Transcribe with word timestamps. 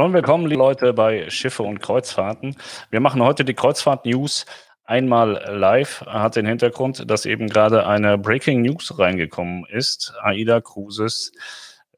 Und 0.00 0.14
willkommen, 0.14 0.46
liebe 0.46 0.62
Leute, 0.62 0.94
bei 0.94 1.28
Schiffe 1.28 1.62
und 1.62 1.80
Kreuzfahrten. 1.80 2.56
Wir 2.88 3.00
machen 3.00 3.22
heute 3.22 3.44
die 3.44 3.52
Kreuzfahrt-News 3.52 4.46
einmal 4.82 5.44
live. 5.46 6.00
Hat 6.06 6.36
den 6.36 6.46
Hintergrund, 6.46 7.10
dass 7.10 7.26
eben 7.26 7.48
gerade 7.48 7.86
eine 7.86 8.16
Breaking 8.16 8.62
News 8.62 8.98
reingekommen 8.98 9.66
ist. 9.66 10.14
AIDA 10.22 10.62
Cruises 10.62 11.32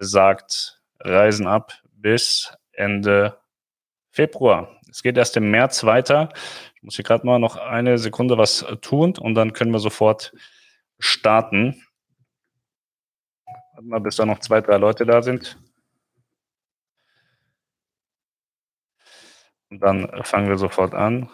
sagt 0.01 0.83
Reisen 0.99 1.47
ab 1.47 1.75
bis 1.93 2.53
Ende 2.73 3.39
Februar. 4.11 4.81
Es 4.91 5.05
geht 5.05 5.17
erst 5.17 5.37
im 5.37 5.53
März 5.53 5.85
weiter. 5.85 6.31
Ich 6.75 6.83
muss 6.83 6.97
hier 6.97 7.05
gerade 7.05 7.25
mal 7.25 7.39
noch 7.39 7.57
eine 7.57 7.99
Sekunde 7.99 8.37
was 8.37 8.67
tun 8.81 9.17
und 9.17 9.37
dann 9.37 9.53
können 9.53 9.71
wir 9.71 9.79
sofort 9.79 10.33
starten. 10.99 11.81
Warte 13.75 13.87
mal, 13.87 14.01
bis 14.01 14.17
da 14.17 14.27
noch 14.27 14.41
zwei, 14.41 14.61
drei 14.61 14.79
Leute 14.79 15.07
da 15.07 15.23
sind. 15.23 15.57
Dann 19.81 20.09
fangen 20.25 20.49
wir 20.49 20.59
sofort 20.59 20.95
an. 20.95 21.29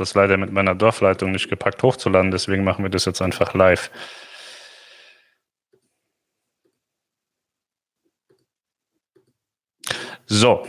das 0.00 0.14
leider 0.14 0.36
mit 0.36 0.52
meiner 0.52 0.74
Dorfleitung 0.74 1.30
nicht 1.30 1.48
gepackt 1.50 1.82
hochzuladen, 1.82 2.30
deswegen 2.30 2.64
machen 2.64 2.84
wir 2.84 2.90
das 2.90 3.04
jetzt 3.04 3.20
einfach 3.22 3.54
live. 3.54 3.90
So, 10.26 10.66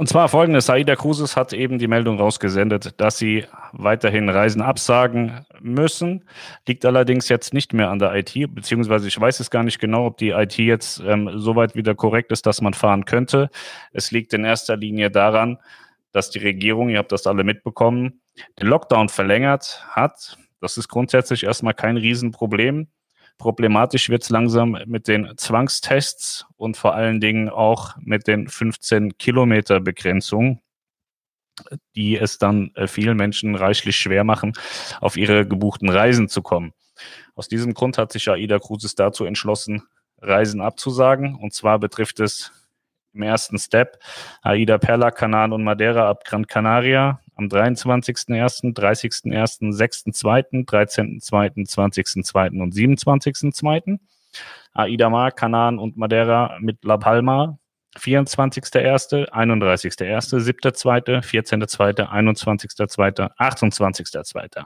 und 0.00 0.06
zwar 0.06 0.30
folgendes, 0.30 0.70
Aida 0.70 0.96
Cruises 0.96 1.36
hat 1.36 1.52
eben 1.52 1.78
die 1.78 1.86
Meldung 1.86 2.18
rausgesendet, 2.18 2.98
dass 2.98 3.18
sie 3.18 3.44
weiterhin 3.72 4.30
Reisen 4.30 4.62
absagen 4.62 5.44
müssen. 5.60 6.24
Liegt 6.66 6.86
allerdings 6.86 7.28
jetzt 7.28 7.52
nicht 7.52 7.74
mehr 7.74 7.90
an 7.90 7.98
der 7.98 8.14
IT, 8.14 8.32
beziehungsweise 8.54 9.08
ich 9.08 9.20
weiß 9.20 9.40
es 9.40 9.50
gar 9.50 9.62
nicht 9.62 9.78
genau, 9.78 10.06
ob 10.06 10.16
die 10.16 10.30
IT 10.30 10.56
jetzt 10.56 11.02
ähm, 11.06 11.30
soweit 11.34 11.74
wieder 11.74 11.94
korrekt 11.94 12.32
ist, 12.32 12.46
dass 12.46 12.62
man 12.62 12.72
fahren 12.72 13.04
könnte. 13.04 13.50
Es 13.92 14.10
liegt 14.10 14.32
in 14.32 14.42
erster 14.42 14.74
Linie 14.78 15.10
daran, 15.10 15.58
dass 16.12 16.30
die 16.30 16.38
Regierung, 16.38 16.88
ihr 16.88 16.96
habt 16.96 17.12
das 17.12 17.26
alle 17.26 17.44
mitbekommen, 17.44 18.22
den 18.58 18.68
Lockdown 18.68 19.10
verlängert 19.10 19.84
hat. 19.90 20.38
Das 20.62 20.78
ist 20.78 20.88
grundsätzlich 20.88 21.44
erstmal 21.44 21.74
kein 21.74 21.98
Riesenproblem. 21.98 22.88
Problematisch 23.40 24.10
wird 24.10 24.22
es 24.22 24.28
langsam 24.28 24.76
mit 24.84 25.08
den 25.08 25.32
Zwangstests 25.38 26.44
und 26.58 26.76
vor 26.76 26.94
allen 26.94 27.22
Dingen 27.22 27.48
auch 27.48 27.96
mit 27.98 28.26
den 28.26 28.48
15 28.48 29.16
Kilometer 29.16 29.80
Begrenzungen, 29.80 30.60
die 31.96 32.18
es 32.18 32.36
dann 32.36 32.70
äh, 32.74 32.86
vielen 32.86 33.16
Menschen 33.16 33.54
reichlich 33.54 33.96
schwer 33.96 34.24
machen, 34.24 34.52
auf 35.00 35.16
ihre 35.16 35.48
gebuchten 35.48 35.88
Reisen 35.88 36.28
zu 36.28 36.42
kommen. 36.42 36.74
Aus 37.34 37.48
diesem 37.48 37.72
Grund 37.72 37.96
hat 37.96 38.12
sich 38.12 38.28
AIDA 38.28 38.58
Cruises 38.58 38.94
dazu 38.94 39.24
entschlossen, 39.24 39.84
Reisen 40.18 40.60
abzusagen. 40.60 41.34
Und 41.34 41.54
zwar 41.54 41.78
betrifft 41.78 42.20
es 42.20 42.52
im 43.14 43.22
ersten 43.22 43.58
Step 43.58 44.00
AIDA 44.42 44.76
Perla, 44.76 45.10
Kanan 45.10 45.54
und 45.54 45.64
Madeira 45.64 46.10
ab 46.10 46.24
Gran 46.24 46.46
Canaria, 46.46 47.20
am 47.40 47.48
23.01., 47.48 48.74
30.01., 48.74 49.72
6.02., 49.72 50.66
13.02., 50.66 51.66
20.02. 51.66 52.60
und 52.60 52.74
27.02. 52.74 53.98
Aida 54.72 55.10
Mar, 55.10 55.32
Kanan 55.32 55.78
und 55.78 55.96
Madeira 55.96 56.58
mit 56.60 56.84
La 56.84 56.96
Palma 56.96 57.58
24.01., 57.98 59.30
31.01., 59.30 60.38
7.02., 60.38 61.22
14.02., 61.22 62.08
21.02., 62.08 63.30
28.02. 63.36 64.64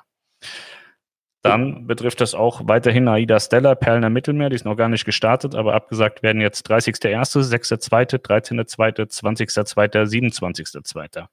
Dann 1.42 1.86
betrifft 1.86 2.22
das 2.22 2.34
auch 2.34 2.62
weiterhin 2.64 3.06
Aida 3.06 3.38
Stella, 3.38 3.74
Perlen 3.74 4.04
am 4.04 4.14
Mittelmeer, 4.14 4.48
die 4.48 4.56
ist 4.56 4.64
noch 4.64 4.76
gar 4.76 4.88
nicht 4.88 5.04
gestartet, 5.04 5.54
aber 5.54 5.74
abgesagt 5.74 6.22
werden 6.22 6.40
jetzt 6.40 6.70
30.01., 6.70 7.50
6.02., 7.50 8.18
13.02., 8.18 9.10
20.02., 9.10 10.06
27.02. 10.06 11.26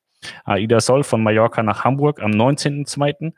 Aida 0.46 0.80
Sol 0.80 1.04
von 1.04 1.24
Mallorca 1.24 1.64
nach 1.64 1.84
Hamburg 1.84 2.22
am 2.22 2.32
19.02. 2.32 3.34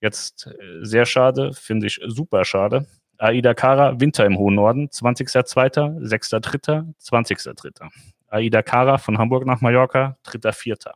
Jetzt 0.00 0.46
äh, 0.46 0.84
sehr 0.84 1.06
schade, 1.06 1.52
finde 1.52 1.86
ich 1.86 2.00
super 2.06 2.44
schade. 2.44 2.86
Aida 3.18 3.52
Kara, 3.52 3.98
Winter 4.00 4.24
im 4.26 4.38
hohen 4.38 4.54
Norden, 4.54 4.88
20.02., 4.88 6.00
6.03., 6.00 6.94
20.03. 7.02 7.90
Aida 8.28 8.62
Kara 8.62 8.98
von 8.98 9.18
Hamburg 9.18 9.44
nach 9.44 9.60
Mallorca, 9.60 10.16
3.04. 10.24 10.92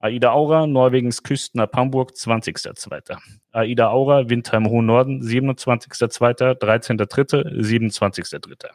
Aida 0.00 0.30
Aura, 0.30 0.68
Norwegens 0.68 1.24
Küsten 1.24 1.60
ab 1.60 1.74
Hamburg, 1.74 2.12
20.02. 2.12 3.18
Aida 3.50 3.88
Aura, 3.88 4.28
Winter 4.28 4.56
im 4.58 4.68
hohen 4.68 4.86
Norden, 4.86 5.22
27.02., 5.22 6.60
13.03., 6.60 7.60
27.03. 7.60 8.68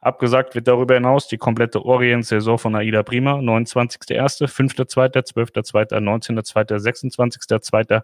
Abgesagt 0.00 0.54
wird 0.54 0.68
darüber 0.68 0.94
hinaus 0.94 1.26
die 1.26 1.38
komplette 1.38 1.84
Orient-Saison 1.84 2.58
von 2.58 2.76
Aida 2.76 3.02
Prima, 3.02 3.34
29.01., 3.34 4.46
5.02., 4.46 5.32
12.02., 5.34 5.98
19.02., 5.98 6.78
26.02., 6.78 8.02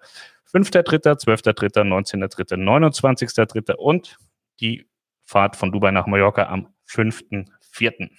5.03., 0.52 1.24
12.03., 1.24 1.82
19.03., 1.82 2.56
29.03. 2.56 3.74
und 3.74 4.16
die 4.60 4.86
Fahrt 5.24 5.56
von 5.56 5.70
Dubai 5.70 5.92
nach 5.92 6.06
Mallorca 6.06 6.48
am 6.48 6.68
5.04. 6.88 8.10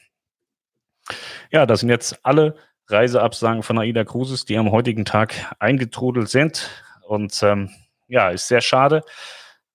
Ja, 1.51 1.65
das 1.65 1.81
sind 1.81 1.89
jetzt 1.89 2.25
alle 2.25 2.55
Reiseabsagen 2.87 3.63
von 3.63 3.77
Aida 3.77 4.03
Cruises, 4.05 4.45
die 4.45 4.57
am 4.57 4.71
heutigen 4.71 5.05
Tag 5.05 5.33
eingetrudelt 5.59 6.29
sind. 6.29 6.69
Und 7.07 7.41
ähm, 7.43 7.69
ja, 8.07 8.29
ist 8.29 8.47
sehr 8.47 8.61
schade, 8.61 9.03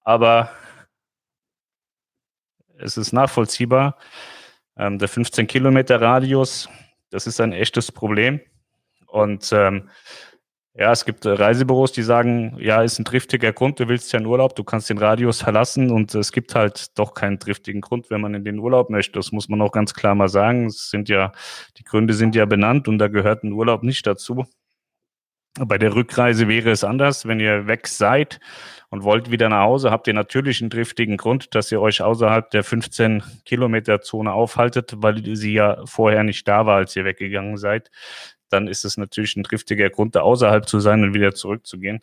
aber 0.02 0.50
es 2.82 2.96
ist 2.96 3.12
nachvollziehbar. 3.12 3.96
Ähm, 4.76 4.98
der 4.98 5.08
15 5.08 5.46
Kilometer 5.46 6.00
Radius, 6.00 6.68
das 7.10 7.26
ist 7.26 7.40
ein 7.40 7.52
echtes 7.52 7.92
Problem. 7.92 8.40
Und 9.06 9.50
ähm, 9.52 9.90
ja, 10.74 10.92
es 10.92 11.04
gibt 11.04 11.26
Reisebüros, 11.26 11.90
die 11.92 12.02
sagen, 12.02 12.56
ja, 12.60 12.82
ist 12.82 12.98
ein 13.00 13.04
triftiger 13.04 13.52
Grund, 13.52 13.80
du 13.80 13.88
willst 13.88 14.12
ja 14.12 14.20
in 14.20 14.26
Urlaub, 14.26 14.54
du 14.54 14.62
kannst 14.62 14.88
den 14.88 14.98
Radius 14.98 15.42
verlassen 15.42 15.90
und 15.90 16.14
es 16.14 16.30
gibt 16.30 16.54
halt 16.54 16.96
doch 16.96 17.12
keinen 17.12 17.40
triftigen 17.40 17.80
Grund, 17.80 18.08
wenn 18.08 18.20
man 18.20 18.34
in 18.34 18.44
den 18.44 18.60
Urlaub 18.60 18.88
möchte. 18.88 19.18
Das 19.18 19.32
muss 19.32 19.48
man 19.48 19.60
auch 19.62 19.72
ganz 19.72 19.94
klar 19.94 20.14
mal 20.14 20.28
sagen. 20.28 20.66
Es 20.66 20.88
sind 20.88 21.08
ja, 21.08 21.32
die 21.76 21.84
Gründe 21.84 22.14
sind 22.14 22.36
ja 22.36 22.46
benannt 22.46 22.86
und 22.86 22.98
da 22.98 23.08
gehört 23.08 23.42
ein 23.42 23.52
Urlaub 23.52 23.82
nicht 23.82 24.06
dazu. 24.06 24.46
Bei 25.58 25.78
der 25.78 25.94
Rückreise 25.94 26.46
wäre 26.48 26.70
es 26.70 26.84
anders. 26.84 27.26
Wenn 27.26 27.40
ihr 27.40 27.66
weg 27.66 27.88
seid 27.88 28.38
und 28.88 29.02
wollt 29.02 29.30
wieder 29.30 29.48
nach 29.48 29.62
Hause, 29.62 29.90
habt 29.90 30.06
ihr 30.06 30.14
natürlich 30.14 30.60
einen 30.60 30.70
driftigen 30.70 31.16
Grund, 31.16 31.54
dass 31.54 31.72
ihr 31.72 31.80
euch 31.80 32.02
außerhalb 32.02 32.50
der 32.50 32.62
15 32.62 33.22
Kilometer 33.44 34.00
Zone 34.00 34.32
aufhaltet, 34.32 34.94
weil 34.96 35.24
sie 35.36 35.54
ja 35.54 35.84
vorher 35.86 36.22
nicht 36.22 36.46
da 36.46 36.66
war, 36.66 36.76
als 36.76 36.94
ihr 36.94 37.04
weggegangen 37.04 37.56
seid. 37.56 37.90
Dann 38.48 38.68
ist 38.68 38.84
es 38.84 38.96
natürlich 38.96 39.36
ein 39.36 39.42
driftiger 39.42 39.90
Grund, 39.90 40.14
da 40.14 40.20
außerhalb 40.20 40.68
zu 40.68 40.78
sein 40.78 41.02
und 41.02 41.14
wieder 41.14 41.34
zurückzugehen. 41.34 42.00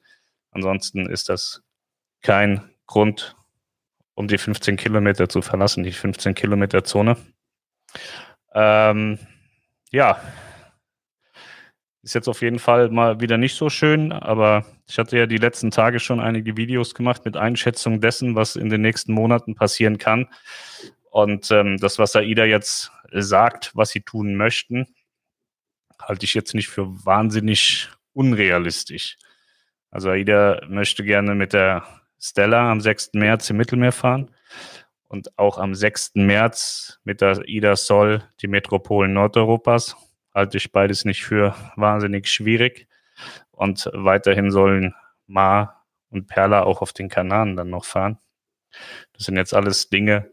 Ansonsten 0.52 1.08
ist 1.10 1.30
das 1.30 1.62
kein 2.22 2.70
Grund, 2.86 3.36
um 4.14 4.28
die 4.28 4.38
15 4.38 4.76
Kilometer 4.76 5.30
zu 5.30 5.42
verlassen, 5.42 5.84
die 5.84 5.92
15 5.92 6.36
Kilometer 6.36 6.84
Zone. 6.84 7.16
Ähm, 8.54 9.20
ja, 9.92 10.20
ist 12.08 12.14
jetzt 12.14 12.30
auf 12.30 12.42
jeden 12.42 12.58
Fall 12.58 12.88
mal 12.90 13.20
wieder 13.20 13.38
nicht 13.38 13.56
so 13.56 13.70
schön, 13.70 14.14
aber 14.14 14.66
ich 14.88 14.98
hatte 14.98 15.18
ja 15.18 15.26
die 15.26 15.36
letzten 15.36 15.72
Tage 15.72 16.00
schon 16.00 16.22
einige 16.22 16.56
Videos 16.56 16.96
gemacht 16.96 17.26
mit 17.26 17.36
Einschätzung 17.36 18.00
dessen, 18.00 18.34
was 18.34 18.56
in 18.56 18.70
den 18.70 18.80
nächsten 18.80 19.12
Monaten 19.12 19.56
passieren 19.56 19.98
kann. 19.98 20.30
Und 21.10 21.52
ähm, 21.52 21.76
das, 21.78 22.00
was 22.00 22.16
AIDA 22.16 22.46
jetzt 22.46 22.94
sagt, 23.12 23.72
was 23.76 23.90
sie 23.90 24.00
tun 24.00 24.36
möchten, 24.36 24.88
halte 26.02 26.24
ich 26.24 26.34
jetzt 26.34 26.54
nicht 26.56 26.70
für 26.70 26.88
wahnsinnig 27.06 27.90
unrealistisch. 28.14 29.18
Also 29.92 30.10
AIDA 30.10 30.62
möchte 30.70 31.04
gerne 31.04 31.36
mit 31.36 31.52
der 31.52 31.84
Stella 32.22 32.72
am 32.72 32.80
6. 32.80 33.16
März 33.16 33.50
im 33.50 33.58
Mittelmeer 33.58 33.92
fahren 33.92 34.32
und 35.10 35.38
auch 35.38 35.58
am 35.58 35.76
6. 35.76 36.12
März 36.16 37.02
mit 37.04 37.20
der 37.20 37.40
AIDA 37.40 37.76
Sol 37.76 38.24
die 38.42 38.48
Metropolen 38.48 39.12
Nordeuropas 39.12 39.98
halte 40.38 40.58
ich 40.58 40.72
beides 40.72 41.04
nicht 41.04 41.26
für 41.26 41.56
wahnsinnig 41.76 42.30
schwierig. 42.30 42.88
Und 43.50 43.90
weiterhin 43.94 44.52
sollen 44.52 44.94
Ma 45.26 45.84
und 46.10 46.28
Perla 46.28 46.62
auch 46.62 46.82
auf 46.82 46.94
den 46.94 47.10
Kanaren 47.10 47.56
dann 47.56 47.72
noch 47.72 47.86
fahren. 47.86 48.20
Das 49.14 49.26
sind 49.26 49.36
jetzt 49.36 49.56
alles 49.56 49.90
Dinge, 49.90 50.32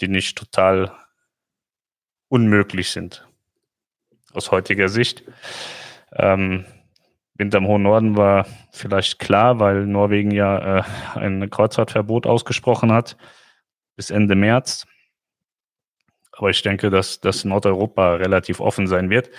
die 0.00 0.06
nicht 0.06 0.38
total 0.38 0.92
unmöglich 2.28 2.90
sind. 2.90 3.26
Aus 4.32 4.52
heutiger 4.52 4.88
Sicht. 4.88 5.24
Ähm, 6.12 6.64
Wind 7.34 7.54
am 7.56 7.66
hohen 7.66 7.82
Norden 7.82 8.16
war 8.16 8.46
vielleicht 8.70 9.18
klar, 9.18 9.58
weil 9.58 9.86
Norwegen 9.86 10.30
ja 10.30 10.78
äh, 10.78 10.82
ein 11.16 11.50
Kreuzfahrtverbot 11.50 12.26
ausgesprochen 12.26 12.92
hat 12.92 13.16
bis 13.96 14.10
Ende 14.10 14.36
März. 14.36 14.86
Aber 16.36 16.50
ich 16.50 16.62
denke, 16.62 16.90
dass, 16.90 17.20
dass 17.20 17.44
Nordeuropa 17.44 18.14
relativ 18.14 18.60
offen 18.60 18.86
sein 18.86 19.10
wird 19.10 19.30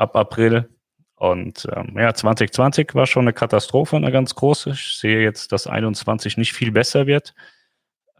ab 0.00 0.16
April. 0.16 0.68
Und 1.16 1.68
ähm, 1.76 1.96
ja, 1.98 2.14
2020 2.14 2.94
war 2.94 3.06
schon 3.06 3.24
eine 3.24 3.34
Katastrophe, 3.34 3.96
eine 3.96 4.10
ganz 4.10 4.34
große. 4.34 4.70
Ich 4.70 4.96
sehe 4.98 5.20
jetzt, 5.20 5.52
dass 5.52 5.66
21 5.66 6.38
nicht 6.38 6.54
viel 6.54 6.72
besser 6.72 7.06
wird. 7.06 7.34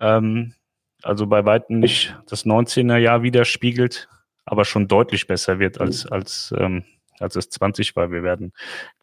Ähm, 0.01 0.55
also 1.03 1.27
bei 1.27 1.47
weitem 1.47 1.79
nicht 1.81 2.15
das 2.29 2.45
19er 2.45 2.99
Jahr 2.99 3.23
widerspiegelt, 3.23 4.09
aber 4.45 4.67
schon 4.67 4.87
deutlich 4.87 5.27
besser 5.27 5.59
wird 5.59 5.81
als, 5.81 6.05
als, 6.07 6.53
ähm, 6.59 6.85
als 7.19 7.37
es 7.37 7.49
20 7.49 7.97
war. 7.97 8.13
Wir 8.13 8.23
werden, 8.23 8.53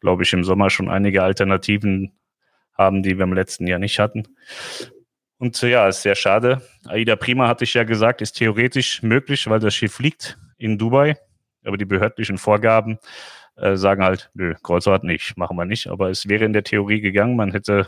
glaube 0.00 0.22
ich, 0.22 0.32
im 0.32 0.44
Sommer 0.44 0.70
schon 0.70 0.88
einige 0.88 1.24
Alternativen 1.24 2.12
haben, 2.74 3.02
die 3.02 3.18
wir 3.18 3.24
im 3.24 3.32
letzten 3.32 3.66
Jahr 3.66 3.80
nicht 3.80 3.98
hatten. 3.98 4.28
Und 5.38 5.62
äh, 5.62 5.70
ja, 5.70 5.88
ist 5.88 6.02
sehr 6.02 6.14
schade. 6.14 6.62
Aida 6.86 7.16
Prima 7.16 7.48
hatte 7.48 7.64
ich 7.64 7.74
ja 7.74 7.84
gesagt, 7.84 8.20
ist 8.20 8.32
theoretisch 8.32 9.02
möglich, 9.02 9.48
weil 9.48 9.60
das 9.60 9.74
Schiff 9.74 9.98
liegt 10.00 10.38
in 10.56 10.78
Dubai. 10.78 11.16
Aber 11.64 11.76
die 11.76 11.84
behördlichen 11.84 12.38
Vorgaben 12.38 12.98
äh, 13.56 13.76
sagen 13.76 14.02
halt, 14.02 14.30
nö, 14.34 14.54
Kreuzfahrt 14.62 15.04
nicht, 15.04 15.36
machen 15.36 15.56
wir 15.56 15.64
nicht. 15.64 15.88
Aber 15.88 16.10
es 16.10 16.28
wäre 16.28 16.44
in 16.44 16.52
der 16.52 16.64
Theorie 16.64 17.00
gegangen. 17.00 17.36
Man 17.36 17.52
hätte 17.52 17.86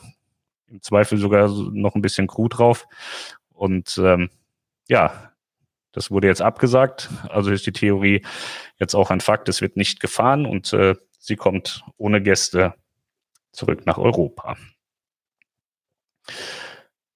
im 0.69 0.81
Zweifel 0.83 1.19
sogar 1.19 1.49
noch 1.49 1.95
ein 1.95 2.03
bisschen 2.03 2.27
Crew 2.27 2.49
drauf. 2.49 2.87
Und 3.53 3.99
ähm, 3.99 4.31
ja, 4.89 5.33
das 5.93 6.11
wurde 6.11 6.29
jetzt 6.29 6.43
abgesagt. 6.43 7.11
Also 7.29 7.51
ist 7.51 7.67
die 7.67 7.73
Theorie 7.73 8.25
jetzt 8.79 8.95
auch 8.95 9.11
ein 9.11 9.21
Fakt. 9.21 9.49
Es 9.49 9.61
wird 9.61 9.77
nicht 9.77 10.01
gefahren 10.01 10.47
und 10.47 10.73
äh, 10.73 10.95
sie 11.19 11.37
kommt 11.37 11.85
ohne 11.97 12.23
Gäste 12.23 12.75
zurück 13.53 13.87
nach 13.87 13.99
Europa. 13.99 14.57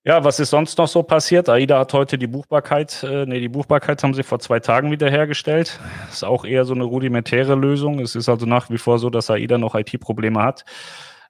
Ja, 0.06 0.22
was 0.22 0.38
ist 0.38 0.50
sonst 0.50 0.76
noch 0.76 0.86
so 0.86 1.02
passiert? 1.02 1.48
AIDA 1.48 1.78
hat 1.78 1.94
heute 1.94 2.18
die 2.18 2.26
Buchbarkeit, 2.26 3.02
äh, 3.04 3.24
nee, 3.24 3.40
die 3.40 3.48
Buchbarkeit 3.48 4.02
haben 4.02 4.12
sie 4.12 4.22
vor 4.22 4.38
zwei 4.38 4.60
Tagen 4.60 4.90
wiederhergestellt. 4.90 5.80
Ist 6.10 6.24
auch 6.24 6.44
eher 6.44 6.66
so 6.66 6.74
eine 6.74 6.84
rudimentäre 6.84 7.54
Lösung. 7.54 8.00
Es 8.00 8.14
ist 8.14 8.28
also 8.28 8.44
nach 8.44 8.68
wie 8.68 8.76
vor 8.76 8.98
so, 8.98 9.08
dass 9.08 9.30
AIDA 9.30 9.56
noch 9.56 9.74
IT-Probleme 9.74 10.42
hat. 10.42 10.66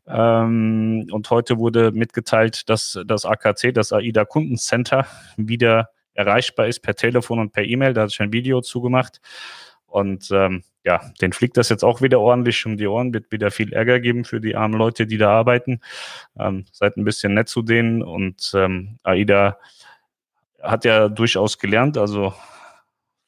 Ähm, 0.09 1.07
und 1.13 1.31
heute 1.31 1.59
wurde 1.59 1.93
mitgeteilt, 1.93 2.69
dass 2.69 2.99
das 3.07 3.25
AKC, 3.25 3.73
das 3.73 3.93
AIDA 3.93 4.25
Kundencenter, 4.25 5.07
wieder 5.37 5.91
erreichbar 6.15 6.67
ist 6.67 6.81
per 6.81 6.97
Telefon 6.97 7.39
und 7.39 7.53
per 7.53 7.63
E-Mail. 7.63 7.95
Da 7.95 8.03
hat 8.03 8.11
sich 8.11 8.21
ein 8.21 8.33
Video 8.33 8.61
zugemacht. 8.61 9.21
Und 9.87 10.31
ähm, 10.33 10.65
ja, 10.85 11.01
den 11.21 11.33
fliegt 11.33 11.57
das 11.57 11.71
jetzt 11.71 11.83
auch 11.83 12.03
wieder 12.03 12.21
ordentlich 12.21 12.65
um 12.67 12.77
die 12.77 12.87
Ohren, 12.87 13.15
wird 13.15 13.33
wieder 13.33 13.51
viel 13.51 13.73
Ärger 13.73 14.01
geben 14.01 14.25
für 14.25 14.41
die 14.41 14.55
armen 14.55 14.79
Leute, 14.79 15.07
die 15.07 15.17
da 15.17 15.31
arbeiten. 15.31 15.81
Ähm, 16.39 16.67
seid 16.73 16.97
ein 16.97 17.05
bisschen 17.05 17.35
nett 17.35 17.49
zu 17.49 17.63
denen 17.63 18.03
und 18.03 18.53
ähm, 18.55 18.99
AIDA 19.03 19.59
hat 20.63 20.85
ja 20.85 21.09
durchaus 21.09 21.59
gelernt, 21.59 21.99
also 21.99 22.35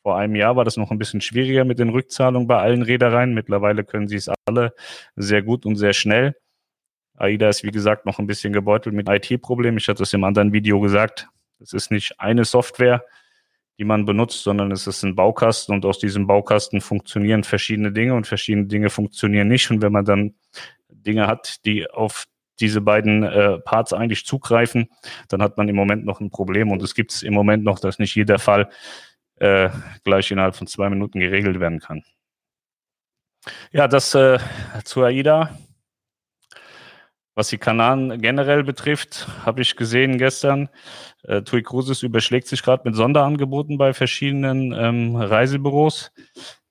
vor 0.02 0.16
einem 0.16 0.36
Jahr 0.36 0.54
war 0.54 0.64
das 0.64 0.76
noch 0.76 0.92
ein 0.92 0.98
bisschen 0.98 1.20
schwieriger 1.20 1.64
mit 1.64 1.80
den 1.80 1.88
Rückzahlungen 1.88 2.46
bei 2.46 2.58
allen 2.58 2.82
Reedereien. 2.82 3.34
Mittlerweile 3.34 3.82
können 3.82 4.06
sie 4.06 4.14
es 4.14 4.30
alle 4.46 4.72
sehr 5.16 5.42
gut 5.42 5.66
und 5.66 5.74
sehr 5.74 5.94
schnell. 5.94 6.36
AIDA 7.16 7.48
ist, 7.48 7.64
wie 7.64 7.72
gesagt, 7.72 8.06
noch 8.06 8.20
ein 8.20 8.28
bisschen 8.28 8.52
gebeutelt 8.52 8.94
mit 8.94 9.08
IT-Problemen. 9.08 9.78
Ich 9.78 9.88
hatte 9.88 10.04
es 10.04 10.12
im 10.12 10.22
anderen 10.22 10.52
Video 10.52 10.78
gesagt. 10.78 11.28
Es 11.60 11.72
ist 11.72 11.90
nicht 11.90 12.20
eine 12.20 12.44
Software, 12.44 13.04
die 13.78 13.84
man 13.84 14.04
benutzt, 14.04 14.42
sondern 14.42 14.72
es 14.72 14.86
ist 14.86 15.02
ein 15.02 15.14
Baukasten 15.14 15.74
und 15.74 15.84
aus 15.84 15.98
diesem 15.98 16.26
Baukasten 16.26 16.80
funktionieren 16.80 17.44
verschiedene 17.44 17.92
Dinge 17.92 18.14
und 18.14 18.26
verschiedene 18.26 18.66
Dinge 18.66 18.90
funktionieren 18.90 19.48
nicht. 19.48 19.70
Und 19.70 19.82
wenn 19.82 19.92
man 19.92 20.04
dann 20.04 20.34
Dinge 20.88 21.26
hat, 21.26 21.64
die 21.64 21.88
auf 21.90 22.26
diese 22.58 22.80
beiden 22.80 23.22
äh, 23.22 23.58
Parts 23.58 23.92
eigentlich 23.92 24.24
zugreifen, 24.24 24.88
dann 25.28 25.42
hat 25.42 25.58
man 25.58 25.68
im 25.68 25.76
Moment 25.76 26.06
noch 26.06 26.20
ein 26.20 26.30
Problem 26.30 26.70
und 26.70 26.82
es 26.82 26.94
gibt 26.94 27.12
es 27.12 27.22
im 27.22 27.34
Moment 27.34 27.64
noch, 27.64 27.78
dass 27.78 27.98
nicht 27.98 28.14
jeder 28.14 28.38
Fall 28.38 28.70
äh, 29.36 29.68
gleich 30.04 30.30
innerhalb 30.30 30.56
von 30.56 30.66
zwei 30.66 30.88
Minuten 30.88 31.20
geregelt 31.20 31.60
werden 31.60 31.80
kann. 31.80 32.02
Ja, 33.72 33.88
das 33.88 34.14
äh, 34.14 34.38
zu 34.84 35.02
AIDA. 35.02 35.56
Was 37.38 37.48
die 37.48 37.58
Kanaren 37.58 38.18
generell 38.22 38.64
betrifft, 38.64 39.28
habe 39.44 39.60
ich 39.60 39.76
gesehen 39.76 40.16
gestern, 40.16 40.70
äh, 41.24 41.42
TUI 41.42 41.62
Cruises 41.62 42.02
überschlägt 42.02 42.48
sich 42.48 42.62
gerade 42.62 42.84
mit 42.86 42.96
Sonderangeboten 42.96 43.76
bei 43.76 43.92
verschiedenen 43.92 44.72
ähm, 44.72 45.16
Reisebüros. 45.16 46.12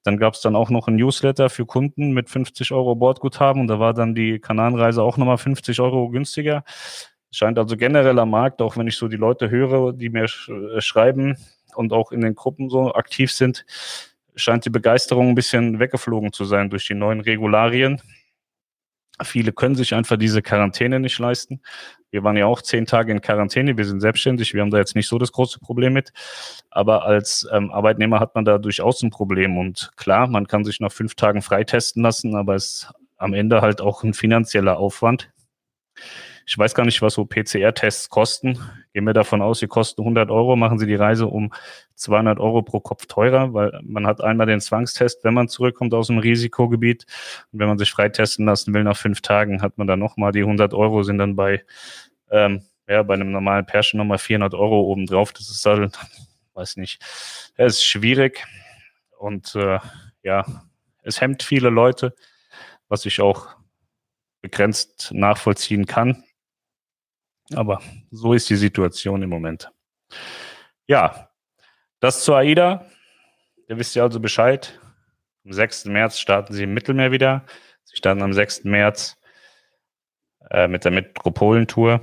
Dann 0.02 0.18
gab 0.18 0.34
es 0.34 0.42
dann 0.42 0.56
auch 0.56 0.72
noch 0.72 0.88
ein 0.88 0.96
Newsletter 0.96 1.52
für 1.52 1.68
Kunden 1.68 2.14
mit 2.14 2.32
50 2.32 2.72
Euro 2.72 2.96
Bordguthaben 2.96 3.62
und 3.62 3.68
da 3.68 3.80
war 3.80 3.94
dann 3.94 4.16
die 4.16 4.40
Kanarenreise 4.40 5.04
auch 5.04 5.18
nochmal 5.18 5.38
50 5.38 5.80
Euro 5.82 6.10
günstiger. 6.10 6.64
Scheint 7.30 7.60
also 7.60 7.78
generell 7.78 8.18
am 8.18 8.32
Markt, 8.32 8.60
auch 8.64 8.76
wenn 8.76 8.88
ich 8.88 8.98
so 8.98 9.08
die 9.08 9.18
Leute 9.18 9.52
höre, 9.52 9.94
die 9.94 10.10
mir 10.10 10.28
sch 10.28 10.50
äh, 10.50 10.82
schreiben 10.82 11.38
und 11.76 11.94
auch 11.94 12.12
in 12.12 12.22
den 12.22 12.34
Gruppen 12.34 12.72
so 12.72 12.92
aktiv 12.96 13.32
sind, 13.32 13.68
scheint 14.36 14.66
die 14.66 14.72
Begeisterung 14.72 15.30
ein 15.30 15.36
bisschen 15.36 15.78
weggeflogen 15.78 16.34
zu 16.34 16.44
sein 16.44 16.72
durch 16.72 16.88
die 16.88 16.96
neuen 16.96 17.22
Regularien. 17.22 18.02
Viele 19.24 19.54
können 19.54 19.76
sich 19.76 19.94
einfach 19.94 20.18
diese 20.18 20.42
Quarantäne 20.42 21.00
nicht 21.00 21.18
leisten. 21.20 21.62
Wir 22.12 22.24
waren 22.24 22.36
ja 22.36 22.46
auch 22.46 22.62
zehn 22.62 22.86
Tage 22.86 23.12
in 23.12 23.22
Quarantäne, 23.22 23.78
wir 23.78 23.86
sind 23.86 24.02
selbstständig, 24.02 24.54
wir 24.54 24.62
haben 24.62 24.72
da 24.72 24.78
jetzt 24.78 24.96
nicht 24.96 25.08
so 25.08 25.18
das 25.18 25.32
große 25.32 25.60
Problem 25.60 25.94
mit. 25.94 26.12
Aber 26.70 27.06
als 27.06 27.48
ähm, 27.52 27.72
Arbeitnehmer 27.72 28.20
hat 28.20 28.36
man 28.36 28.46
da 28.46 28.58
durchaus 28.58 29.02
ein 29.04 29.10
Problem. 29.10 29.58
Und 29.58 29.92
klar, 29.96 30.28
man 30.28 30.48
kann 30.48 30.66
sich 30.66 30.80
nach 30.80 30.92
fünf 30.92 31.16
Tagen 31.16 31.42
freitesten 31.42 32.02
lassen, 32.02 32.36
aber 32.36 32.56
es 32.56 32.66
ist 32.66 32.94
am 33.18 33.34
Ende 33.34 33.62
halt 33.62 33.82
auch 33.82 34.04
ein 34.04 34.14
finanzieller 34.14 34.78
Aufwand. 34.78 35.32
Ich 36.46 36.58
weiß 36.58 36.76
gar 36.76 36.86
nicht, 36.86 37.02
was 37.02 37.14
so 37.14 37.26
PCR-Tests 37.26 38.10
kosten. 38.10 38.60
Gehen 38.96 39.04
wir 39.04 39.12
davon 39.14 39.42
aus, 39.42 39.60
sie 39.60 39.68
kosten 39.68 40.04
100 40.04 40.32
Euro, 40.32 40.56
machen 40.56 40.80
Sie 40.80 40.88
die 40.88 40.96
Reise 40.96 41.28
um 41.28 41.52
200 41.96 42.40
Euro 42.40 42.62
pro 42.62 42.80
Kopf 42.80 43.08
teurer, 43.08 43.54
weil 43.54 43.78
man 43.84 44.08
hat 44.08 44.22
einmal 44.22 44.48
den 44.48 44.62
Zwangstest, 44.62 45.26
wenn 45.26 45.34
man 45.34 45.50
zurückkommt 45.50 45.94
aus 45.94 46.08
dem 46.08 46.18
Risikogebiet. 46.18 47.06
Und 47.52 47.60
wenn 47.60 47.68
man 47.68 47.78
sich 47.78 47.92
freitesten 47.92 48.46
lassen 48.46 48.74
will 48.74 48.86
nach 48.86 48.96
fünf 48.96 49.20
Tagen, 49.20 49.62
hat 49.62 49.78
man 49.78 49.86
dann 49.86 50.00
nochmal 50.00 50.32
die 50.32 50.44
100 50.44 50.74
Euro, 50.74 51.04
sind 51.04 51.18
dann 51.18 51.36
bei, 51.36 51.66
ähm, 52.32 52.64
ja, 52.88 53.04
bei 53.04 53.16
einem 53.16 53.34
normalen 53.34 53.66
Pärchen 53.66 53.98
nochmal 53.98 54.18
400 54.18 54.54
Euro 54.54 54.84
obendrauf. 54.84 55.34
Das 55.34 55.50
ist 55.50 55.66
halt, 55.66 56.00
weiß 56.54 56.78
nicht, 56.78 57.02
es 57.58 57.74
ist 57.74 57.84
schwierig 57.84 58.46
und 59.20 59.56
äh, 59.56 59.80
ja, 60.24 60.46
es 61.04 61.20
hemmt 61.20 61.44
viele 61.44 61.70
Leute, 61.70 62.16
was 62.88 63.06
ich 63.06 63.20
auch 63.20 63.58
begrenzt 64.42 65.10
nachvollziehen 65.12 65.86
kann. 65.86 66.24
Aber 67.54 67.82
so 68.12 68.34
ist 68.34 68.50
die 68.50 68.56
Situation 68.56 69.22
im 69.22 69.30
Moment. 69.30 69.72
Ja, 70.88 71.30
das 72.00 72.24
zur 72.24 72.38
AIDA. 72.38 72.86
Ihr 73.68 73.78
wisst 73.78 73.96
ja 73.96 74.04
also 74.04 74.20
Bescheid. 74.20 74.80
Am 75.46 75.54
6. 75.54 75.86
März 75.86 76.20
starten 76.20 76.54
sie 76.54 76.64
im 76.64 76.74
Mittelmeer 76.74 77.12
wieder. 77.12 77.46
Sie 77.84 77.96
starten 77.96 78.22
am 78.22 78.34
6. 78.34 78.64
März 78.64 79.18
äh, 80.50 80.68
mit 80.68 80.86
der 80.86 80.92
Metropolentour. 80.92 82.02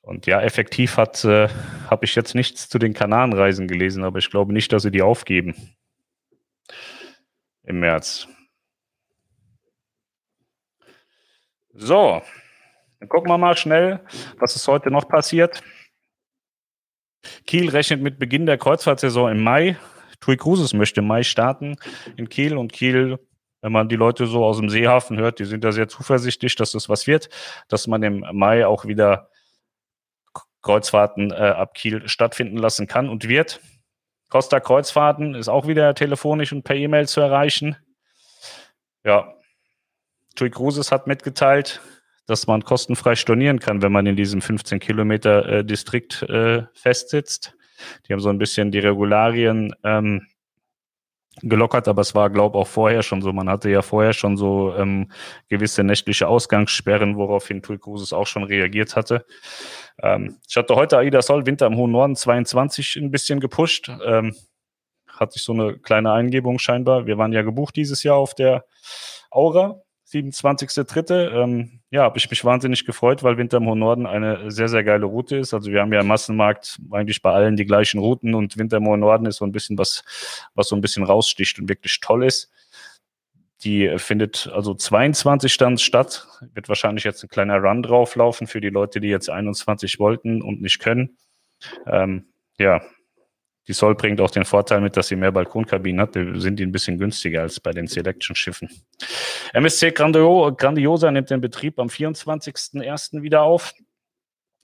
Und 0.00 0.26
ja, 0.26 0.40
effektiv 0.40 0.96
äh, 0.96 1.48
habe 1.90 2.04
ich 2.04 2.14
jetzt 2.14 2.34
nichts 2.34 2.68
zu 2.68 2.78
den 2.78 2.94
Kanarenreisen 2.94 3.68
gelesen, 3.68 4.04
aber 4.04 4.18
ich 4.18 4.30
glaube 4.30 4.54
nicht, 4.54 4.72
dass 4.72 4.82
sie 4.82 4.90
die 4.90 5.02
aufgeben 5.02 5.54
im 7.64 7.80
März. 7.80 8.26
So, 11.74 12.22
dann 13.00 13.08
gucken 13.08 13.30
wir 13.30 13.38
mal 13.38 13.56
schnell, 13.56 14.00
was 14.38 14.56
ist 14.56 14.66
heute 14.68 14.90
noch 14.90 15.08
passiert. 15.08 15.62
Kiel 17.46 17.68
rechnet 17.70 18.00
mit 18.00 18.18
Beginn 18.18 18.46
der 18.46 18.58
Kreuzfahrtsaison 18.58 19.30
im 19.30 19.42
Mai. 19.42 19.76
TUI 20.20 20.36
Cruises 20.36 20.72
möchte 20.72 21.00
im 21.00 21.06
Mai 21.06 21.22
starten 21.22 21.76
in 22.16 22.28
Kiel 22.28 22.56
und 22.56 22.72
Kiel, 22.72 23.18
wenn 23.60 23.72
man 23.72 23.88
die 23.88 23.96
Leute 23.96 24.26
so 24.26 24.44
aus 24.44 24.58
dem 24.58 24.68
Seehafen 24.68 25.18
hört, 25.18 25.38
die 25.38 25.44
sind 25.44 25.64
da 25.64 25.72
sehr 25.72 25.88
zuversichtlich, 25.88 26.56
dass 26.56 26.72
das 26.72 26.88
was 26.88 27.06
wird, 27.06 27.28
dass 27.68 27.86
man 27.86 28.02
im 28.02 28.24
Mai 28.32 28.66
auch 28.66 28.84
wieder 28.84 29.30
Kreuzfahrten 30.62 31.30
äh, 31.30 31.34
ab 31.34 31.74
Kiel 31.74 32.08
stattfinden 32.08 32.56
lassen 32.56 32.86
kann 32.86 33.08
und 33.08 33.28
wird. 33.28 33.60
Costa 34.28 34.60
Kreuzfahrten 34.60 35.34
ist 35.34 35.48
auch 35.48 35.66
wieder 35.66 35.94
telefonisch 35.94 36.52
und 36.52 36.62
per 36.62 36.76
E-Mail 36.76 37.08
zu 37.08 37.20
erreichen. 37.20 37.76
Ja, 39.04 39.34
TUI 40.34 40.50
Cruises 40.50 40.92
hat 40.92 41.06
mitgeteilt, 41.06 41.80
dass 42.28 42.46
man 42.46 42.62
kostenfrei 42.62 43.16
stornieren 43.16 43.58
kann, 43.58 43.80
wenn 43.80 43.90
man 43.90 44.06
in 44.06 44.14
diesem 44.14 44.42
15 44.42 44.80
Kilometer 44.80 45.48
äh, 45.48 45.64
Distrikt 45.64 46.22
äh, 46.24 46.64
festsitzt. 46.74 47.56
Die 48.06 48.12
haben 48.12 48.20
so 48.20 48.28
ein 48.28 48.38
bisschen 48.38 48.70
die 48.70 48.80
Regularien 48.80 49.74
ähm, 49.82 50.26
gelockert, 51.40 51.88
aber 51.88 52.02
es 52.02 52.14
war, 52.14 52.28
glaube 52.28 52.58
ich, 52.58 52.62
auch 52.62 52.68
vorher 52.68 53.02
schon 53.02 53.22
so. 53.22 53.32
Man 53.32 53.48
hatte 53.48 53.70
ja 53.70 53.80
vorher 53.80 54.12
schon 54.12 54.36
so 54.36 54.74
ähm, 54.76 55.10
gewisse 55.48 55.82
nächtliche 55.84 56.28
Ausgangssperren, 56.28 57.16
woraufhin 57.16 57.62
TUI 57.62 57.78
Cruises 57.78 58.12
auch 58.12 58.26
schon 58.26 58.42
reagiert 58.42 58.94
hatte. 58.94 59.24
Ähm, 60.02 60.36
ich 60.46 60.56
hatte 60.56 60.74
heute 60.74 60.98
Aida 60.98 61.22
Sol 61.22 61.46
Winter 61.46 61.66
im 61.66 61.76
hohen 61.76 61.92
Norden 61.92 62.14
22 62.14 62.96
ein 62.96 63.10
bisschen 63.10 63.40
gepusht. 63.40 63.90
Ähm, 64.04 64.34
hatte 65.08 65.32
ich 65.36 65.42
so 65.42 65.54
eine 65.54 65.78
kleine 65.78 66.12
Eingebung 66.12 66.58
scheinbar. 66.58 67.06
Wir 67.06 67.16
waren 67.16 67.32
ja 67.32 67.40
gebucht 67.40 67.74
dieses 67.76 68.02
Jahr 68.02 68.16
auf 68.16 68.34
der 68.34 68.66
Aura 69.30 69.80
27.3. 70.10 71.30
Ähm, 71.30 71.80
ja, 71.90 72.02
habe 72.02 72.16
ich 72.16 72.30
mich 72.30 72.44
wahnsinnig 72.44 72.86
gefreut, 72.86 73.22
weil 73.22 73.36
Winter 73.36 73.58
im 73.58 73.66
Hohen 73.66 73.78
Norden 73.78 74.06
eine 74.06 74.50
sehr, 74.50 74.68
sehr 74.68 74.82
geile 74.82 75.06
Route 75.06 75.36
ist. 75.36 75.52
Also 75.52 75.70
wir 75.70 75.80
haben 75.80 75.92
ja 75.92 76.00
im 76.00 76.06
Massenmarkt 76.06 76.78
eigentlich 76.90 77.20
bei 77.20 77.32
allen 77.32 77.56
die 77.56 77.66
gleichen 77.66 77.98
Routen 77.98 78.34
und 78.34 78.56
Winter 78.56 78.78
im 78.78 78.86
Hohen 78.86 79.00
Norden 79.00 79.26
ist 79.26 79.36
so 79.36 79.44
ein 79.44 79.52
bisschen 79.52 79.76
was, 79.76 80.04
was 80.54 80.68
so 80.68 80.76
ein 80.76 80.80
bisschen 80.80 81.04
raussticht 81.04 81.58
und 81.58 81.68
wirklich 81.68 82.00
toll 82.00 82.24
ist. 82.24 82.50
Die 83.64 83.92
findet 83.98 84.50
also 84.54 84.72
22 84.72 85.52
stand 85.52 85.80
statt. 85.80 86.26
Wird 86.54 86.68
wahrscheinlich 86.68 87.04
jetzt 87.04 87.22
ein 87.22 87.28
kleiner 87.28 87.58
Run 87.58 87.82
drauflaufen 87.82 88.46
für 88.46 88.60
die 88.60 88.70
Leute, 88.70 89.00
die 89.00 89.08
jetzt 89.08 89.28
21 89.28 89.98
wollten 89.98 90.42
und 90.42 90.62
nicht 90.62 90.78
können. 90.78 91.18
Ähm, 91.86 92.28
ja, 92.58 92.80
die 93.68 93.74
Sol 93.74 93.94
bringt 93.94 94.20
auch 94.20 94.30
den 94.30 94.46
Vorteil 94.46 94.80
mit, 94.80 94.96
dass 94.96 95.08
sie 95.08 95.16
mehr 95.16 95.30
Balkonkabinen 95.30 96.00
hat. 96.00 96.16
Da 96.16 96.22
sind 96.40 96.58
die 96.58 96.64
ein 96.64 96.72
bisschen 96.72 96.98
günstiger 96.98 97.42
als 97.42 97.60
bei 97.60 97.70
den 97.70 97.86
Selection-Schiffen. 97.86 98.70
MSC 99.52 99.92
Grandio 99.92 100.54
Grandiosa 100.56 101.10
nimmt 101.10 101.28
den 101.28 101.42
Betrieb 101.42 101.78
am 101.78 101.88
24.01. 101.88 103.22
wieder 103.22 103.42
auf. 103.42 103.74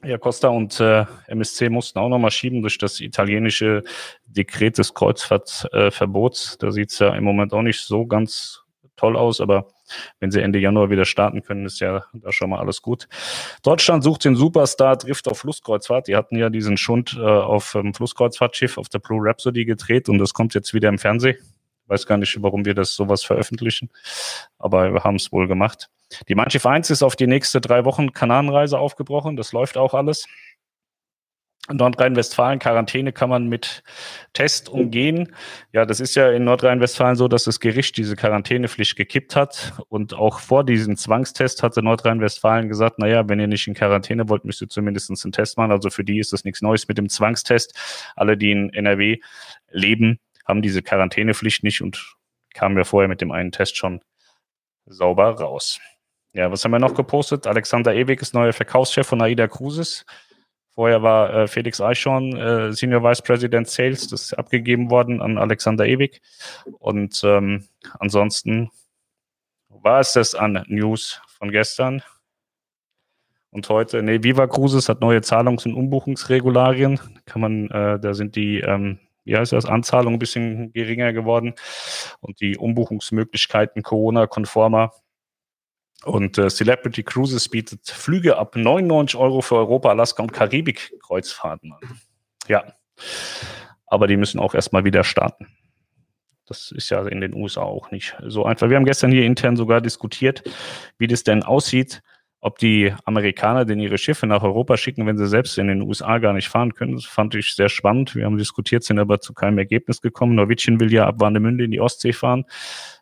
Ja, 0.02 0.18
Costa 0.18 0.48
und 0.48 0.80
äh, 0.80 1.04
MSC 1.28 1.68
mussten 1.68 1.98
auch 1.98 2.08
nochmal 2.08 2.30
schieben 2.30 2.62
durch 2.62 2.78
das 2.78 3.00
italienische 3.00 3.84
Dekret 4.26 4.78
des 4.78 4.92
Kreuzfahrtverbots. 4.92 6.54
Äh, 6.54 6.58
da 6.58 6.72
sieht's 6.72 6.98
ja 6.98 7.14
im 7.14 7.24
Moment 7.24 7.52
auch 7.52 7.62
nicht 7.62 7.80
so 7.80 8.06
ganz 8.06 8.64
toll 8.96 9.16
aus, 9.16 9.40
aber 9.40 9.68
wenn 10.20 10.30
sie 10.30 10.40
Ende 10.40 10.58
Januar 10.58 10.90
wieder 10.90 11.04
starten 11.04 11.42
können, 11.42 11.66
ist 11.66 11.80
ja 11.80 12.04
da 12.12 12.32
schon 12.32 12.50
mal 12.50 12.60
alles 12.60 12.82
gut. 12.82 13.08
Deutschland 13.62 14.04
sucht 14.04 14.24
den 14.24 14.36
Superstar 14.36 14.96
Drift 14.96 15.28
auf 15.28 15.38
Flusskreuzfahrt. 15.38 16.08
Die 16.08 16.16
hatten 16.16 16.36
ja 16.36 16.50
diesen 16.50 16.76
Schund 16.76 17.16
äh, 17.18 17.22
auf 17.22 17.72
dem 17.72 17.86
ähm, 17.86 17.94
Flusskreuzfahrtschiff 17.94 18.78
auf 18.78 18.88
der 18.88 18.98
Blue 18.98 19.20
Rhapsody 19.22 19.64
gedreht 19.64 20.08
und 20.08 20.18
das 20.18 20.34
kommt 20.34 20.54
jetzt 20.54 20.74
wieder 20.74 20.88
im 20.88 20.98
Fernsehen. 20.98 21.36
Weiß 21.86 22.06
gar 22.06 22.16
nicht, 22.16 22.42
warum 22.42 22.64
wir 22.64 22.74
das 22.74 22.94
sowas 22.94 23.24
veröffentlichen, 23.24 23.90
aber 24.58 24.92
wir 24.92 25.04
haben 25.04 25.16
es 25.16 25.32
wohl 25.32 25.46
gemacht. 25.46 25.90
Die 26.28 26.34
Mannschaft 26.34 26.66
1 26.66 26.90
ist 26.90 27.02
auf 27.02 27.16
die 27.16 27.26
nächste 27.26 27.60
drei 27.60 27.84
Wochen 27.84 28.12
Kananenreise 28.12 28.78
aufgebrochen. 28.78 29.36
Das 29.36 29.52
läuft 29.52 29.76
auch 29.76 29.94
alles. 29.94 30.26
Nordrhein-Westfalen, 31.72 32.58
Quarantäne 32.58 33.12
kann 33.12 33.30
man 33.30 33.48
mit 33.48 33.82
Test 34.34 34.68
umgehen. 34.68 35.34
Ja, 35.72 35.86
das 35.86 35.98
ist 35.98 36.14
ja 36.14 36.30
in 36.30 36.44
Nordrhein-Westfalen 36.44 37.16
so, 37.16 37.26
dass 37.26 37.44
das 37.44 37.58
Gericht 37.58 37.96
diese 37.96 38.16
Quarantänepflicht 38.16 38.96
gekippt 38.96 39.34
hat. 39.34 39.72
Und 39.88 40.12
auch 40.12 40.40
vor 40.40 40.64
diesem 40.64 40.96
Zwangstest 40.96 41.62
hatte 41.62 41.82
Nordrhein-Westfalen 41.82 42.68
gesagt, 42.68 42.98
naja, 42.98 43.26
wenn 43.28 43.40
ihr 43.40 43.46
nicht 43.46 43.66
in 43.66 43.72
Quarantäne 43.72 44.28
wollt, 44.28 44.44
müsst 44.44 44.60
ihr 44.60 44.68
zumindest 44.68 45.10
einen 45.10 45.32
Test 45.32 45.56
machen. 45.56 45.72
Also 45.72 45.88
für 45.88 46.04
die 46.04 46.18
ist 46.18 46.34
das 46.34 46.44
nichts 46.44 46.60
Neues 46.60 46.86
mit 46.86 46.98
dem 46.98 47.08
Zwangstest. 47.08 47.74
Alle, 48.14 48.36
die 48.36 48.50
in 48.50 48.70
NRW 48.70 49.20
leben, 49.70 50.20
haben 50.44 50.60
diese 50.60 50.82
Quarantänepflicht 50.82 51.64
nicht 51.64 51.80
und 51.80 52.14
kamen 52.52 52.76
ja 52.76 52.84
vorher 52.84 53.08
mit 53.08 53.22
dem 53.22 53.32
einen 53.32 53.52
Test 53.52 53.78
schon 53.78 54.02
sauber 54.84 55.30
raus. 55.30 55.80
Ja, 56.34 56.50
was 56.50 56.64
haben 56.64 56.72
wir 56.72 56.78
noch 56.78 56.94
gepostet? 56.94 57.46
Alexander 57.46 57.94
Ewig 57.94 58.20
ist 58.20 58.34
neuer 58.34 58.52
Verkaufschef 58.52 59.06
von 59.06 59.22
AIDA 59.22 59.48
Cruises. 59.48 60.04
Vorher 60.74 61.02
war 61.02 61.32
äh, 61.32 61.46
Felix 61.46 61.80
Eichhorn 61.80 62.36
äh, 62.36 62.72
Senior 62.72 63.02
Vice 63.02 63.22
President 63.22 63.68
Sales, 63.68 64.08
das 64.08 64.22
ist 64.22 64.34
abgegeben 64.34 64.90
worden 64.90 65.22
an 65.22 65.38
Alexander 65.38 65.86
Ewig. 65.86 66.20
Und 66.78 67.22
ähm, 67.24 67.64
ansonsten 68.00 68.70
war 69.68 70.00
es 70.00 70.14
das 70.14 70.34
an 70.34 70.64
News 70.66 71.20
von 71.26 71.52
gestern. 71.52 72.02
Und 73.50 73.68
heute, 73.68 74.02
nee, 74.02 74.24
Viva 74.24 74.48
Cruises 74.48 74.88
hat 74.88 75.00
neue 75.00 75.20
Zahlungs- 75.20 75.64
und 75.64 75.74
Umbuchungsregularien. 75.74 76.98
Kann 77.24 77.40
man, 77.40 77.70
äh, 77.70 78.00
da 78.00 78.12
sind 78.12 78.34
die, 78.34 78.58
ähm, 78.58 78.98
wie 79.22 79.36
heißt 79.36 79.52
das, 79.52 79.66
Anzahlungen 79.66 80.16
ein 80.16 80.18
bisschen 80.18 80.72
geringer 80.72 81.12
geworden 81.12 81.54
und 82.20 82.40
die 82.40 82.56
Umbuchungsmöglichkeiten 82.56 83.84
Corona-konformer. 83.84 84.90
Und 86.04 86.38
äh, 86.38 86.48
Celebrity 86.48 87.02
Cruises 87.02 87.48
bietet 87.48 87.88
Flüge 87.88 88.36
ab 88.36 88.56
99 88.56 89.18
Euro 89.18 89.40
für 89.40 89.56
Europa, 89.56 89.90
Alaska 89.90 90.22
und 90.22 90.32
Karibik-Kreuzfahrten 90.32 91.72
an. 91.72 92.00
Ja, 92.46 92.64
aber 93.86 94.06
die 94.06 94.16
müssen 94.16 94.38
auch 94.38 94.54
erstmal 94.54 94.84
wieder 94.84 95.04
starten. 95.04 95.48
Das 96.46 96.72
ist 96.72 96.90
ja 96.90 97.06
in 97.06 97.22
den 97.22 97.34
USA 97.34 97.62
auch 97.62 97.90
nicht 97.90 98.16
so 98.26 98.44
einfach. 98.44 98.68
Wir 98.68 98.76
haben 98.76 98.84
gestern 98.84 99.10
hier 99.10 99.24
intern 99.24 99.56
sogar 99.56 99.80
diskutiert, 99.80 100.42
wie 100.98 101.06
das 101.06 101.24
denn 101.24 101.42
aussieht, 101.42 102.02
ob 102.40 102.58
die 102.58 102.92
Amerikaner 103.06 103.64
denn 103.64 103.80
ihre 103.80 103.96
Schiffe 103.96 104.26
nach 104.26 104.42
Europa 104.42 104.76
schicken, 104.76 105.06
wenn 105.06 105.16
sie 105.16 105.26
selbst 105.26 105.56
in 105.56 105.68
den 105.68 105.80
USA 105.80 106.18
gar 106.18 106.34
nicht 106.34 106.48
fahren 106.48 106.74
können. 106.74 106.96
Das 106.96 107.06
fand 107.06 107.34
ich 107.34 107.54
sehr 107.54 107.70
spannend. 107.70 108.14
Wir 108.14 108.26
haben 108.26 108.36
diskutiert, 108.36 108.84
sind 108.84 108.98
aber 108.98 109.20
zu 109.20 109.32
keinem 109.32 109.56
Ergebnis 109.56 110.02
gekommen. 110.02 110.34
Norwegian 110.34 110.78
will 110.80 110.92
ja 110.92 111.06
ab 111.06 111.20
Warnemünde 111.20 111.64
in 111.64 111.70
die 111.70 111.80
Ostsee 111.80 112.12
fahren 112.12 112.44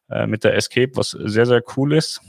äh, 0.08 0.28
mit 0.28 0.44
der 0.44 0.54
Escape, 0.54 0.92
was 0.94 1.10
sehr, 1.10 1.46
sehr 1.46 1.62
cool 1.76 1.94
ist 1.94 2.20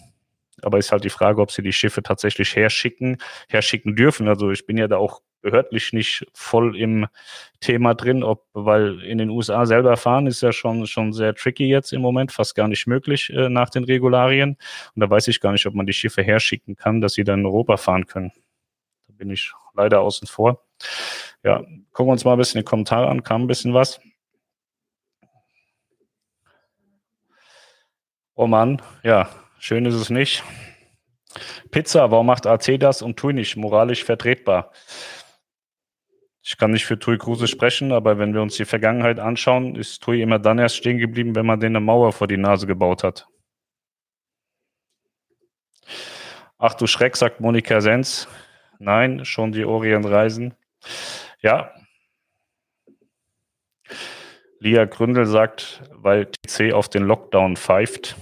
aber 0.66 0.78
ist 0.78 0.92
halt 0.92 1.04
die 1.04 1.10
Frage, 1.10 1.42
ob 1.42 1.52
sie 1.52 1.62
die 1.62 1.74
Schiffe 1.74 2.04
tatsächlich 2.04 2.56
herschicken, 2.56 3.18
herschicken 3.50 3.96
dürfen. 3.96 4.28
Also 4.28 4.52
ich 4.52 4.66
bin 4.66 4.78
ja 4.78 4.88
da 4.88 4.98
auch 4.98 5.22
behördlich 5.44 5.94
nicht 5.94 6.26
voll 6.34 6.76
im 6.76 7.08
Thema 7.60 7.94
drin, 7.94 8.24
ob, 8.24 8.46
weil 8.54 9.02
in 9.02 9.20
den 9.20 9.30
USA 9.30 9.66
selber 9.66 9.96
fahren 9.98 10.26
ist 10.26 10.42
ja 10.42 10.52
schon, 10.52 10.88
schon 10.88 11.14
sehr 11.14 11.36
tricky 11.36 11.68
jetzt 11.68 11.94
im 11.94 12.02
Moment, 12.02 12.32
fast 12.32 12.56
gar 12.56 12.68
nicht 12.68 12.88
möglich 12.88 13.30
äh, 13.30 13.50
nach 13.50 13.70
den 13.70 13.84
Regularien. 13.84 14.58
Und 14.96 15.00
da 15.00 15.10
weiß 15.10 15.28
ich 15.28 15.42
gar 15.42 15.52
nicht, 15.52 15.66
ob 15.68 15.76
man 15.76 15.86
die 15.86 15.94
Schiffe 15.94 16.24
herschicken 16.24 16.76
kann, 16.76 17.02
dass 17.02 17.14
sie 17.14 17.24
dann 17.24 17.42
in 17.42 17.46
Europa 17.46 17.78
fahren 17.78 18.08
können. 18.08 18.32
Da 19.08 19.14
bin 19.18 19.30
ich 19.30 19.52
leider 19.76 20.02
außen 20.02 20.28
vor. 20.28 20.64
Ja, 21.44 21.58
gucken 21.92 22.08
wir 22.08 22.14
uns 22.14 22.26
mal 22.26 22.34
ein 22.34 22.38
bisschen 22.38 22.62
die 22.62 22.66
Kommentare 22.66 23.10
an, 23.10 23.24
kam 23.24 23.44
ein 23.44 23.48
bisschen 23.48 23.74
was. 23.74 24.00
Oh 28.36 28.48
Mann, 28.48 28.82
ja, 29.04 29.30
Schön 29.66 29.86
ist 29.86 29.94
es 29.96 30.10
nicht. 30.10 30.44
Pizza, 31.72 32.12
warum 32.12 32.26
macht 32.26 32.46
AC 32.46 32.78
das 32.78 33.02
und 33.02 33.18
TUI 33.18 33.32
nicht? 33.32 33.56
Moralisch 33.56 34.04
vertretbar. 34.04 34.74
Ich 36.42 36.58
kann 36.58 36.72
nicht 36.72 36.86
für 36.86 37.00
TUI 37.00 37.18
Kruse 37.18 37.48
sprechen, 37.48 37.94
aber 37.94 38.18
wenn 38.18 38.34
wir 38.34 38.42
uns 38.42 38.58
die 38.58 38.66
Vergangenheit 38.66 39.20
anschauen, 39.20 39.78
ist 39.78 40.04
TUI 40.04 40.22
immer 40.22 40.38
dann 40.38 40.60
erst 40.60 40.76
stehen 40.76 40.98
geblieben, 40.98 41.34
wenn 41.34 41.46
man 41.46 41.62
denen 41.62 41.78
eine 41.78 41.86
Mauer 41.86 42.12
vor 42.12 42.28
die 42.28 42.36
Nase 42.36 42.68
gebaut 42.68 43.06
hat. 43.06 43.26
Ach 46.58 46.74
du 46.74 46.86
Schreck, 46.86 47.16
sagt 47.16 47.40
Monika 47.40 47.80
Sens. 47.80 48.28
Nein, 48.80 49.24
schon 49.24 49.54
die 49.54 49.64
Orientreisen. 49.64 50.56
Ja. 51.40 51.74
Lia 54.60 54.84
Gründel 54.84 55.26
sagt, 55.26 55.84
weil 55.94 56.26
TC 56.26 56.74
auf 56.74 56.90
den 56.90 57.04
Lockdown 57.04 57.56
pfeift. 57.56 58.18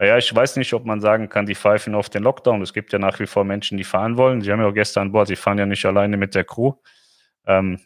Naja, 0.00 0.16
ich 0.16 0.34
weiß 0.34 0.56
nicht, 0.56 0.72
ob 0.72 0.86
man 0.86 1.02
sagen 1.02 1.28
kann, 1.28 1.44
die 1.44 1.54
pfeifen 1.54 1.94
auf 1.94 2.08
den 2.08 2.22
Lockdown. 2.22 2.62
Es 2.62 2.72
gibt 2.72 2.90
ja 2.90 2.98
nach 2.98 3.20
wie 3.20 3.26
vor 3.26 3.44
Menschen, 3.44 3.76
die 3.76 3.84
fahren 3.84 4.16
wollen. 4.16 4.40
Sie 4.40 4.50
haben 4.50 4.58
ja 4.58 4.66
auch 4.66 4.72
gestern 4.72 5.08
an 5.08 5.12
Bord, 5.12 5.28
sie 5.28 5.36
fahren 5.36 5.58
ja 5.58 5.66
nicht 5.66 5.84
alleine 5.84 6.16
mit 6.16 6.34
der 6.34 6.44
Crew. 6.44 6.72
Ähm, 7.46 7.80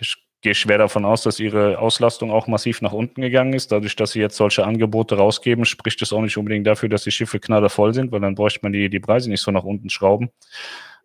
ich 0.00 0.16
gehe 0.40 0.54
schwer 0.54 0.78
davon 0.78 1.04
aus, 1.04 1.24
dass 1.24 1.38
ihre 1.38 1.78
Auslastung 1.78 2.30
auch 2.30 2.46
massiv 2.46 2.80
nach 2.80 2.94
unten 2.94 3.20
gegangen 3.20 3.52
ist. 3.52 3.70
Dadurch, 3.70 3.96
dass 3.96 4.12
sie 4.12 4.20
jetzt 4.20 4.36
solche 4.36 4.64
Angebote 4.64 5.18
rausgeben, 5.18 5.66
spricht 5.66 6.00
das 6.00 6.14
auch 6.14 6.22
nicht 6.22 6.38
unbedingt 6.38 6.66
dafür, 6.66 6.88
dass 6.88 7.04
die 7.04 7.10
Schiffe 7.10 7.38
knallervoll 7.38 7.92
sind, 7.92 8.12
weil 8.12 8.20
dann 8.20 8.34
bräuchte 8.34 8.60
man 8.62 8.72
die, 8.72 8.88
die 8.88 9.00
Preise 9.00 9.28
nicht 9.28 9.42
so 9.42 9.50
nach 9.50 9.64
unten 9.64 9.90
schrauben. 9.90 10.30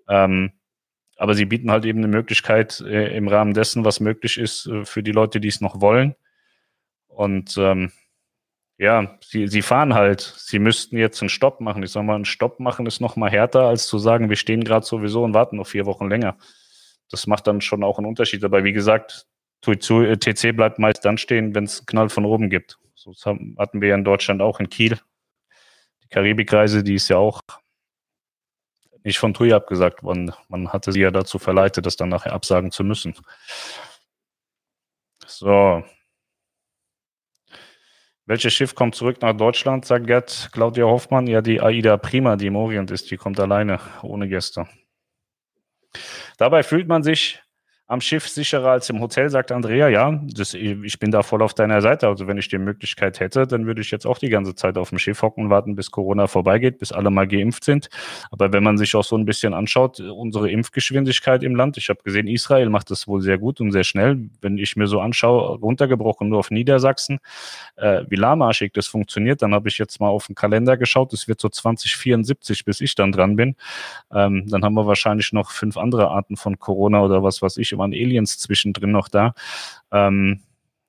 Ähm, 0.07 0.53
aber 1.17 1.33
sie 1.33 1.43
bieten 1.43 1.71
halt 1.71 1.83
eben 1.83 1.99
eine 1.99 2.07
Möglichkeit 2.07 2.79
äh, 2.79 3.17
im 3.17 3.27
Rahmen 3.27 3.53
dessen, 3.53 3.83
was 3.83 3.99
möglich 3.99 4.37
ist, 4.37 4.67
äh, 4.67 4.85
für 4.85 5.03
die 5.03 5.11
Leute, 5.11 5.41
die 5.41 5.49
es 5.49 5.59
noch 5.59 5.81
wollen. 5.81 6.15
Und 7.09 7.57
ähm, 7.57 7.91
ja, 8.77 9.17
sie, 9.21 9.47
sie 9.47 9.61
fahren 9.61 9.93
halt. 9.95 10.21
Sie 10.21 10.59
müssten 10.59 10.97
jetzt 10.97 11.21
einen 11.21 11.29
Stopp 11.29 11.61
machen. 11.61 11.81
Ich 11.83 11.91
sag 11.91 12.03
mal, 12.03 12.15
einen 12.15 12.25
Stopp 12.25 12.59
machen 12.59 12.85
ist 12.85 13.01
noch 13.01 13.15
mal 13.15 13.29
härter, 13.31 13.63
als 13.63 13.87
zu 13.87 13.97
sagen, 13.97 14.29
wir 14.29 14.35
stehen 14.35 14.63
gerade 14.63 14.85
sowieso 14.85 15.23
und 15.23 15.33
warten 15.33 15.57
noch 15.57 15.67
vier 15.67 15.85
Wochen 15.85 16.09
länger. 16.09 16.37
Das 17.09 17.25
macht 17.25 17.47
dann 17.47 17.61
schon 17.61 17.83
auch 17.83 17.97
einen 17.97 18.07
Unterschied. 18.07 18.43
Aber 18.43 18.63
wie 18.63 18.73
gesagt, 18.73 19.25
TC 19.61 20.55
bleibt 20.55 20.77
meist 20.77 21.03
dann 21.05 21.17
stehen, 21.17 21.55
wenn 21.55 21.63
es 21.63 21.85
Knall 21.85 22.09
von 22.09 22.25
oben 22.25 22.49
gibt. 22.49 22.77
So 22.93 23.13
hatten 23.57 23.81
wir 23.81 23.89
ja 23.89 23.95
in 23.95 24.03
Deutschland 24.03 24.41
auch 24.41 24.59
in 24.59 24.69
Kiel. 24.69 24.99
Die 26.03 26.09
Karibikreise, 26.09 26.83
die 26.83 26.95
ist 26.95 27.09
ja 27.09 27.17
auch 27.17 27.41
nicht 29.03 29.17
von 29.17 29.33
TUI 29.33 29.53
abgesagt 29.53 30.03
worden. 30.03 30.33
Man 30.49 30.71
hatte 30.71 30.91
sie 30.91 30.99
ja 30.99 31.11
dazu 31.11 31.39
verleitet, 31.39 31.85
das 31.85 31.95
dann 31.95 32.09
nachher 32.09 32.33
absagen 32.33 32.71
zu 32.71 32.83
müssen. 32.83 33.15
So, 35.25 35.83
welches 38.27 38.53
Schiff 38.53 38.75
kommt 38.75 38.93
zurück 38.93 39.21
nach 39.21 39.35
Deutschland, 39.35 39.85
sagt 39.85 40.05
Gerd 40.05 40.49
Claudia 40.51 40.85
Hoffmann? 40.85 41.27
Ja, 41.27 41.41
die 41.41 41.61
Aida 41.61 41.97
Prima, 41.97 42.35
die 42.35 42.47
im 42.47 42.55
Orient 42.55 42.91
ist, 42.91 43.09
die 43.09 43.17
kommt 43.17 43.39
alleine, 43.39 43.79
ohne 44.03 44.27
Gäste. 44.27 44.67
Dabei 46.37 46.61
fühlt 46.61 46.87
man 46.87 47.03
sich 47.03 47.41
am 47.89 48.01
Schiff 48.01 48.27
sicherer 48.27 48.71
als 48.71 48.89
im 48.89 48.99
Hotel, 48.99 49.29
sagt 49.29 49.49
Andrea. 49.51 49.87
Ja, 49.87 50.19
das, 50.33 50.53
ich 50.53 50.99
bin 50.99 51.09
da 51.09 51.23
voll 51.23 51.41
auf 51.41 51.53
deiner 51.53 51.81
Seite. 51.81 52.07
Also 52.09 52.27
wenn 52.27 52.37
ich 52.37 52.49
die 52.49 52.57
Möglichkeit 52.57 53.21
hätte, 53.21 53.47
dann 53.47 53.65
würde 53.65 53.79
ich 53.79 53.91
jetzt 53.91 54.05
auch 54.05 54.17
die 54.17 54.27
ganze 54.27 54.55
Zeit 54.55 54.77
auf 54.77 54.89
dem 54.89 54.99
Schiff 54.99 55.21
hocken 55.21 55.45
und 55.45 55.49
warten, 55.49 55.75
bis 55.75 55.89
Corona 55.89 56.27
vorbeigeht, 56.27 56.79
bis 56.79 56.91
alle 56.91 57.09
mal 57.09 57.27
geimpft 57.27 57.63
sind. 57.63 57.87
Aber 58.29 58.51
wenn 58.51 58.61
man 58.61 58.77
sich 58.77 58.93
auch 58.95 59.05
so 59.05 59.17
ein 59.17 59.23
bisschen 59.23 59.53
anschaut, 59.53 60.01
unsere 60.01 60.51
Impfgeschwindigkeit 60.51 61.43
im 61.43 61.55
Land, 61.55 61.77
ich 61.77 61.87
habe 61.87 62.03
gesehen, 62.03 62.27
Israel 62.27 62.69
macht 62.69 62.91
das 62.91 63.07
wohl 63.07 63.21
sehr 63.21 63.37
gut 63.37 63.61
und 63.61 63.71
sehr 63.71 63.85
schnell. 63.85 64.29
Wenn 64.41 64.57
ich 64.57 64.75
mir 64.75 64.87
so 64.87 64.99
anschaue, 64.99 65.57
runtergebrochen 65.57 66.27
nur 66.27 66.39
auf 66.39 66.51
Niedersachsen, 66.51 67.19
äh, 67.77 68.03
wie 68.09 68.17
lahmarschig 68.17 68.73
das 68.73 68.87
funktioniert, 68.87 69.41
dann 69.41 69.53
habe 69.53 69.69
ich 69.69 69.77
jetzt 69.77 70.01
mal 70.01 70.09
auf 70.09 70.27
den 70.27 70.35
Kalender 70.35 70.75
geschaut. 70.75 71.13
Es 71.13 71.29
wird 71.29 71.39
so 71.39 71.47
2074, 71.47 72.65
bis 72.65 72.81
ich 72.81 72.95
dann 72.95 73.13
dran 73.13 73.37
bin. 73.37 73.55
Ähm, 74.13 74.45
dann 74.49 74.65
haben 74.65 74.73
wir 74.73 74.87
wahrscheinlich 74.87 75.31
noch 75.31 75.51
fünf 75.51 75.77
andere 75.77 76.09
Arten 76.09 76.35
von 76.35 76.59
Corona 76.59 77.01
oder 77.01 77.23
was 77.23 77.41
weiß 77.41 77.55
ich 77.55 77.76
waren 77.77 77.93
Aliens 77.93 78.37
zwischendrin 78.37 78.91
noch 78.91 79.07
da. 79.07 79.33
Ähm, 79.91 80.41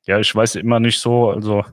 ja, 0.07 0.19
ich 0.19 0.35
weiß 0.35 0.57
immer 0.57 0.81
nicht 0.81 0.99
so, 0.99 1.31
also 1.31 1.65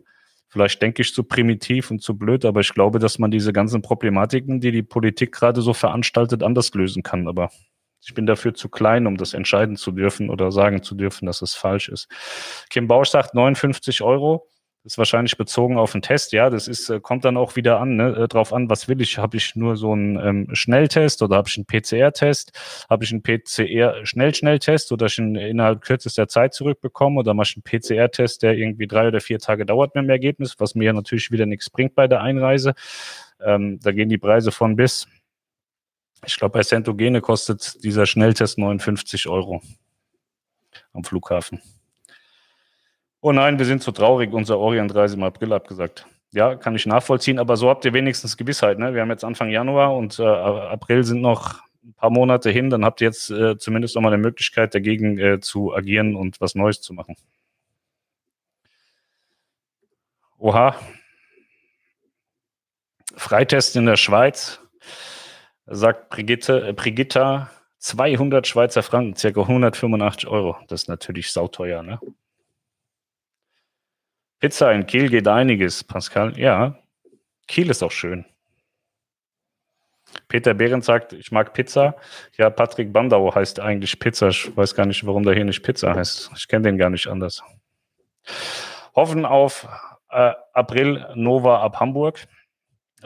Vielleicht 0.56 0.82
denke 0.82 1.02
ich 1.02 1.14
zu 1.14 1.26
primitiv 1.26 1.92
und 1.92 2.02
zu 2.02 2.18
blöd, 2.18 2.46
aber 2.46 2.62
ich 2.62 2.74
glaube, 2.74 2.98
dass 2.98 3.20
man 3.20 3.30
diese 3.30 3.52
ganzen 3.52 3.82
Problematiken, 3.82 4.62
die 4.62 4.72
die 4.72 4.84
Politik 4.84 5.34
gerade 5.34 5.62
so 5.62 5.74
veranstaltet, 5.74 6.44
anders 6.44 6.74
lösen 6.74 7.04
kann. 7.04 7.28
Aber 7.28 7.50
ich 8.02 8.14
bin 8.14 8.26
dafür 8.26 8.54
zu 8.54 8.70
klein, 8.70 9.06
um 9.06 9.18
das 9.18 9.34
entscheiden 9.34 9.76
zu 9.76 9.92
dürfen 9.92 10.30
oder 10.30 10.54
sagen 10.54 10.82
zu 10.82 10.96
dürfen, 10.96 11.26
dass 11.26 11.42
es 11.42 11.56
falsch 11.56 11.90
ist. 11.90 12.08
Kim 12.70 12.88
Bausch 12.88 13.10
sagt 13.10 13.36
59 13.36 14.02
Euro. 14.02 14.48
Ist 14.86 15.00
wahrscheinlich 15.00 15.36
bezogen 15.36 15.80
auf 15.80 15.94
den 15.94 16.04
Test. 16.04 16.32
Ja, 16.32 16.52
das 16.52 16.68
ist, 16.68 16.92
äh, 16.92 17.00
kommt 17.00 17.26
dann 17.26 17.38
auch 17.38 17.56
wieder 17.56 17.80
an, 17.80 17.96
ne, 17.96 18.16
äh, 18.16 18.28
drauf 18.28 18.54
an, 18.54 18.70
was 18.70 18.88
will 18.88 19.02
ich? 19.02 19.18
Habe 19.18 19.36
ich 19.36 19.56
nur 19.56 19.78
so 19.78 19.94
einen 19.94 20.16
ähm, 20.18 20.48
Schnelltest 20.54 21.24
oder 21.24 21.38
habe 21.38 21.50
ich 21.50 21.58
einen 21.58 21.66
PCR-Test? 21.66 22.86
Habe 22.88 23.04
ich 23.04 23.12
einen 23.12 23.24
PCR-Schnell-Schnelltest 23.24 24.92
oder 24.92 25.08
ich 25.08 25.18
ihn 25.18 25.36
innerhalb 25.36 25.82
kürzester 25.82 26.28
Zeit 26.28 26.54
zurückbekomme 26.54 27.20
oder 27.20 27.34
mache 27.34 27.48
ich 27.50 27.56
einen 27.58 27.64
PCR-Test, 27.64 28.44
der 28.44 28.54
irgendwie 28.54 28.86
drei 28.86 29.08
oder 29.08 29.22
vier 29.22 29.40
Tage 29.40 29.66
dauert 29.66 29.96
mit 29.96 30.04
dem 30.04 30.10
Ergebnis, 30.12 30.60
was 30.60 30.76
mir 30.76 30.94
natürlich 30.94 31.32
wieder 31.32 31.48
nichts 31.48 31.72
bringt 31.72 31.96
bei 31.96 32.08
der 32.08 32.22
Einreise. 32.22 32.76
Ähm, 33.44 33.80
da 33.82 33.92
gehen 33.92 34.10
die 34.10 34.20
Preise 34.20 34.52
von 34.52 34.76
bis. 34.76 35.08
Ich 36.28 36.38
glaube, 36.38 36.60
bei 36.60 36.64
Centogene 36.64 37.22
kostet 37.22 37.84
dieser 37.84 38.06
Schnelltest 38.06 38.60
59 38.60 39.28
Euro 39.30 39.64
am 40.94 41.04
Flughafen. 41.04 41.60
Oh 43.26 43.32
nein, 43.32 43.58
wir 43.58 43.66
sind 43.66 43.82
zu 43.82 43.92
traurig, 43.92 44.32
unser 44.34 44.60
Orientreise 44.60 45.16
im 45.16 45.24
April 45.24 45.52
abgesagt. 45.52 46.06
Ja, 46.32 46.54
kann 46.54 46.76
ich 46.76 46.86
nachvollziehen, 46.86 47.40
aber 47.40 47.58
so 47.58 47.70
habt 47.70 47.84
ihr 47.84 47.92
wenigstens 47.92 48.38
Gewissheit. 48.38 48.78
Ne? 48.78 48.94
Wir 48.94 49.02
haben 49.02 49.10
jetzt 49.10 49.24
Anfang 49.24 49.50
Januar 49.50 49.96
und 49.96 50.20
äh, 50.20 50.24
April 50.24 51.04
sind 51.04 51.22
noch 51.22 51.64
ein 51.84 51.96
paar 51.96 52.12
Monate 52.12 52.52
hin, 52.52 52.70
dann 52.70 52.86
habt 52.86 53.02
ihr 53.02 53.08
jetzt 53.08 53.32
äh, 53.32 53.58
zumindest 53.58 53.96
nochmal 53.96 54.14
eine 54.14 54.22
Möglichkeit, 54.22 54.76
dagegen 54.76 55.18
äh, 55.18 55.40
zu 55.40 55.74
agieren 55.74 56.16
und 56.16 56.40
was 56.40 56.54
Neues 56.54 56.82
zu 56.82 56.94
machen. 56.94 57.16
Oha. 60.38 60.76
Freitest 63.16 63.76
in 63.76 63.88
der 63.88 63.98
Schweiz, 63.98 64.60
sagt 65.66 66.12
Brigitte, 66.12 66.68
äh, 66.68 66.74
Brigitta, 66.74 67.50
200 67.80 68.46
Schweizer 68.46 68.84
Franken, 68.84 69.16
circa 69.16 69.42
185 69.42 70.30
Euro. 70.30 70.58
Das 70.68 70.84
ist 70.84 70.90
natürlich 70.90 71.32
sauteuer, 71.32 71.82
ne? 71.82 72.00
Pizza 74.40 74.72
in 74.72 74.86
Kiel 74.86 75.10
geht 75.10 75.28
einiges, 75.28 75.84
Pascal. 75.84 76.38
Ja, 76.38 76.78
Kiel 77.48 77.70
ist 77.70 77.84
auch 77.84 77.92
schön. 77.92 78.26
Peter 80.28 80.54
Behrendt 80.54 80.86
sagt, 80.86 81.14
ich 81.14 81.32
mag 81.32 81.54
Pizza. 81.54 81.96
Ja, 82.38 82.50
Patrick 82.50 82.94
Bandau 82.94 83.34
heißt 83.34 83.60
eigentlich 83.60 84.00
Pizza. 84.00 84.30
Ich 84.30 84.56
weiß 84.56 84.76
gar 84.76 84.86
nicht, 84.86 85.06
warum 85.06 85.24
der 85.24 85.34
hier 85.34 85.46
nicht 85.46 85.62
Pizza 85.62 85.94
heißt. 85.94 86.32
Ich 86.36 86.48
kenne 86.48 86.64
den 86.64 86.78
gar 86.78 86.90
nicht 86.90 87.08
anders. 87.08 87.44
Hoffen 88.96 89.26
auf 89.26 89.68
äh, 90.10 90.34
April 90.54 91.06
Nova 91.16 91.62
ab 91.62 91.80
Hamburg. 91.80 92.20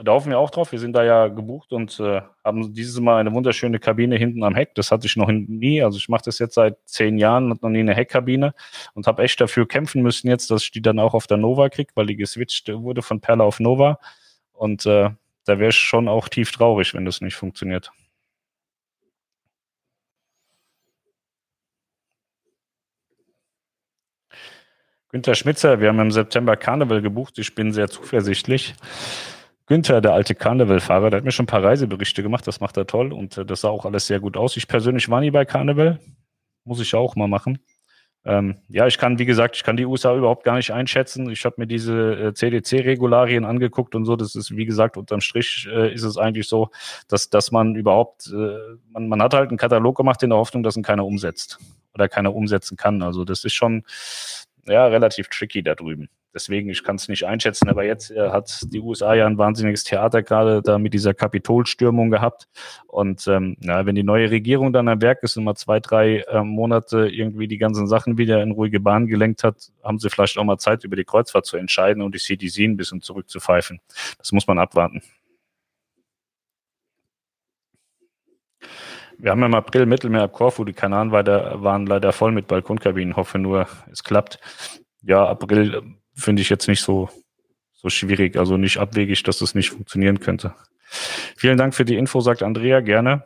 Da 0.02 0.12
hoffen 0.12 0.30
wir 0.30 0.38
auch 0.38 0.50
drauf. 0.50 0.72
Wir 0.72 0.78
sind 0.78 0.94
da 0.94 1.04
ja 1.04 1.28
gebucht 1.28 1.72
und 1.72 2.00
äh, 2.00 2.22
haben 2.42 2.72
dieses 2.72 2.98
Mal 3.00 3.18
eine 3.18 3.34
wunderschöne 3.34 3.78
Kabine 3.78 4.16
hinten 4.16 4.42
am 4.44 4.54
Heck. 4.54 4.74
Das 4.74 4.90
hatte 4.90 5.06
ich 5.06 5.16
noch 5.16 5.30
nie. 5.30 5.82
Also 5.82 5.98
ich 5.98 6.08
mache 6.08 6.22
das 6.24 6.38
jetzt 6.38 6.54
seit 6.54 6.78
zehn 6.86 7.18
Jahren, 7.18 7.50
hat 7.50 7.62
noch 7.62 7.68
nie 7.68 7.80
eine 7.80 7.94
Heckkabine 7.94 8.54
und 8.94 9.06
habe 9.06 9.22
echt 9.22 9.40
dafür 9.40 9.68
kämpfen 9.68 10.02
müssen 10.02 10.28
jetzt, 10.28 10.50
dass 10.50 10.62
ich 10.62 10.70
die 10.70 10.80
dann 10.80 10.98
auch 10.98 11.12
auf 11.12 11.26
der 11.26 11.36
Nova 11.36 11.68
kriege, 11.68 11.92
weil 11.96 12.06
die 12.06 12.16
geswitcht 12.16 12.68
wurde 12.72 13.02
von 13.02 13.20
Perla 13.20 13.44
auf 13.44 13.60
Nova. 13.60 13.98
Und 14.52 14.86
äh, 14.86 15.10
da 15.44 15.58
wäre 15.58 15.70
ich 15.70 15.76
schon 15.76 16.08
auch 16.08 16.28
tief 16.28 16.52
traurig, 16.52 16.94
wenn 16.94 17.04
das 17.04 17.20
nicht 17.20 17.34
funktioniert. 17.34 17.92
Günter 25.10 25.34
Schmitzer, 25.34 25.80
wir 25.80 25.88
haben 25.88 25.98
im 25.98 26.12
September 26.12 26.56
Karneval 26.56 27.02
gebucht. 27.02 27.38
Ich 27.38 27.54
bin 27.54 27.72
sehr 27.72 27.88
zuversichtlich. 27.88 28.74
Günther, 29.70 30.00
der 30.00 30.14
alte 30.14 30.34
Karnevalfahrer, 30.34 31.10
der 31.10 31.18
hat 31.18 31.24
mir 31.24 31.30
schon 31.30 31.44
ein 31.44 31.46
paar 31.46 31.62
Reiseberichte 31.62 32.24
gemacht, 32.24 32.44
das 32.44 32.58
macht 32.58 32.76
er 32.76 32.88
toll 32.88 33.12
und 33.12 33.38
äh, 33.38 33.44
das 33.44 33.60
sah 33.60 33.68
auch 33.68 33.84
alles 33.84 34.08
sehr 34.08 34.18
gut 34.18 34.36
aus. 34.36 34.56
Ich 34.56 34.66
persönlich 34.66 35.08
war 35.08 35.20
nie 35.20 35.30
bei 35.30 35.44
Karneval, 35.44 36.00
muss 36.64 36.80
ich 36.80 36.92
auch 36.96 37.14
mal 37.14 37.28
machen. 37.28 37.60
Ähm, 38.24 38.56
ja, 38.68 38.88
ich 38.88 38.98
kann, 38.98 39.20
wie 39.20 39.26
gesagt, 39.26 39.54
ich 39.54 39.62
kann 39.62 39.76
die 39.76 39.86
USA 39.86 40.16
überhaupt 40.16 40.42
gar 40.42 40.56
nicht 40.56 40.72
einschätzen. 40.72 41.30
Ich 41.30 41.44
habe 41.44 41.54
mir 41.58 41.68
diese 41.68 41.94
äh, 41.94 42.34
CDC-Regularien 42.34 43.44
angeguckt 43.44 43.94
und 43.94 44.06
so. 44.06 44.16
Das 44.16 44.34
ist, 44.34 44.56
wie 44.56 44.66
gesagt, 44.66 44.96
unterm 44.96 45.20
Strich 45.20 45.68
äh, 45.72 45.94
ist 45.94 46.02
es 46.02 46.18
eigentlich 46.18 46.48
so, 46.48 46.70
dass, 47.06 47.30
dass 47.30 47.52
man 47.52 47.76
überhaupt, 47.76 48.26
äh, 48.26 48.58
man, 48.90 49.08
man 49.08 49.22
hat 49.22 49.34
halt 49.34 49.50
einen 49.50 49.58
Katalog 49.58 49.96
gemacht 49.96 50.20
in 50.24 50.30
der 50.30 50.38
Hoffnung, 50.40 50.64
dass 50.64 50.76
ihn 50.76 50.82
keiner 50.82 51.06
umsetzt 51.06 51.60
oder 51.94 52.08
keiner 52.08 52.34
umsetzen 52.34 52.76
kann. 52.76 53.02
Also 53.02 53.24
das 53.24 53.44
ist 53.44 53.54
schon 53.54 53.84
ja 54.66 54.86
relativ 54.86 55.28
tricky 55.28 55.62
da 55.62 55.76
drüben. 55.76 56.08
Deswegen, 56.32 56.70
ich 56.70 56.84
kann 56.84 56.96
es 56.96 57.08
nicht 57.08 57.24
einschätzen, 57.24 57.68
aber 57.68 57.84
jetzt 57.84 58.10
äh, 58.12 58.30
hat 58.30 58.60
die 58.72 58.80
USA 58.80 59.14
ja 59.14 59.26
ein 59.26 59.36
wahnsinniges 59.36 59.82
Theater 59.82 60.22
gerade 60.22 60.62
da 60.62 60.78
mit 60.78 60.94
dieser 60.94 61.12
Kapitolstürmung 61.12 62.10
gehabt. 62.10 62.46
Und 62.86 63.26
ähm, 63.26 63.56
ja, 63.60 63.84
wenn 63.84 63.96
die 63.96 64.04
neue 64.04 64.30
Regierung 64.30 64.72
dann 64.72 64.88
am 64.88 65.02
Werk 65.02 65.22
ist 65.22 65.36
und 65.36 65.44
mal 65.44 65.56
zwei, 65.56 65.80
drei 65.80 66.20
äh, 66.20 66.42
Monate 66.44 67.08
irgendwie 67.08 67.48
die 67.48 67.58
ganzen 67.58 67.88
Sachen 67.88 68.16
wieder 68.16 68.42
in 68.42 68.52
ruhige 68.52 68.78
Bahn 68.78 69.08
gelenkt 69.08 69.42
hat, 69.42 69.72
haben 69.82 69.98
sie 69.98 70.08
vielleicht 70.08 70.38
auch 70.38 70.44
mal 70.44 70.58
Zeit, 70.58 70.84
über 70.84 70.96
die 70.96 71.04
Kreuzfahrt 71.04 71.46
zu 71.46 71.56
entscheiden 71.56 72.02
und 72.02 72.14
die 72.14 72.18
CDC 72.18 72.60
ein 72.60 72.76
bisschen 72.76 73.00
zurückzupfeifen. 73.00 73.80
Das 74.18 74.30
muss 74.30 74.46
man 74.46 74.58
abwarten. 74.58 75.02
Wir 79.18 79.32
haben 79.32 79.42
im 79.42 79.54
April 79.54 79.84
Mittelmeer 79.84 80.22
ab 80.22 80.32
Korfu, 80.32 80.64
die 80.64 80.72
Kanaren 80.72 81.12
waren 81.12 81.86
leider 81.86 82.12
voll 82.12 82.32
mit 82.32 82.46
Balkonkabinen. 82.46 83.16
Hoffe 83.16 83.38
nur, 83.38 83.66
es 83.90 84.02
klappt. 84.02 84.38
Ja, 85.02 85.26
April 85.26 85.99
finde 86.14 86.42
ich 86.42 86.50
jetzt 86.50 86.68
nicht 86.68 86.82
so, 86.82 87.08
so 87.72 87.88
schwierig, 87.88 88.36
also 88.36 88.56
nicht 88.56 88.78
abwegig, 88.78 89.22
dass 89.22 89.38
das 89.38 89.54
nicht 89.54 89.70
funktionieren 89.70 90.20
könnte. 90.20 90.54
Vielen 91.36 91.56
Dank 91.56 91.74
für 91.74 91.84
die 91.84 91.96
Info, 91.96 92.20
sagt 92.20 92.42
Andrea, 92.42 92.80
gerne. 92.80 93.24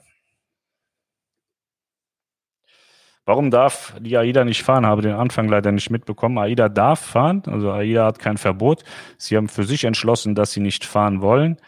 Warum 3.26 3.50
darf 3.50 3.94
die 4.00 4.18
AIDA 4.18 4.44
nicht 4.44 4.62
fahren? 4.62 4.84
Habe 4.84 5.00
den 5.00 5.14
Anfang 5.14 5.48
leider 5.48 5.72
nicht 5.72 5.88
mitbekommen. 5.88 6.36
AIDA 6.36 6.68
darf 6.68 7.00
fahren, 7.00 7.42
also 7.46 7.72
AIDA 7.72 8.04
hat 8.04 8.18
kein 8.18 8.36
Verbot. 8.36 8.84
Sie 9.16 9.36
haben 9.36 9.48
für 9.48 9.64
sich 9.64 9.84
entschlossen, 9.84 10.34
dass 10.34 10.52
sie 10.52 10.60
nicht 10.60 10.84
fahren 10.84 11.22
wollen 11.22 11.58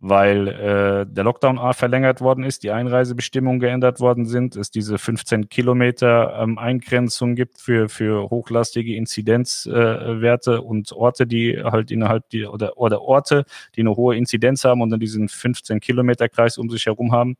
weil 0.00 0.48
äh, 0.48 1.06
der 1.06 1.24
Lockdown 1.24 1.58
verlängert 1.74 2.22
worden 2.22 2.42
ist, 2.42 2.62
die 2.62 2.70
Einreisebestimmungen 2.70 3.60
geändert 3.60 4.00
worden 4.00 4.24
sind, 4.24 4.56
es 4.56 4.70
diese 4.70 4.96
15 4.96 5.50
Kilometer 5.50 6.38
ähm, 6.40 6.56
Eingrenzung 6.58 7.34
gibt 7.34 7.58
für, 7.58 7.90
für 7.90 8.30
hochlastige 8.30 8.96
Inzidenzwerte 8.96 10.54
äh, 10.54 10.58
und 10.58 10.92
Orte, 10.92 11.26
die 11.26 11.62
halt 11.62 11.90
innerhalb 11.90 12.28
die 12.30 12.46
oder, 12.46 12.78
oder 12.78 13.02
Orte, 13.02 13.44
die 13.76 13.82
eine 13.82 13.94
hohe 13.94 14.16
Inzidenz 14.16 14.64
haben 14.64 14.80
und 14.80 14.88
dann 14.88 15.00
diesen 15.00 15.28
15 15.28 15.80
Kilometer 15.80 16.30
Kreis 16.30 16.56
um 16.56 16.70
sich 16.70 16.86
herum 16.86 17.12
haben. 17.12 17.36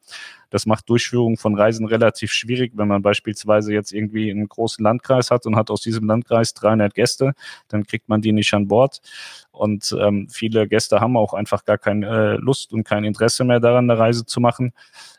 Das 0.50 0.66
macht 0.66 0.88
Durchführung 0.90 1.38
von 1.38 1.54
Reisen 1.54 1.86
relativ 1.86 2.32
schwierig, 2.32 2.72
wenn 2.74 2.88
man 2.88 3.02
beispielsweise 3.02 3.72
jetzt 3.72 3.92
irgendwie 3.92 4.30
einen 4.30 4.48
großen 4.48 4.82
Landkreis 4.82 5.30
hat 5.30 5.46
und 5.46 5.56
hat 5.56 5.70
aus 5.70 5.80
diesem 5.80 6.06
Landkreis 6.06 6.52
300 6.54 6.92
Gäste, 6.92 7.32
dann 7.68 7.86
kriegt 7.86 8.08
man 8.08 8.20
die 8.20 8.32
nicht 8.32 8.52
an 8.52 8.68
Bord. 8.68 9.00
Und 9.60 9.94
ähm, 10.00 10.26
viele 10.30 10.66
Gäste 10.66 11.00
haben 11.00 11.18
auch 11.18 11.34
einfach 11.34 11.66
gar 11.66 11.76
keine 11.76 12.06
äh, 12.06 12.36
Lust 12.36 12.72
und 12.72 12.84
kein 12.84 13.04
Interesse 13.04 13.44
mehr 13.44 13.60
daran, 13.60 13.90
eine 13.90 14.00
Reise 14.00 14.24
zu 14.24 14.40
machen, 14.40 14.72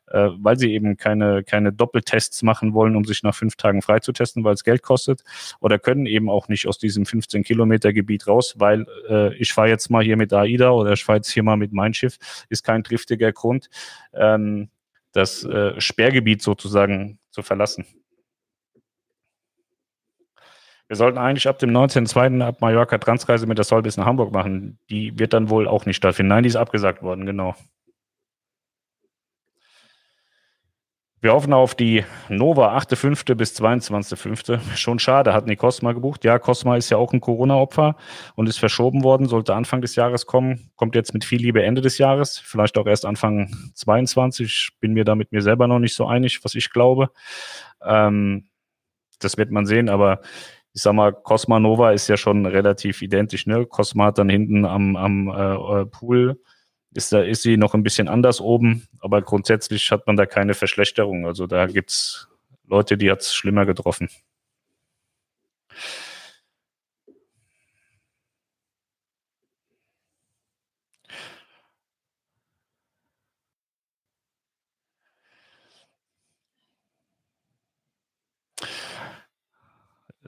äh, 0.07 0.29
weil 0.39 0.57
sie 0.57 0.73
eben 0.73 0.97
keine, 0.97 1.43
keine 1.43 1.71
Doppeltests 1.71 2.41
machen 2.41 2.73
wollen, 2.73 2.95
um 2.95 3.05
sich 3.05 3.21
nach 3.21 3.35
fünf 3.35 3.55
Tagen 3.55 3.83
freizutesten, 3.83 4.43
weil 4.43 4.55
es 4.55 4.63
Geld 4.63 4.81
kostet. 4.81 5.23
Oder 5.59 5.77
können 5.77 6.07
eben 6.07 6.27
auch 6.27 6.47
nicht 6.47 6.67
aus 6.67 6.79
diesem 6.79 7.05
15 7.05 7.43
Kilometer 7.43 7.93
Gebiet 7.93 8.25
raus, 8.25 8.55
weil 8.57 8.87
äh, 9.07 9.31
ich 9.35 9.53
fahre 9.53 9.69
jetzt 9.69 9.91
mal 9.91 10.03
hier 10.03 10.17
mit 10.17 10.33
AIDA 10.33 10.71
oder 10.71 10.93
ich 10.93 11.03
fahre 11.03 11.17
jetzt 11.17 11.29
hier 11.29 11.43
mal 11.43 11.57
mit 11.57 11.71
Mein 11.71 11.93
Schiff, 11.93 12.17
ist 12.49 12.63
kein 12.63 12.83
triftiger 12.83 13.31
Grund. 13.31 13.69
Ähm, 14.11 14.69
das 15.11 15.43
äh, 15.43 15.79
Sperrgebiet 15.79 16.41
sozusagen 16.41 17.19
zu 17.29 17.43
verlassen. 17.43 17.85
Wir 20.91 20.97
sollten 20.97 21.17
eigentlich 21.17 21.47
ab 21.47 21.57
dem 21.57 21.69
19.02. 21.69 22.43
ab 22.43 22.59
Mallorca 22.59 22.97
Transreise 22.97 23.47
mit 23.47 23.57
der 23.57 23.63
Soll 23.63 23.81
bis 23.81 23.95
nach 23.95 24.05
Hamburg 24.05 24.33
machen. 24.33 24.77
Die 24.89 25.17
wird 25.17 25.31
dann 25.31 25.49
wohl 25.49 25.65
auch 25.65 25.85
nicht 25.85 25.95
stattfinden. 25.95 26.27
Nein, 26.27 26.43
die 26.43 26.49
ist 26.49 26.57
abgesagt 26.57 27.01
worden, 27.01 27.25
genau. 27.25 27.55
Wir 31.21 31.31
hoffen 31.31 31.53
auf 31.53 31.75
die 31.75 32.03
Nova 32.27 32.77
8.5. 32.77 33.35
bis 33.35 33.57
22.5. 33.57 34.59
Schon 34.75 34.99
schade, 34.99 35.33
hatten 35.33 35.47
die 35.47 35.55
Cosma 35.55 35.93
gebucht. 35.93 36.25
Ja, 36.25 36.39
Cosma 36.39 36.75
ist 36.75 36.89
ja 36.89 36.97
auch 36.97 37.13
ein 37.13 37.21
Corona-Opfer 37.21 37.95
und 38.35 38.49
ist 38.49 38.59
verschoben 38.59 39.01
worden, 39.05 39.29
sollte 39.29 39.55
Anfang 39.55 39.79
des 39.79 39.95
Jahres 39.95 40.25
kommen. 40.25 40.71
Kommt 40.75 40.95
jetzt 40.95 41.13
mit 41.13 41.23
viel 41.23 41.39
Liebe 41.39 41.63
Ende 41.63 41.79
des 41.79 41.99
Jahres, 41.99 42.37
vielleicht 42.37 42.77
auch 42.77 42.85
erst 42.85 43.05
Anfang 43.05 43.49
22. 43.75 44.71
Bin 44.81 44.91
mir 44.91 45.05
da 45.05 45.15
mit 45.15 45.31
mir 45.31 45.41
selber 45.41 45.69
noch 45.69 45.79
nicht 45.79 45.95
so 45.95 46.05
einig, 46.05 46.43
was 46.43 46.53
ich 46.53 46.69
glaube. 46.69 47.11
Ähm, 47.81 48.49
das 49.19 49.37
wird 49.37 49.51
man 49.51 49.65
sehen, 49.65 49.87
aber 49.87 50.19
ich 50.73 50.81
sag 50.81 50.93
mal, 50.93 51.11
Cosma 51.11 51.59
Nova 51.59 51.91
ist 51.91 52.07
ja 52.07 52.17
schon 52.17 52.45
relativ 52.45 53.01
identisch. 53.01 53.45
Ne? 53.45 53.65
Cosma 53.65 54.05
hat 54.05 54.17
dann 54.17 54.29
hinten 54.29 54.65
am, 54.65 54.95
am 54.95 55.27
äh, 55.27 55.85
Pool 55.85 56.39
ist, 56.93 57.13
da, 57.13 57.21
ist 57.21 57.43
sie 57.43 57.57
noch 57.57 57.73
ein 57.73 57.83
bisschen 57.83 58.07
anders 58.07 58.41
oben, 58.41 58.87
aber 58.99 59.21
grundsätzlich 59.21 59.91
hat 59.91 60.07
man 60.07 60.17
da 60.17 60.25
keine 60.25 60.53
Verschlechterung. 60.53 61.25
Also 61.25 61.47
da 61.47 61.65
gibt's 61.65 62.27
Leute, 62.67 62.97
die 62.97 63.09
hat's 63.11 63.33
schlimmer 63.33 63.65
getroffen. 63.65 64.09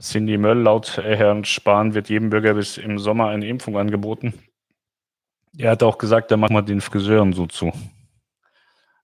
Cindy 0.03 0.37
Möll, 0.37 0.57
laut 0.57 0.97
Herrn 0.97 1.45
Spahn 1.45 1.93
wird 1.93 2.09
jedem 2.09 2.29
Bürger 2.29 2.55
bis 2.55 2.77
im 2.77 2.99
Sommer 2.99 3.29
eine 3.29 3.47
Impfung 3.47 3.77
angeboten. 3.77 4.33
Er 5.57 5.71
hat 5.71 5.83
auch 5.83 5.97
gesagt, 5.97 6.29
da 6.29 6.35
machen 6.35 6.55
wir 6.55 6.61
den 6.61 6.81
Friseuren 6.81 7.31
so 7.31 7.47
zu. 7.47 7.71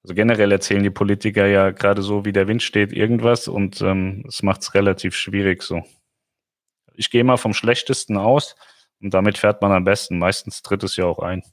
Also 0.03 0.13
generell 0.13 0.51
erzählen 0.51 0.83
die 0.83 0.89
Politiker 0.89 1.45
ja 1.45 1.71
gerade 1.71 2.01
so, 2.01 2.25
wie 2.25 2.33
der 2.33 2.49
Wind 2.49 2.63
steht, 2.63 2.91
irgendwas 2.91 3.47
und 3.47 3.81
ähm, 3.81 4.25
es 4.27 4.43
macht 4.43 4.61
es 4.61 4.73
relativ 4.73 5.15
schwierig 5.15 5.63
so. 5.63 5.83
Ich 6.95 7.09
gehe 7.09 7.23
mal 7.23 7.37
vom 7.37 7.53
Schlechtesten 7.53 8.17
aus 8.17 8.57
und 9.01 9.13
damit 9.13 9.37
fährt 9.37 9.61
man 9.61 9.71
am 9.71 9.85
besten. 9.85 10.19
Meistens 10.19 10.61
tritt 10.61 10.83
es 10.83 10.97
ja 10.97 11.05
auch 11.05 11.19
ein. 11.19 11.43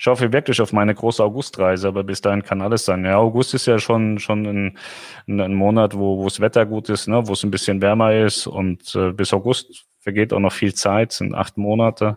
Ich 0.00 0.06
hoffe 0.06 0.32
wirklich 0.32 0.60
auf 0.60 0.72
meine 0.72 0.94
große 0.94 1.22
Augustreise, 1.22 1.88
aber 1.88 2.04
bis 2.04 2.20
dahin 2.20 2.44
kann 2.44 2.62
alles 2.62 2.84
sein. 2.84 3.04
Ja, 3.04 3.16
August 3.16 3.52
ist 3.54 3.66
ja 3.66 3.80
schon, 3.80 4.20
schon 4.20 4.46
ein, 4.46 4.78
ein 5.26 5.54
Monat, 5.54 5.94
wo, 5.98 6.18
wo 6.18 6.24
das 6.24 6.38
Wetter 6.38 6.66
gut 6.66 6.88
ist, 6.88 7.08
ne, 7.08 7.26
wo 7.26 7.32
es 7.32 7.42
ein 7.42 7.50
bisschen 7.50 7.82
wärmer 7.82 8.14
ist 8.14 8.46
und 8.46 8.94
äh, 8.94 9.10
bis 9.10 9.34
August 9.34 9.86
vergeht 9.98 10.32
auch 10.32 10.38
noch 10.38 10.52
viel 10.52 10.72
Zeit, 10.72 11.12
sind 11.12 11.34
acht 11.34 11.58
Monate. 11.58 12.16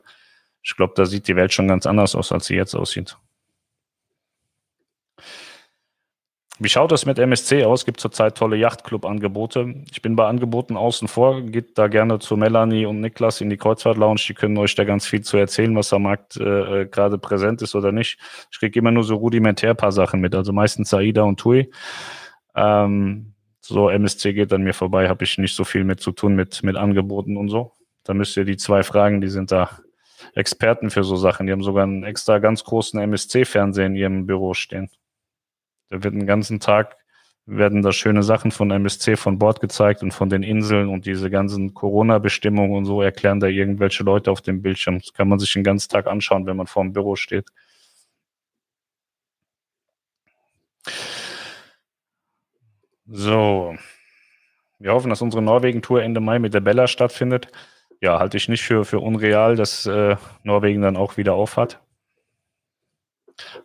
Ich 0.62 0.76
glaube, 0.76 0.94
da 0.96 1.08
sieht 1.08 1.28
die 1.28 1.36
Welt 1.36 1.54
schon 1.54 1.67
ganz 1.67 1.88
anders 1.88 2.13
aus, 2.13 2.32
als 2.32 2.46
sie 2.46 2.56
jetzt 2.56 2.76
aussieht. 2.76 3.17
Wie 6.63 6.69
schaut 6.69 6.91
es 6.91 7.08
mit 7.08 7.17
MSC 7.17 7.63
aus? 7.65 7.86
Gibt 7.86 8.00
zurzeit 8.00 8.38
tolle 8.38 8.56
Yachtclub-Angebote. 8.56 9.74
Ich 9.89 10.04
bin 10.04 10.15
bei 10.15 10.28
Angeboten 10.28 10.78
außen 10.78 11.08
vor. 11.08 11.41
Geht 11.41 11.76
da 11.76 11.88
gerne 11.88 12.19
zu 12.19 12.38
Melanie 12.38 12.86
und 12.86 13.02
Niklas 13.02 13.41
in 13.41 13.50
die 13.50 13.58
Kreuzfahrt 13.58 13.97
Lounge. 13.97 14.21
Die 14.28 14.36
können 14.36 14.56
euch 14.60 14.76
da 14.76 14.84
ganz 14.84 15.08
viel 15.08 15.21
zu 15.21 15.38
erzählen, 15.38 15.76
was 15.76 15.91
am 15.91 16.04
Markt 16.04 16.38
äh, 16.38 16.82
äh 16.82 16.86
gerade 16.86 17.17
präsent 17.17 17.63
ist 17.63 17.74
oder 17.74 17.91
nicht. 17.91 18.19
Ich 18.52 18.60
kriege 18.60 18.78
immer 18.78 18.91
nur 18.91 19.04
so 19.04 19.15
rudimentär 19.15 19.74
paar 19.74 19.91
Sachen 19.91 20.21
mit. 20.21 20.36
Also 20.36 20.54
meistens 20.54 20.91
Saida 20.91 21.24
und 21.24 21.39
Tui. 21.39 21.71
Ähm, 22.56 23.34
so 23.60 23.89
MSC 23.89 24.34
geht 24.34 24.54
an 24.54 24.62
mir 24.62 24.76
vorbei, 24.76 25.10
habe 25.10 25.24
ich 25.24 25.39
nicht 25.39 25.56
so 25.56 25.63
viel 25.63 25.84
mit 25.84 26.00
zu 26.00 26.12
tun 26.12 26.36
mit, 26.36 26.62
mit 26.62 26.76
Angeboten 26.76 27.38
und 27.38 27.50
so. 27.50 27.71
Da 28.04 28.13
müsst 28.13 28.38
ihr 28.38 28.45
die 28.45 28.58
zwei 28.58 28.84
fragen, 28.84 29.19
die 29.19 29.30
sind 29.30 29.52
da 29.52 29.80
Experten 30.36 30.91
für 30.91 31.04
so 31.04 31.15
Sachen. 31.15 31.47
Die 31.47 31.54
haben 31.54 31.63
sogar 31.63 31.86
einen 31.86 32.04
extra 32.04 32.38
ganz 32.38 32.63
großen 32.63 33.00
MSC-Fernseher 33.00 33.88
in 33.88 33.95
ihrem 33.95 34.28
Büro 34.28 34.54
stehen. 34.54 34.91
Da 35.91 36.01
wird 36.04 36.13
den 36.15 36.25
ganzen 36.25 36.60
Tag 36.62 36.95
werden 37.45 37.82
da 37.82 37.91
schöne 37.91 38.23
Sachen 38.23 38.51
von 38.51 38.71
MSC 38.71 39.17
von 39.17 39.38
Bord 39.38 39.60
gezeigt 39.60 40.04
und 40.04 40.13
von 40.13 40.30
den 40.30 40.41
Inseln 40.41 40.88
und 40.88 41.06
diese 41.06 41.30
ganzen 41.30 41.73
Corona-Bestimmungen 41.73 42.77
und 42.77 42.86
so 42.86 43.01
erklären 43.01 43.39
da 43.41 43.47
irgendwelche 43.47 44.04
Leute 44.04 44.32
auf 44.32 44.41
dem 44.41 44.62
Bildschirm. 44.62 44.99
Das 44.99 45.13
kann 45.13 45.27
man 45.27 45.38
sich 45.39 45.51
den 45.54 45.63
ganzen 45.63 45.89
Tag 45.89 46.08
anschauen, 46.08 46.45
wenn 46.45 46.56
man 46.58 46.67
vor 46.67 46.84
dem 46.84 46.93
Büro 46.93 47.15
steht. 47.17 47.49
So. 53.08 53.75
Wir 54.80 54.93
hoffen, 54.93 55.10
dass 55.10 55.21
unsere 55.21 55.41
Norwegen-Tour 55.43 56.01
Ende 56.01 56.21
Mai 56.21 56.39
mit 56.39 56.54
der 56.54 56.62
Bella 56.62 56.88
stattfindet. 56.88 57.47
Ja, 57.99 58.19
halte 58.19 58.38
ich 58.38 58.47
nicht 58.49 58.63
für, 58.63 58.86
für 58.86 58.99
unreal, 58.99 59.56
dass 59.56 59.86
äh, 59.86 60.15
Norwegen 60.43 60.82
dann 60.82 60.97
auch 60.97 61.17
wieder 61.17 61.34
aufhat. 61.34 61.82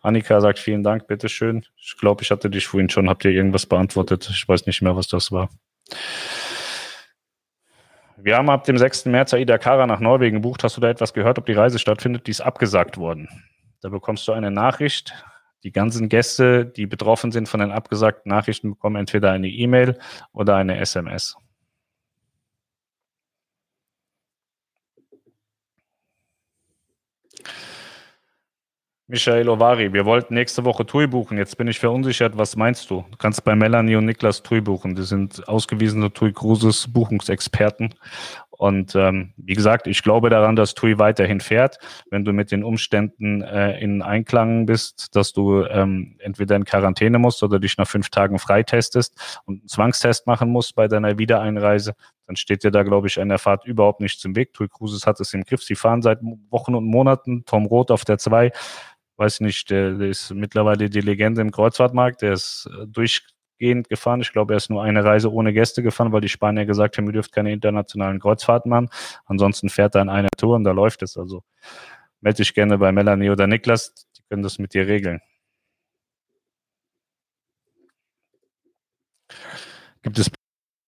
Annika 0.03 0.41
sagt 0.41 0.59
vielen 0.59 0.83
Dank, 0.83 1.07
bitteschön. 1.07 1.65
Ich 1.77 1.97
glaube, 1.99 2.23
ich 2.23 2.31
hatte 2.31 2.51
dich 2.51 2.67
vorhin 2.67 2.91
schon, 2.91 3.09
habt 3.09 3.25
ihr 3.25 3.31
irgendwas 3.31 3.67
beantwortet? 3.67 4.29
Ich 4.31 4.49
weiß 4.49 4.67
nicht 4.67 4.83
mehr, 4.83 4.97
was 4.97 5.09
das 5.09 5.33
war. 5.33 5.49
Wir 8.17 8.37
haben 8.37 8.51
ab 8.51 8.65
dem 8.65 8.79
6. 8.79 9.07
März 9.07 9.35
Aida 9.35 9.59
Kara 9.59 9.87
nach 9.87 10.01
Norwegen 10.01 10.37
gebucht. 10.37 10.65
Hast 10.65 10.77
du 10.77 10.81
da 10.81 10.89
etwas 10.89 11.13
gehört, 11.13 11.39
ob 11.39 11.47
die 11.47 11.53
Reise 11.53 11.79
stattfindet? 11.79 12.27
Die 12.27 12.31
ist 12.31 12.41
abgesagt 12.41 12.97
worden. 12.97 13.29
Da 13.83 13.91
bekommst 13.91 14.27
du 14.27 14.33
eine 14.33 14.51
Nachricht. 14.51 15.13
Die 15.63 15.73
ganzen 15.73 16.09
Gäste, 16.09 16.65
die 16.65 16.87
betroffen 16.87 17.33
sind 17.33 17.49
von 17.49 17.61
den 17.61 17.71
abgesagten 17.71 18.31
Nachrichten, 18.31 18.71
bekommen 18.71 18.97
entweder 18.97 19.33
eine 19.33 19.49
E-Mail 19.49 19.99
oder 20.33 20.57
eine 20.57 20.79
SMS. 20.79 21.37
Michael 29.09 29.49
Ovari, 29.49 29.93
wir 29.93 30.05
wollten 30.05 30.35
nächste 30.35 30.65
Woche 30.65 30.85
TUI 30.85 31.07
buchen. 31.07 31.39
Jetzt 31.39 31.57
bin 31.57 31.69
ich 31.69 31.79
verunsichert. 31.79 32.37
Was 32.37 32.57
meinst 32.57 32.91
du? 32.91 33.05
Du 33.09 33.17
kannst 33.17 33.45
bei 33.45 33.55
Melanie 33.55 33.95
und 33.95 34.05
Niklas 34.05 34.43
TUI 34.43 34.61
buchen. 34.61 34.97
Die 34.97 35.05
sind 35.05 35.47
ausgewiesene 35.47 36.13
TUI 36.13 36.33
Cruises 36.33 36.93
Buchungsexperten. 36.93 37.95
Und 38.51 38.97
ähm, 38.97 39.33
wie 39.37 39.55
gesagt, 39.55 39.87
ich 39.87 40.03
glaube 40.03 40.29
daran, 40.29 40.57
dass 40.57 40.75
TUI 40.75 40.99
weiterhin 40.99 41.39
fährt. 41.39 41.79
Wenn 42.11 42.25
du 42.25 42.33
mit 42.33 42.51
den 42.51 42.65
Umständen 42.65 43.43
äh, 43.43 43.79
in 43.79 44.03
Einklang 44.03 44.67
bist, 44.67 45.15
dass 45.15 45.33
du 45.33 45.63
ähm, 45.63 46.17
entweder 46.19 46.57
in 46.57 46.65
Quarantäne 46.65 47.21
musst 47.21 47.45
oder 47.45 47.61
dich 47.61 47.79
nach 47.79 47.87
fünf 47.87 48.11
Tagen 48.11 48.41
freitestest 48.41 49.41
und 49.45 49.61
einen 49.61 49.69
Zwangstest 49.69 50.27
machen 50.27 50.51
musst 50.51 50.75
bei 50.75 50.89
deiner 50.89 51.17
Wiedereinreise, 51.17 51.95
dann 52.27 52.35
steht 52.35 52.65
dir 52.65 52.73
da, 52.73 52.83
glaube 52.83 53.07
ich, 53.07 53.21
an 53.21 53.29
der 53.29 53.39
Fahrt 53.39 53.67
überhaupt 53.67 54.01
nichts 54.01 54.25
im 54.25 54.35
Weg. 54.35 54.53
TUI 54.53 54.67
Cruises 54.67 55.07
hat 55.07 55.21
es 55.21 55.33
im 55.33 55.45
Griff. 55.45 55.63
Sie 55.63 55.77
fahren 55.77 56.03
seit 56.03 56.19
Wochen 56.51 56.75
und 56.75 56.87
Monaten. 56.87 57.45
Tom 57.45 57.67
Roth 57.67 57.93
auf 57.93 58.05
der 58.05 58.19
2 58.19 58.51
weiß 59.17 59.41
nicht, 59.41 59.71
der, 59.71 59.93
der 59.95 60.09
ist 60.09 60.33
mittlerweile 60.33 60.91
die 60.91 61.01
Legende 61.01 61.41
im 61.41 61.51
Kreuzfahrtmarkt, 61.51 62.23
der 62.23 62.33
ist 62.33 62.69
äh, 62.73 62.87
durchgehend 62.87 63.89
gefahren. 63.89 64.21
Ich 64.21 64.33
glaube, 64.33 64.55
er 64.55 64.59
ist 64.59 64.71
nur 64.71 64.83
eine 64.83 65.05
Reise 65.05 65.33
ohne 65.33 65.53
Gäste 65.53 65.83
gefahren, 65.83 66.13
weil 66.13 66.21
die 66.21 66.29
Spanier 66.29 66.67
gesagt 66.67 66.99
haben, 66.99 67.07
ihr 67.07 67.13
dürft 67.13 67.33
keine 67.33 67.53
internationalen 67.53 68.21
Kreuzfahrten 68.21 68.71
machen. 68.71 68.89
Ansonsten 69.27 69.69
fährt 69.69 69.95
er 69.95 70.03
in 70.03 70.09
einer 70.09 70.29
Tour 70.37 70.57
und 70.57 70.65
da 70.65 70.73
läuft 70.73 71.03
es. 71.03 71.17
Also 71.17 71.43
melde 72.21 72.39
dich 72.39 72.55
gerne 72.55 72.79
bei 72.79 72.93
Melanie 72.93 73.31
oder 73.31 73.47
Niklas, 73.47 73.95
die 74.17 74.23
können 74.29 74.43
das 74.43 74.59
mit 74.59 74.75
dir 74.75 74.87
regeln. 74.87 75.21
Gibt 80.03 80.19
es 80.19 80.31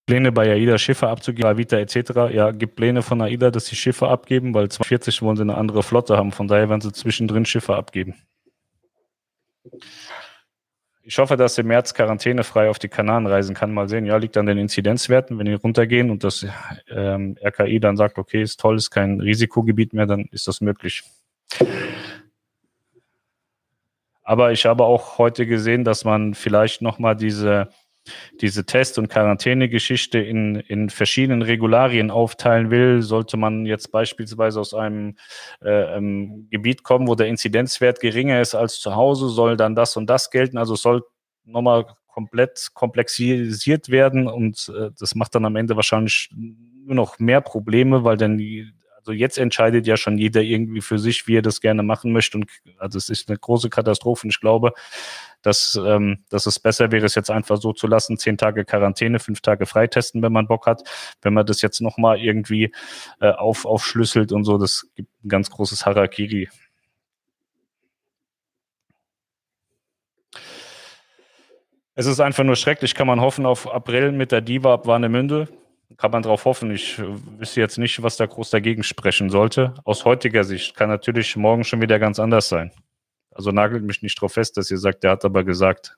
Pläne 0.09 0.31
bei 0.31 0.51
AIDA 0.51 0.79
Schiffe 0.79 1.07
abzugeben, 1.07 1.51
Avita 1.51 1.77
etc. 1.77 2.33
Ja, 2.33 2.49
gibt 2.49 2.75
Pläne 2.75 3.03
von 3.03 3.21
AIDA, 3.21 3.51
dass 3.51 3.67
sie 3.67 3.75
Schiffe 3.75 4.07
abgeben, 4.07 4.55
weil 4.55 4.67
2040 4.67 5.21
wollen 5.21 5.37
sie 5.37 5.43
eine 5.43 5.55
andere 5.55 5.83
Flotte 5.83 6.17
haben. 6.17 6.31
Von 6.31 6.47
daher 6.47 6.67
werden 6.67 6.81
sie 6.81 6.91
zwischendrin 6.91 7.45
Schiffe 7.45 7.75
abgeben. 7.75 8.15
Ich 11.03 11.19
hoffe, 11.19 11.37
dass 11.37 11.59
im 11.59 11.67
März 11.67 11.93
quarantänefrei 11.93 12.71
auf 12.71 12.79
die 12.79 12.87
Kanaren 12.87 13.27
reisen 13.27 13.53
kann. 13.53 13.71
Mal 13.71 13.87
sehen. 13.87 14.07
Ja, 14.07 14.17
liegt 14.17 14.35
an 14.37 14.47
den 14.47 14.57
Inzidenzwerten. 14.57 15.37
Wenn 15.37 15.45
die 15.45 15.53
runtergehen 15.53 16.09
und 16.09 16.23
das 16.23 16.43
ähm, 16.89 17.37
RKI 17.45 17.79
dann 17.79 17.95
sagt, 17.95 18.17
okay, 18.17 18.41
ist 18.41 18.59
toll, 18.59 18.77
ist 18.77 18.89
kein 18.89 19.21
Risikogebiet 19.21 19.93
mehr, 19.93 20.07
dann 20.07 20.25
ist 20.31 20.47
das 20.47 20.59
möglich. 20.59 21.03
Aber 24.23 24.53
ich 24.53 24.65
habe 24.65 24.85
auch 24.85 25.19
heute 25.19 25.45
gesehen, 25.45 25.83
dass 25.83 26.03
man 26.03 26.33
vielleicht 26.33 26.81
nochmal 26.81 27.15
diese 27.15 27.69
diese 28.41 28.65
Test- 28.65 28.97
und 28.97 29.09
Quarantäne-Geschichte 29.09 30.19
in, 30.19 30.55
in 30.55 30.89
verschiedenen 30.89 31.41
Regularien 31.41 32.11
aufteilen 32.11 32.71
will, 32.71 33.01
sollte 33.01 33.37
man 33.37 33.65
jetzt 33.65 33.91
beispielsweise 33.91 34.59
aus 34.59 34.73
einem 34.73 35.15
äh, 35.61 35.97
ähm, 35.97 36.47
Gebiet 36.49 36.83
kommen, 36.83 37.07
wo 37.07 37.15
der 37.15 37.27
Inzidenzwert 37.27 37.99
geringer 37.99 38.41
ist 38.41 38.55
als 38.55 38.79
zu 38.79 38.95
Hause, 38.95 39.29
soll 39.29 39.57
dann 39.57 39.75
das 39.75 39.97
und 39.97 40.09
das 40.09 40.31
gelten. 40.31 40.57
Also 40.57 40.73
es 40.73 40.81
soll 40.81 41.03
nochmal 41.43 41.85
komplett 42.07 42.69
komplexisiert 42.73 43.89
werden 43.89 44.27
und 44.27 44.71
äh, 44.75 44.89
das 44.99 45.15
macht 45.15 45.35
dann 45.35 45.45
am 45.45 45.55
Ende 45.55 45.75
wahrscheinlich 45.75 46.29
nur 46.33 46.95
noch 46.95 47.19
mehr 47.19 47.41
Probleme, 47.41 48.03
weil 48.03 48.17
dann 48.17 48.37
die, 48.37 48.71
also 48.99 49.13
jetzt 49.13 49.37
entscheidet 49.37 49.87
ja 49.87 49.97
schon 49.97 50.17
jeder 50.17 50.41
irgendwie 50.41 50.81
für 50.81 50.99
sich, 50.99 51.27
wie 51.27 51.37
er 51.37 51.41
das 51.41 51.61
gerne 51.61 51.83
machen 51.83 52.11
möchte 52.11 52.37
und 52.37 52.45
also 52.77 52.97
es 52.97 53.09
ist 53.09 53.29
eine 53.29 53.37
große 53.37 53.69
Katastrophe 53.69 54.25
und 54.25 54.31
ich 54.31 54.39
glaube, 54.39 54.73
dass, 55.41 55.79
ähm, 55.83 56.23
dass 56.29 56.45
es 56.45 56.59
besser 56.59 56.91
wäre, 56.91 57.05
es 57.05 57.15
jetzt 57.15 57.31
einfach 57.31 57.57
so 57.57 57.73
zu 57.73 57.87
lassen, 57.87 58.17
zehn 58.17 58.37
Tage 58.37 58.65
Quarantäne, 58.65 59.19
fünf 59.19 59.41
Tage 59.41 59.65
freitesten, 59.65 60.21
wenn 60.21 60.33
man 60.33 60.47
Bock 60.47 60.67
hat. 60.67 60.83
Wenn 61.21 61.33
man 61.33 61.45
das 61.45 61.61
jetzt 61.61 61.79
nochmal 61.81 62.19
irgendwie 62.19 62.73
äh, 63.21 63.31
auf, 63.31 63.65
aufschlüsselt 63.65 64.31
und 64.31 64.43
so, 64.43 64.57
das 64.57 64.87
gibt 64.95 65.09
ein 65.23 65.29
ganz 65.29 65.49
großes 65.49 65.85
Harakiri. 65.85 66.49
Es 71.95 72.05
ist 72.05 72.19
einfach 72.19 72.43
nur 72.43 72.55
schrecklich. 72.55 72.95
Kann 72.95 73.07
man 73.07 73.19
hoffen 73.19 73.45
auf 73.45 73.69
April 73.69 74.11
mit 74.11 74.31
der 74.31 74.41
Diva 74.41 74.73
ab 74.73 74.87
Warnemünde? 74.87 75.49
Kann 75.97 76.11
man 76.11 76.21
darauf 76.21 76.45
hoffen. 76.45 76.71
Ich 76.71 76.99
äh, 76.99 77.05
wüsste 77.39 77.61
jetzt 77.61 77.77
nicht, 77.77 78.01
was 78.03 78.17
da 78.17 78.25
groß 78.25 78.49
dagegen 78.51 78.83
sprechen 78.83 79.29
sollte. 79.29 79.73
Aus 79.83 80.05
heutiger 80.05 80.43
Sicht 80.43 80.75
kann 80.75 80.89
natürlich 80.89 81.35
morgen 81.35 81.63
schon 81.63 81.81
wieder 81.81 81.99
ganz 81.99 82.19
anders 82.19 82.47
sein. 82.49 82.71
Also 83.31 83.51
nagelt 83.51 83.83
mich 83.83 84.01
nicht 84.01 84.19
drauf 84.21 84.33
fest, 84.33 84.57
dass 84.57 84.69
ihr 84.69 84.77
sagt, 84.77 85.03
der 85.03 85.11
hat 85.11 85.25
aber 85.25 85.43
gesagt. 85.43 85.97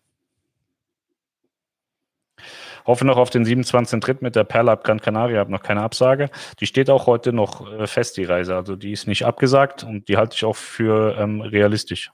Hoffe 2.86 3.06
noch 3.06 3.18
auf 3.18 3.30
den 3.30 3.46
27.3. 3.46 4.18
mit 4.22 4.36
der 4.36 4.44
Perla 4.44 4.74
ab 4.74 4.84
Gran 4.84 5.00
Canaria, 5.00 5.40
habe 5.40 5.52
noch 5.52 5.62
keine 5.62 5.82
Absage. 5.82 6.30
Die 6.60 6.66
steht 6.66 6.90
auch 6.90 7.06
heute 7.06 7.32
noch 7.34 7.72
äh, 7.72 7.86
fest, 7.86 8.18
die 8.18 8.24
Reise. 8.24 8.56
Also 8.56 8.76
die 8.76 8.92
ist 8.92 9.08
nicht 9.08 9.26
abgesagt 9.26 9.84
und 9.84 10.08
die 10.08 10.18
halte 10.18 10.36
ich 10.36 10.46
auch 10.46 10.56
für 10.56 11.16
ähm, 11.18 11.42
realistisch. 11.42 12.12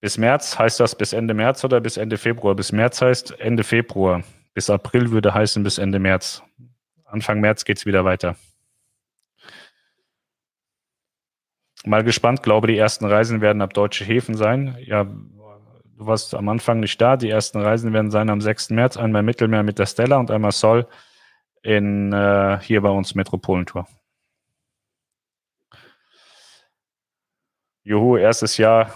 Bis 0.00 0.16
März 0.16 0.58
heißt 0.58 0.80
das 0.80 0.94
bis 0.94 1.12
Ende 1.12 1.34
März 1.34 1.62
oder 1.64 1.80
bis 1.80 1.96
Ende 1.96 2.16
Februar? 2.16 2.54
Bis 2.54 2.72
März 2.72 3.02
heißt 3.02 3.38
Ende 3.40 3.64
Februar. 3.64 4.22
Bis 4.54 4.70
April 4.70 5.10
würde 5.10 5.34
heißen 5.34 5.62
bis 5.62 5.78
Ende 5.78 5.98
März. 5.98 6.42
Anfang 7.04 7.40
März 7.40 7.64
geht 7.64 7.78
es 7.78 7.86
wieder 7.86 8.04
weiter. 8.04 8.36
Mal 11.84 12.04
gespannt, 12.04 12.42
glaube 12.42 12.66
die 12.66 12.76
ersten 12.76 13.04
Reisen 13.04 13.40
werden 13.40 13.62
ab 13.62 13.74
deutsche 13.74 14.04
Häfen 14.04 14.34
sein. 14.34 14.76
Ja, 14.80 15.06
Du 16.00 16.06
warst 16.06 16.34
am 16.34 16.48
Anfang 16.48 16.80
nicht 16.80 16.98
da. 16.98 17.18
Die 17.18 17.28
ersten 17.28 17.60
Reisen 17.60 17.92
werden 17.92 18.10
sein 18.10 18.30
am 18.30 18.40
6. 18.40 18.70
März, 18.70 18.96
einmal 18.96 19.22
Mittelmeer 19.22 19.62
mit 19.62 19.78
der 19.78 19.84
Stella 19.84 20.16
und 20.16 20.30
einmal 20.30 20.50
Sol 20.50 20.88
in 21.62 22.10
äh, 22.10 22.58
hier 22.62 22.80
bei 22.80 22.88
uns 22.88 23.14
Metropolentour. 23.14 23.86
Juhu, 27.82 28.16
erstes 28.16 28.56
Jahr 28.56 28.90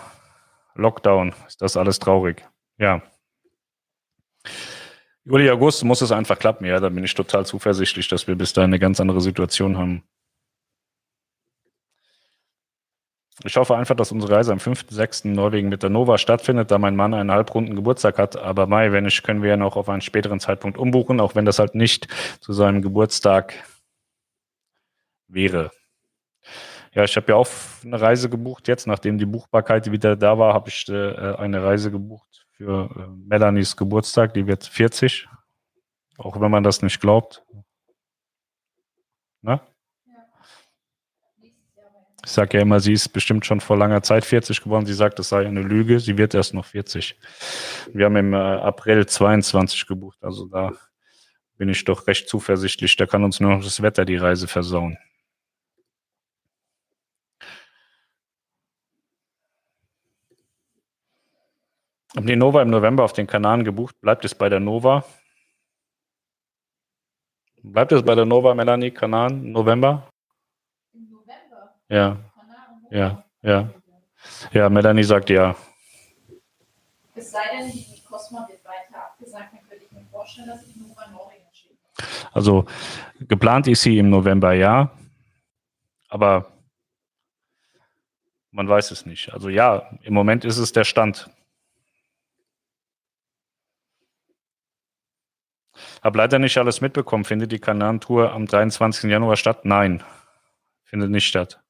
Lockdown. 0.75 1.35
Ist 1.47 1.63
das 1.63 1.77
alles 1.77 1.99
traurig? 1.99 2.47
Ja. 2.79 3.03
Juli, 5.25 5.51
August 5.51 5.85
muss 5.85 6.03
es 6.03 6.13
einfach 6.13 6.39
klappen. 6.39 6.67
Ja, 6.67 6.81
da 6.81 6.89
bin 6.89 7.05
ich 7.05 7.15
total 7.15 7.47
zuversichtlich, 7.47 8.09
dass 8.09 8.27
wir 8.27 8.35
bis 8.37 8.53
dahin 8.53 8.71
eine 8.71 8.79
ganz 8.79 9.01
andere 9.01 9.21
Situation 9.21 9.79
haben. 9.79 10.03
Ich 13.43 13.57
hoffe 13.57 13.77
einfach, 13.77 13.97
dass 13.97 14.13
unsere 14.13 14.37
Reise 14.37 14.53
am 14.53 14.59
5.6. 14.59 15.25
in 15.25 15.33
Norwegen 15.33 15.69
mit 15.69 15.83
der 15.83 15.91
Nova 15.91 16.19
stattfindet, 16.19 16.71
da 16.71 16.79
mein 16.79 16.95
Mann 16.95 17.15
einen 17.15 17.33
halbrunden 17.33 17.75
Geburtstag 17.75 18.17
hat. 18.19 18.37
Aber 18.37 18.67
Mai, 18.67 18.93
wenn 18.93 19.05
nicht, 19.05 19.25
können 19.25 19.43
wir 19.43 19.51
ja 19.51 19.57
noch 19.57 19.77
auf 19.77 19.89
einen 19.89 20.03
späteren 20.03 20.39
Zeitpunkt 20.39 20.79
umbuchen, 20.79 21.21
auch 21.21 21.35
wenn 21.35 21.45
das 21.45 21.59
halt 21.59 21.75
nicht 21.75 22.07
zu 22.41 22.53
seinem 22.53 22.81
Geburtstag 22.81 23.55
wäre. 25.27 25.73
Ja, 26.95 27.03
ich 27.03 27.17
habe 27.17 27.33
ja 27.33 27.37
auch 27.37 27.49
eine 27.85 28.01
Reise 28.01 28.31
gebucht 28.31 28.69
jetzt, 28.69 28.87
nachdem 28.87 29.19
die 29.19 29.27
Buchbarkeit 29.27 29.91
wieder 29.91 30.15
da 30.15 30.39
war, 30.39 30.55
habe 30.55 30.69
ich 30.69 30.89
äh, 30.89 31.35
eine 31.37 31.63
Reise 31.63 31.91
gebucht 31.91 32.47
für 32.53 32.89
äh, 32.97 33.09
Melanies 33.29 33.77
Geburtstag. 33.77 34.33
Die 34.35 34.47
wird 34.47 34.65
40, 34.65 35.29
auch 36.19 36.41
wenn 36.41 36.51
man 36.53 36.63
das 36.63 36.83
nicht 36.83 37.01
glaubt. 37.01 37.43
Na? 39.43 39.61
Ich 42.25 42.33
sage 42.33 42.57
ja 42.57 42.63
immer, 42.63 42.81
sie 42.81 42.93
ist 42.93 43.09
bestimmt 43.09 43.45
schon 43.45 43.61
vor 43.61 43.77
langer 43.77 44.03
Zeit 44.03 44.25
40 44.25 44.63
geworden. 44.63 44.87
Sie 44.87 44.95
sagt, 44.95 45.19
das 45.19 45.29
sei 45.29 45.47
eine 45.47 45.61
Lüge. 45.61 45.99
Sie 46.01 46.17
wird 46.17 46.33
erst 46.33 46.55
noch 46.55 46.65
40. 46.65 47.19
Wir 47.93 48.07
haben 48.07 48.17
im 48.17 48.33
äh, 48.33 48.37
April 48.37 49.05
22 49.05 49.87
gebucht. 49.87 50.19
Also 50.23 50.47
da 50.47 50.73
bin 51.59 51.69
ich 51.69 51.85
doch 51.85 52.07
recht 52.07 52.29
zuversichtlich. 52.29 52.97
Da 52.97 53.07
kann 53.07 53.25
uns 53.25 53.41
nur 53.41 53.51
noch 53.51 53.65
das 53.65 53.83
Wetter 53.83 54.05
die 54.05 54.17
Reise 54.17 54.47
versauen. 54.47 54.97
Haben 62.17 62.27
die 62.27 62.37
Nova 62.37 62.63
im 62.63 62.71
November 62.71 63.03
auf 63.03 63.13
den 63.13 63.27
Kanaren 63.27 63.65
gebucht? 63.65 64.01
Bleibt 64.01 64.25
es 64.25 64.35
bei 64.35 64.49
der 64.49 64.61
Nova? 64.61 65.05
Bleibt 67.63 67.91
es 67.91 68.05
bei 68.05 68.15
der 68.15 68.25
Nova, 68.25 68.55
Melanie, 68.55 68.93
Kanaren, 68.93 69.51
November? 69.51 70.09
Ja. 71.89 72.17
Ja, 72.91 73.25
ja. 73.43 73.69
Ja, 74.53 74.69
Melanie 74.69 75.03
sagt 75.03 75.29
ja. 75.31 75.57
Es 77.17 77.33
sei 77.33 77.41
denn, 77.53 77.73
die 77.73 78.03
Cosma 78.09 78.47
wird 78.49 78.65
weiter 78.65 79.07
abgesagt, 79.07 79.53
dann 79.53 79.69
könnte 79.69 79.85
ich 79.85 79.93
mir 79.93 80.05
vorstellen, 80.05 80.47
dass 80.49 80.63
ich 80.63 80.75
bei 80.95 81.07
Norwegen 81.11 81.45
schiebe. 81.53 81.75
Also 82.33 82.65
geplant 83.21 83.67
ist 83.67 83.83
sie 83.83 83.99
im 83.99 84.11
November, 84.11 84.53
ja. 84.53 84.91
Aber 86.09 86.53
man 88.53 88.69
weiß 88.69 88.93
es 88.93 89.05
nicht. 89.05 89.33
Also 89.33 89.49
ja, 89.49 89.91
im 90.03 90.15
Moment 90.15 90.45
ist 90.45 90.59
es 90.59 90.71
der 90.71 90.85
Stand. 90.85 91.29
Hab 96.03 96.17
leider 96.17 96.39
nicht 96.39 96.57
alles 96.59 96.81
mitbekommen. 96.81 97.25
Findet 97.25 97.53
die 97.53 97.59
Kanantour 97.59 98.33
am 98.33 98.47
23. 98.47 99.11
Januar 99.11 99.37
statt? 99.37 99.65
Nein, 99.65 100.03
findet 100.85 101.11
nicht 101.11 101.27
statt. 101.27 101.61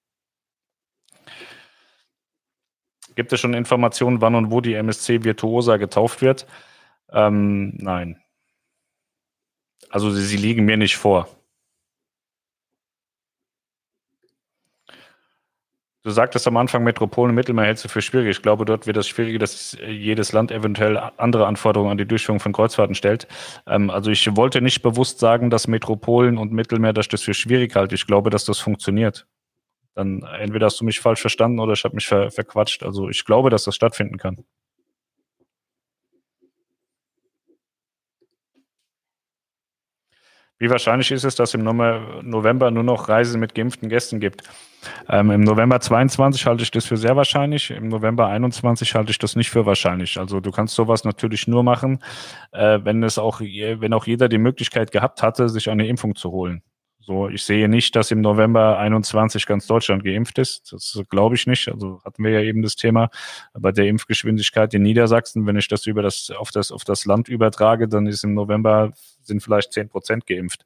Gibt 3.15 3.33
es 3.33 3.41
schon 3.41 3.55
Informationen, 3.55 4.21
wann 4.21 4.35
und 4.35 4.51
wo 4.51 4.61
die 4.61 4.75
MSC 4.75 5.23
Virtuosa 5.25 5.77
getauft 5.77 6.21
wird? 6.21 6.47
Ähm, 7.13 7.75
nein. 7.77 8.21
Also 9.89 10.11
sie, 10.11 10.25
sie 10.25 10.37
liegen 10.37 10.65
mir 10.65 10.77
nicht 10.77 10.97
vor. 10.97 11.29
Du 16.05 16.11
sagtest 16.11 16.47
am 16.47 16.57
Anfang, 16.59 16.85
Metropolen 16.85 17.31
und 17.31 17.35
Mittelmeer 17.35 17.65
hältst 17.65 17.85
du 17.85 17.89
für 17.89 18.03
schwierig. 18.03 18.29
Ich 18.29 18.43
glaube, 18.43 18.67
dort 18.67 18.87
wird 18.87 18.97
das 18.97 19.09
Schwierige, 19.09 19.39
dass 19.39 19.77
jedes 19.87 20.33
Land 20.33 20.53
eventuell 20.53 20.99
andere 21.17 21.47
Anforderungen 21.47 21.93
an 21.93 21.99
die 21.99 22.07
Durchführung 22.07 22.41
von 22.41 22.53
Kreuzfahrten 22.53 22.95
stellt. 22.95 23.27
Ähm, 23.67 23.89
also 23.89 24.11
ich 24.11 24.37
wollte 24.37 24.61
nicht 24.61 24.83
bewusst 24.83 25.19
sagen, 25.19 25.49
dass 25.49 25.67
Metropolen 25.67 26.37
und 26.37 26.53
Mittelmeer, 26.53 26.93
dass 26.93 27.07
ich 27.07 27.11
das 27.11 27.23
für 27.23 27.33
schwierig 27.35 27.75
halte. 27.75 27.95
Ich 27.95 28.07
glaube, 28.07 28.29
dass 28.31 28.45
das 28.45 28.59
funktioniert 28.59 29.27
dann 29.95 30.23
entweder 30.23 30.67
hast 30.67 30.81
du 30.81 30.85
mich 30.85 31.01
falsch 31.01 31.21
verstanden 31.21 31.61
oder 31.61 31.73
ich 31.73 31.85
habe 31.85 31.95
mich 31.95 32.07
ver 32.07 32.31
verquatscht. 32.31 32.83
Also 32.83 33.09
ich 33.09 33.25
glaube, 33.25 33.51
dass 33.51 33.65
das 33.65 33.75
stattfinden 33.75 34.19
kann. 34.19 34.45
Wie 40.59 40.71
wahrscheinlich 40.71 41.11
ist 41.11 41.25
es, 41.25 41.35
dass 41.35 41.55
im 41.55 41.65
November 41.65 42.71
nur 42.71 42.85
noch 42.85 43.09
Reisen 43.09 43.41
mit 43.41 43.55
geimpften 43.55 43.89
Gästen 43.89 44.21
gibt? 44.21 44.43
Ähm, 45.09 45.31
Im 45.31 45.41
November 45.41 45.81
22 45.81 46.47
halte 46.47 46.63
ich 46.63 46.71
das 46.71 46.85
für 46.85 46.97
sehr 46.97 47.17
wahrscheinlich. 47.17 47.71
Im 47.71 47.89
November 47.89 48.29
21 48.29 48.95
halte 48.95 49.11
ich 49.11 49.19
das 49.19 49.35
nicht 49.35 49.51
für 49.51 49.67
wahrscheinlich. 49.67 50.19
Also 50.19 50.41
du 50.41 50.51
kannst 50.51 50.75
sowas 50.75 51.05
natürlich 51.05 51.49
nur 51.49 51.65
machen, 51.65 51.99
äh, 52.53 52.79
wenn 52.83 53.03
es 53.03 53.19
auch, 53.19 53.41
wenn 53.41 53.93
auch 53.93 54.07
jeder 54.07 54.29
die 54.29 54.39
Möglichkeit 54.39 54.93
gehabt 54.93 55.23
hatte, 55.23 55.49
sich 55.49 55.71
eine 55.71 55.89
Impfung 55.89 56.15
zu 56.15 56.31
holen. 56.31 56.63
So, 57.07 57.29
ich 57.29 57.43
sehe 57.45 57.69
nicht, 57.69 57.95
dass 57.97 58.11
im 58.11 58.23
November 58.23 58.79
21 58.79 59.45
ganz 59.45 59.67
Deutschland 59.67 60.05
geimpft 60.05 60.39
ist. 60.39 60.73
Das 60.73 60.99
glaube 61.11 61.35
ich 61.35 61.47
nicht. 61.47 61.69
Also 61.69 62.01
hatten 62.03 62.25
wir 62.25 62.31
ja 62.31 62.41
eben 62.41 62.63
das 62.63 62.77
Thema 62.77 63.11
bei 63.53 63.73
der 63.73 63.89
Impfgeschwindigkeit 63.89 64.73
in 64.73 64.83
Niedersachsen. 64.83 65.47
Wenn 65.47 65.57
ich 65.57 65.69
das 65.69 65.85
über 65.85 66.01
das 66.01 66.31
auf 66.31 66.51
das 66.51 66.73
auf 66.73 66.85
das 66.85 67.05
Land 67.05 67.29
übertrage, 67.29 67.89
dann 67.89 68.07
ist 68.07 68.25
im 68.25 68.33
November 68.33 68.93
sind 69.27 69.43
vielleicht 69.43 69.73
zehn 69.73 69.89
Prozent 69.89 70.27
geimpft. 70.27 70.65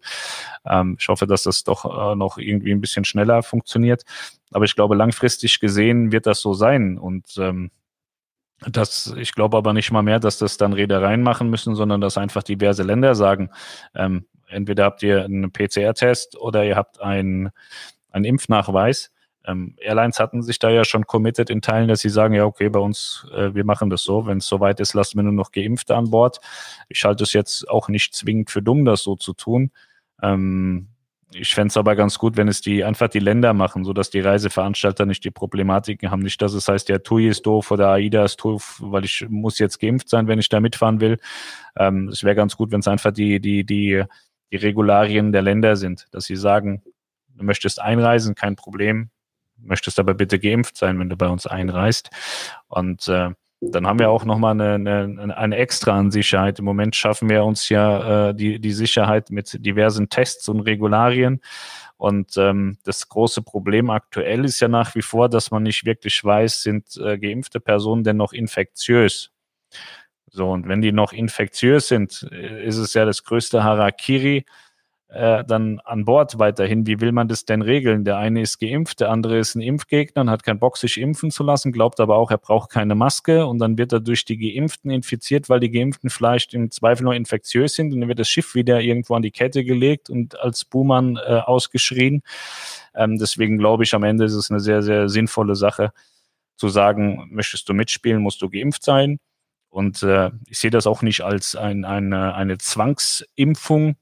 Ähm, 0.65 0.97
ich 0.99 1.09
hoffe, 1.09 1.27
dass 1.27 1.45
das 1.45 1.65
doch 1.65 1.85
äh, 1.85 2.17
noch 2.17 2.39
irgendwie 2.39 2.73
ein 2.73 2.81
bisschen 2.81 3.05
schneller 3.05 3.43
funktioniert. 3.43 4.05
Aber 4.53 4.65
ich 4.65 4.75
glaube, 4.75 4.95
langfristig 4.95 5.61
gesehen 5.61 6.13
wird 6.13 6.27
das 6.27 6.41
so 6.41 6.55
sein 6.55 6.99
und 6.99 7.37
ähm, 7.39 7.71
das, 8.67 9.15
ich 9.17 9.35
glaube 9.35 9.57
aber 9.57 9.73
nicht 9.73 9.93
mal 9.93 10.03
mehr, 10.03 10.19
dass 10.19 10.39
das 10.39 10.57
dann 10.57 10.73
Reedereien 10.73 11.23
machen 11.23 11.49
müssen, 11.49 11.75
sondern 11.75 12.01
dass 12.01 12.19
einfach 12.19 12.43
diverse 12.43 12.83
Länder 12.83 13.15
sagen, 13.15 13.51
ähm, 13.95 14.27
entweder 14.49 14.85
habt 14.85 15.03
ihr 15.03 15.25
einen 15.25 15.53
PCR-Test 15.53 16.37
oder 16.37 16.65
ihr 16.65 16.77
habt 16.77 17.01
einen, 17.01 17.51
einen 18.11 18.25
Impfnachweis. 18.25 19.13
Ähm, 19.47 19.75
Airlines 19.79 20.19
hatten 20.21 20.43
sich 20.43 20.59
da 20.59 20.69
ja 20.71 20.85
schon 20.85 21.07
committed 21.07 21.51
in 21.51 21.63
Teilen, 21.63 21.89
dass 21.89 22.01
sie 22.01 22.09
sagen, 22.09 22.35
ja, 22.35 22.45
okay, 22.45 22.69
bei 22.69 22.81
uns, 22.81 23.27
äh, 23.35 23.55
wir 23.55 23.65
machen 23.65 23.91
das 23.91 24.03
so. 24.03 24.27
Wenn 24.27 24.39
es 24.39 24.47
soweit 24.47 24.81
ist, 24.81 24.95
lassen 24.95 25.19
wir 25.19 25.23
nur 25.23 25.33
noch 25.33 25.53
Geimpfte 25.53 25.97
an 25.97 26.11
Bord. 26.11 26.41
Ich 26.89 27.05
halte 27.05 27.25
es 27.25 27.33
jetzt 27.33 27.69
auch 27.69 27.89
nicht 27.89 28.15
zwingend 28.15 28.51
für 28.51 28.63
dumm, 28.63 28.85
das 28.85 29.03
so 29.03 29.17
zu 29.17 29.33
tun. 29.33 29.71
Ähm, 30.23 30.89
ich 31.33 31.55
fände 31.55 31.69
es 31.69 31.77
aber 31.77 31.95
ganz 31.95 32.19
gut, 32.19 32.39
wenn 32.39 32.49
es 32.49 32.63
die 32.63 32.85
einfach 32.85 33.09
die 33.09 33.19
Länder 33.19 33.53
machen, 33.53 33.85
sodass 33.85 34.09
die 34.09 34.21
Reiseveranstalter 34.21 35.05
nicht 35.05 35.25
die 35.25 35.31
Problematiken 35.31 36.11
haben. 36.11 36.23
Nicht, 36.23 36.41
dass 36.41 36.55
es 36.55 36.69
heißt, 36.69 36.89
der 36.89 37.03
TUI 37.03 37.29
ist 37.29 37.45
doof 37.45 37.71
oder 37.71 37.91
AIDA 37.91 38.25
ist 38.25 38.39
doof, 38.39 38.79
weil 38.83 39.05
ich 39.05 39.27
muss 39.29 39.59
jetzt 39.59 39.79
geimpft 39.79 40.09
sein, 40.09 40.27
wenn 40.27 40.39
ich 40.39 40.49
da 40.49 40.61
mitfahren 40.61 41.01
will. 41.01 41.19
Ähm, 41.77 42.09
es 42.09 42.25
wäre 42.25 42.35
ganz 42.35 42.57
gut, 42.57 42.71
wenn 42.71 42.81
es 42.81 42.89
einfach 42.89 43.13
die, 43.13 43.41
die, 43.41 43.65
die 43.65 44.05
die 44.51 44.57
Regularien 44.57 45.33
der 45.33 45.43
Länder 45.43 45.77
sind, 45.77 46.09
dass 46.11 46.25
sie 46.25 46.37
sagen, 46.37 46.83
du 47.29 47.45
möchtest 47.45 47.81
einreisen, 47.81 48.35
kein 48.35 48.57
Problem, 48.57 49.11
möchtest 49.61 49.99
aber 49.99 50.15
bitte 50.15 50.39
geimpft 50.39 50.77
sein, 50.77 50.99
wenn 50.99 51.09
du 51.09 51.17
bei 51.17 51.29
uns 51.29 51.47
einreist. 51.47 52.11
Und 52.69 53.09
äh, 53.09 53.31
dann 53.61 53.87
haben 53.87 53.99
wir 53.99 54.11
auch 54.11 54.25
nochmal 54.25 54.53
eine, 54.53 54.75
eine, 54.75 55.37
eine 55.37 55.57
extra 55.57 55.99
an 55.99 56.11
Sicherheit. 56.11 56.59
Im 56.61 56.65
Moment 56.65 56.95
schaffen 56.95 57.29
wir 57.29 57.45
uns 57.45 57.69
ja 57.69 58.29
äh, 58.29 58.35
die, 58.35 58.61
die 58.61 58.73
Sicherheit 58.73 59.31
mit 59.31 59.65
diversen 59.65 60.09
Tests 60.09 60.49
und 60.49 60.61
Regularien. 60.61 61.41
Und 61.97 62.37
ähm, 62.37 62.79
das 62.85 63.09
große 63.09 63.43
Problem 63.43 63.91
aktuell 63.91 64.45
ist 64.45 64.61
ja 64.61 64.69
nach 64.69 64.95
wie 64.95 65.03
vor, 65.03 65.29
dass 65.29 65.51
man 65.51 65.65
nicht 65.65 65.85
wirklich 65.85 66.23
weiß, 66.23 66.63
sind 66.63 66.97
äh, 66.97 67.19
geimpfte 67.19 67.59
Personen 67.59 68.05
denn 68.05 68.17
noch 68.17 68.33
infektiös? 68.33 69.33
So, 70.31 70.51
und 70.51 70.69
wenn 70.69 70.81
die 70.81 70.93
noch 70.93 71.13
infektiös 71.13 71.89
sind, 71.89 72.29
äh, 72.31 72.65
ist 72.65 72.77
es 72.77 72.95
ja 72.95 73.05
das 73.05 73.25
größte 73.25 73.65
Harakiri 73.65 74.45
äh, 75.09 75.43
dann 75.45 75.81
an 75.85 76.05
Bord 76.05 76.39
weiterhin. 76.39 76.87
Wie 76.87 77.01
will 77.01 77.13
man 77.13 77.29
das 77.29 77.45
denn 77.45 77.63
regeln? 77.63 78.05
Der 78.05 78.19
eine 78.19 78.43
ist 78.43 78.59
geimpft, 78.59 79.01
der 79.01 79.11
andere 79.11 79.39
ist 79.39 79.55
ein 79.55 79.63
Impfgegner 79.63 80.23
und 80.23 80.31
hat 80.31 80.43
keinen 80.43 80.59
Bock, 80.59 80.77
sich 80.77 81.01
impfen 81.01 81.31
zu 81.31 81.43
lassen, 81.43 81.73
glaubt 81.73 81.99
aber 82.01 82.17
auch, 82.17 82.31
er 82.31 82.39
braucht 82.39 82.71
keine 82.71 82.95
Maske 82.95 83.47
und 83.47 83.59
dann 83.59 83.79
wird 83.79 83.93
er 83.93 84.01
durch 84.01 84.25
die 84.27 84.37
Geimpften 84.37 84.91
infiziert, 84.91 85.49
weil 85.49 85.61
die 85.61 85.71
Geimpften 85.71 86.11
vielleicht 86.11 86.53
im 86.53 86.71
Zweifel 86.71 87.05
nur 87.05 87.15
infektiös 87.15 87.75
sind 87.75 87.93
und 87.93 88.01
dann 88.01 88.09
wird 88.09 88.19
das 88.19 88.29
Schiff 88.29 88.55
wieder 88.55 88.81
irgendwo 88.81 89.15
an 89.15 89.23
die 89.23 89.31
Kette 89.31 89.65
gelegt 89.65 90.11
und 90.11 90.39
als 90.39 90.65
Buhmann 90.67 91.17
äh, 91.17 91.41
ausgeschrien. 91.41 92.23
Ähm, 92.95 93.17
deswegen 93.19 93.57
glaube 93.57 93.85
ich, 93.85 93.95
am 93.95 94.05
Ende 94.05 94.25
ist 94.25 94.35
es 94.35 94.51
eine 94.51 94.61
sehr, 94.61 94.83
sehr 94.83 95.09
sinnvolle 95.09 95.57
Sache 95.57 95.93
zu 96.57 96.69
sagen, 96.69 97.29
möchtest 97.31 97.69
du 97.69 97.73
mitspielen, 97.73 98.21
musst 98.21 98.43
du 98.43 98.51
geimpft 98.51 98.83
sein. 98.83 99.19
Und 99.71 100.03
äh, 100.03 100.31
ich 100.49 100.59
sehe 100.59 100.71
das 100.71 100.87
auch 100.87 101.03
nicht 101.03 101.23
als 101.23 101.57
ein, 101.57 101.85
eine, 101.85 102.35
eine 102.35 102.59
Zwangsimpfung, 102.59 103.97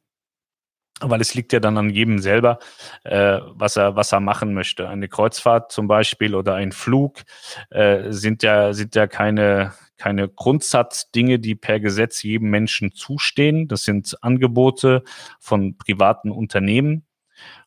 weil 1.00 1.20
es 1.20 1.34
liegt 1.34 1.52
ja 1.52 1.60
dann 1.60 1.76
an 1.76 1.90
jedem 1.90 2.18
selber, 2.18 2.58
äh, 3.04 3.40
was 3.44 3.76
er 3.76 3.96
was 3.96 4.12
er 4.12 4.20
machen 4.20 4.54
möchte. 4.54 4.88
Eine 4.88 5.08
Kreuzfahrt 5.08 5.70
zum 5.72 5.88
Beispiel 5.88 6.34
oder 6.34 6.54
ein 6.54 6.72
Flug 6.72 7.22
äh, 7.70 8.10
sind 8.12 8.42
ja 8.42 8.72
sind 8.72 8.94
ja 8.94 9.06
keine 9.06 9.72
keine 9.98 10.28
Grundsatzdinge, 10.28 11.38
die 11.38 11.54
per 11.54 11.80
Gesetz 11.80 12.22
jedem 12.22 12.50
Menschen 12.50 12.92
zustehen. 12.92 13.68
Das 13.68 13.84
sind 13.84 14.16
Angebote 14.22 15.02
von 15.40 15.76
privaten 15.76 16.30
Unternehmen 16.30 17.06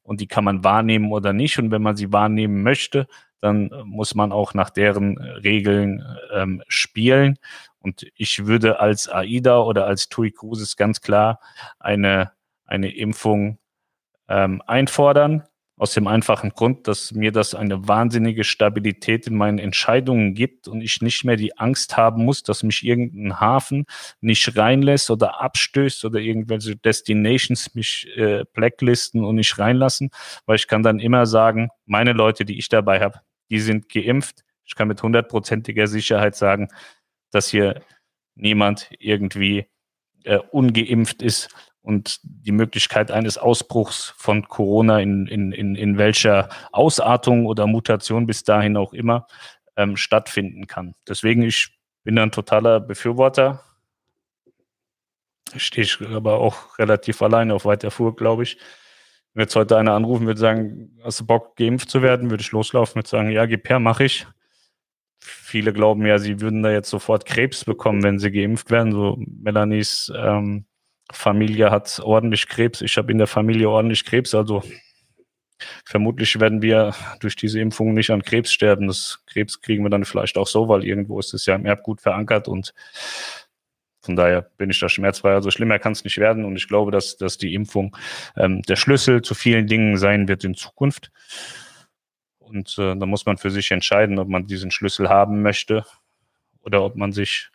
und 0.03 0.21
die 0.21 0.27
kann 0.27 0.43
man 0.43 0.63
wahrnehmen 0.63 1.11
oder 1.11 1.33
nicht. 1.33 1.59
Und 1.59 1.71
wenn 1.71 1.81
man 1.81 1.95
sie 1.95 2.11
wahrnehmen 2.11 2.63
möchte, 2.63 3.07
dann 3.41 3.71
muss 3.85 4.15
man 4.15 4.31
auch 4.31 4.53
nach 4.53 4.69
deren 4.69 5.17
Regeln 5.17 6.03
ähm, 6.33 6.61
spielen. 6.67 7.37
Und 7.79 8.05
ich 8.15 8.45
würde 8.45 8.79
als 8.79 9.07
AIDA 9.07 9.59
oder 9.59 9.85
als 9.85 10.09
TUI 10.09 10.31
Cruises 10.31 10.75
ganz 10.75 11.01
klar 11.01 11.39
eine 11.79 12.31
eine 12.69 12.93
Impfung 12.93 13.57
ähm, 14.27 14.61
einfordern. 14.65 15.43
Aus 15.75 15.93
dem 15.93 16.07
einfachen 16.07 16.49
Grund, 16.49 16.89
dass 16.89 17.13
mir 17.13 17.31
das 17.31 17.55
eine 17.55 17.87
wahnsinnige 17.87 18.43
Stabilität 18.43 19.27
in 19.27 19.37
meinen 19.37 19.59
Entscheidungen 19.59 20.33
gibt 20.33 20.67
und 20.67 20.81
ich 20.81 21.01
nicht 21.01 21.23
mehr 21.23 21.37
die 21.37 21.57
Angst 21.57 21.95
haben 21.95 22.25
muss, 22.25 22.43
dass 22.43 22.63
mich 22.63 22.85
irgendein 22.85 23.39
Hafen 23.39 23.85
nicht 24.19 24.57
reinlässt 24.57 25.09
oder 25.09 25.39
abstößt 25.39 26.03
oder 26.03 26.19
irgendwelche 26.19 26.75
Destinations 26.75 27.75
mich 27.75 28.09
äh, 28.17 28.43
blacklisten 28.53 29.23
und 29.23 29.35
nicht 29.35 29.57
reinlassen, 29.57 30.09
weil 30.45 30.57
ich 30.57 30.67
kann 30.67 30.83
dann 30.83 30.99
immer 30.99 31.25
sagen, 31.25 31.69
meine 31.85 32.11
Leute, 32.11 32.43
die 32.43 32.59
ich 32.59 32.67
dabei 32.67 32.99
habe, 32.99 33.21
die 33.49 33.61
sind 33.61 33.87
geimpft. 33.87 34.43
Ich 34.65 34.75
kann 34.75 34.89
mit 34.89 35.01
hundertprozentiger 35.01 35.87
Sicherheit 35.87 36.35
sagen, 36.35 36.67
dass 37.31 37.47
hier 37.47 37.81
niemand 38.35 38.89
irgendwie 38.99 39.67
äh, 40.25 40.39
ungeimpft 40.51 41.21
ist 41.21 41.55
und 41.81 42.19
die 42.23 42.51
Möglichkeit 42.51 43.11
eines 43.11 43.37
Ausbruchs 43.37 44.13
von 44.17 44.47
Corona 44.47 44.99
in, 44.99 45.27
in, 45.27 45.51
in, 45.51 45.75
in 45.75 45.97
welcher 45.97 46.49
Ausartung 46.71 47.45
oder 47.45 47.67
Mutation 47.67 48.25
bis 48.25 48.43
dahin 48.43 48.77
auch 48.77 48.93
immer 48.93 49.27
ähm, 49.77 49.95
stattfinden 49.95 50.67
kann. 50.67 50.95
Deswegen, 51.07 51.41
ich 51.43 51.69
bin 52.03 52.19
ein 52.19 52.31
totaler 52.31 52.79
Befürworter. 52.79 53.63
Stehe 55.55 55.85
ich 55.85 56.01
aber 56.01 56.39
auch 56.39 56.77
relativ 56.77 57.21
alleine 57.21 57.55
auf 57.55 57.65
weiter 57.65 57.91
Fuhr, 57.91 58.15
glaube 58.15 58.43
ich. 58.43 58.57
Wenn 59.33 59.43
jetzt 59.43 59.55
heute 59.55 59.77
einer 59.77 59.93
anrufen 59.93 60.27
würde 60.27 60.39
sagen, 60.39 60.99
hast 61.03 61.21
du 61.21 61.25
Bock, 61.25 61.55
geimpft 61.55 61.89
zu 61.89 62.01
werden, 62.01 62.29
würde 62.29 62.41
ich 62.41 62.51
loslaufen 62.51 62.99
und 62.99 63.07
sagen, 63.07 63.31
ja, 63.31 63.45
gib 63.45 63.69
her, 63.69 63.79
mache 63.79 64.03
ich. 64.03 64.27
Viele 65.19 65.73
glauben 65.73 66.05
ja, 66.05 66.17
sie 66.17 66.41
würden 66.41 66.63
da 66.63 66.71
jetzt 66.71 66.89
sofort 66.89 67.25
Krebs 67.25 67.65
bekommen, 67.65 68.03
wenn 68.03 68.19
sie 68.19 68.31
geimpft 68.31 68.71
werden. 68.71 68.91
So 68.91 69.17
Melanies 69.19 70.11
ähm, 70.15 70.65
Familie 71.11 71.71
hat 71.71 71.99
ordentlich 72.03 72.47
Krebs. 72.47 72.81
Ich 72.81 72.97
habe 72.97 73.11
in 73.11 73.17
der 73.17 73.27
Familie 73.27 73.69
ordentlich 73.69 74.05
Krebs. 74.05 74.35
Also 74.35 74.63
vermutlich 75.85 76.39
werden 76.39 76.61
wir 76.61 76.93
durch 77.19 77.35
diese 77.35 77.59
Impfung 77.59 77.93
nicht 77.93 78.11
an 78.11 78.23
Krebs 78.23 78.51
sterben. 78.51 78.87
Das 78.87 79.23
Krebs 79.27 79.61
kriegen 79.61 79.83
wir 79.83 79.89
dann 79.89 80.05
vielleicht 80.05 80.37
auch 80.37 80.47
so, 80.47 80.69
weil 80.69 80.83
irgendwo 80.83 81.19
ist 81.19 81.33
es 81.33 81.45
ja 81.45 81.55
im 81.55 81.65
Erbgut 81.65 82.01
verankert 82.01 82.47
und 82.47 82.73
von 84.01 84.15
daher 84.15 84.41
bin 84.57 84.69
ich 84.69 84.79
da 84.79 84.87
schmerzfrei. 84.87 85.33
Also 85.33 85.51
schlimmer 85.51 85.77
kann 85.79 85.91
es 85.91 86.03
nicht 86.03 86.17
werden 86.17 86.45
und 86.45 86.55
ich 86.55 86.67
glaube, 86.67 86.91
dass, 86.91 87.17
dass 87.17 87.37
die 87.37 87.53
Impfung 87.53 87.95
ähm, 88.37 88.61
der 88.63 88.75
Schlüssel 88.75 89.21
zu 89.21 89.35
vielen 89.35 89.67
Dingen 89.67 89.97
sein 89.97 90.27
wird 90.27 90.43
in 90.43 90.55
Zukunft. 90.55 91.11
Und 92.39 92.77
äh, 92.79 92.95
da 92.95 93.05
muss 93.05 93.25
man 93.25 93.37
für 93.37 93.51
sich 93.51 93.71
entscheiden, 93.71 94.17
ob 94.17 94.29
man 94.29 94.47
diesen 94.47 94.71
Schlüssel 94.71 95.09
haben 95.09 95.41
möchte 95.41 95.85
oder 96.61 96.83
ob 96.83 96.95
man 96.95 97.11
sich 97.11 97.49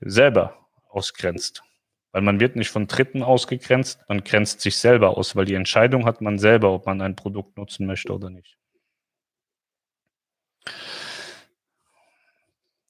selber 0.00 0.56
ausgrenzt. 0.88 1.62
Weil 2.12 2.22
man 2.22 2.40
wird 2.40 2.56
nicht 2.56 2.70
von 2.70 2.86
Dritten 2.86 3.22
ausgegrenzt, 3.22 4.00
man 4.08 4.24
grenzt 4.24 4.60
sich 4.60 4.76
selber 4.76 5.16
aus, 5.16 5.36
weil 5.36 5.44
die 5.44 5.54
Entscheidung 5.54 6.06
hat 6.06 6.20
man 6.20 6.38
selber, 6.38 6.72
ob 6.72 6.86
man 6.86 7.00
ein 7.00 7.16
Produkt 7.16 7.56
nutzen 7.56 7.86
möchte 7.86 8.12
oder 8.12 8.30
nicht. 8.30 8.56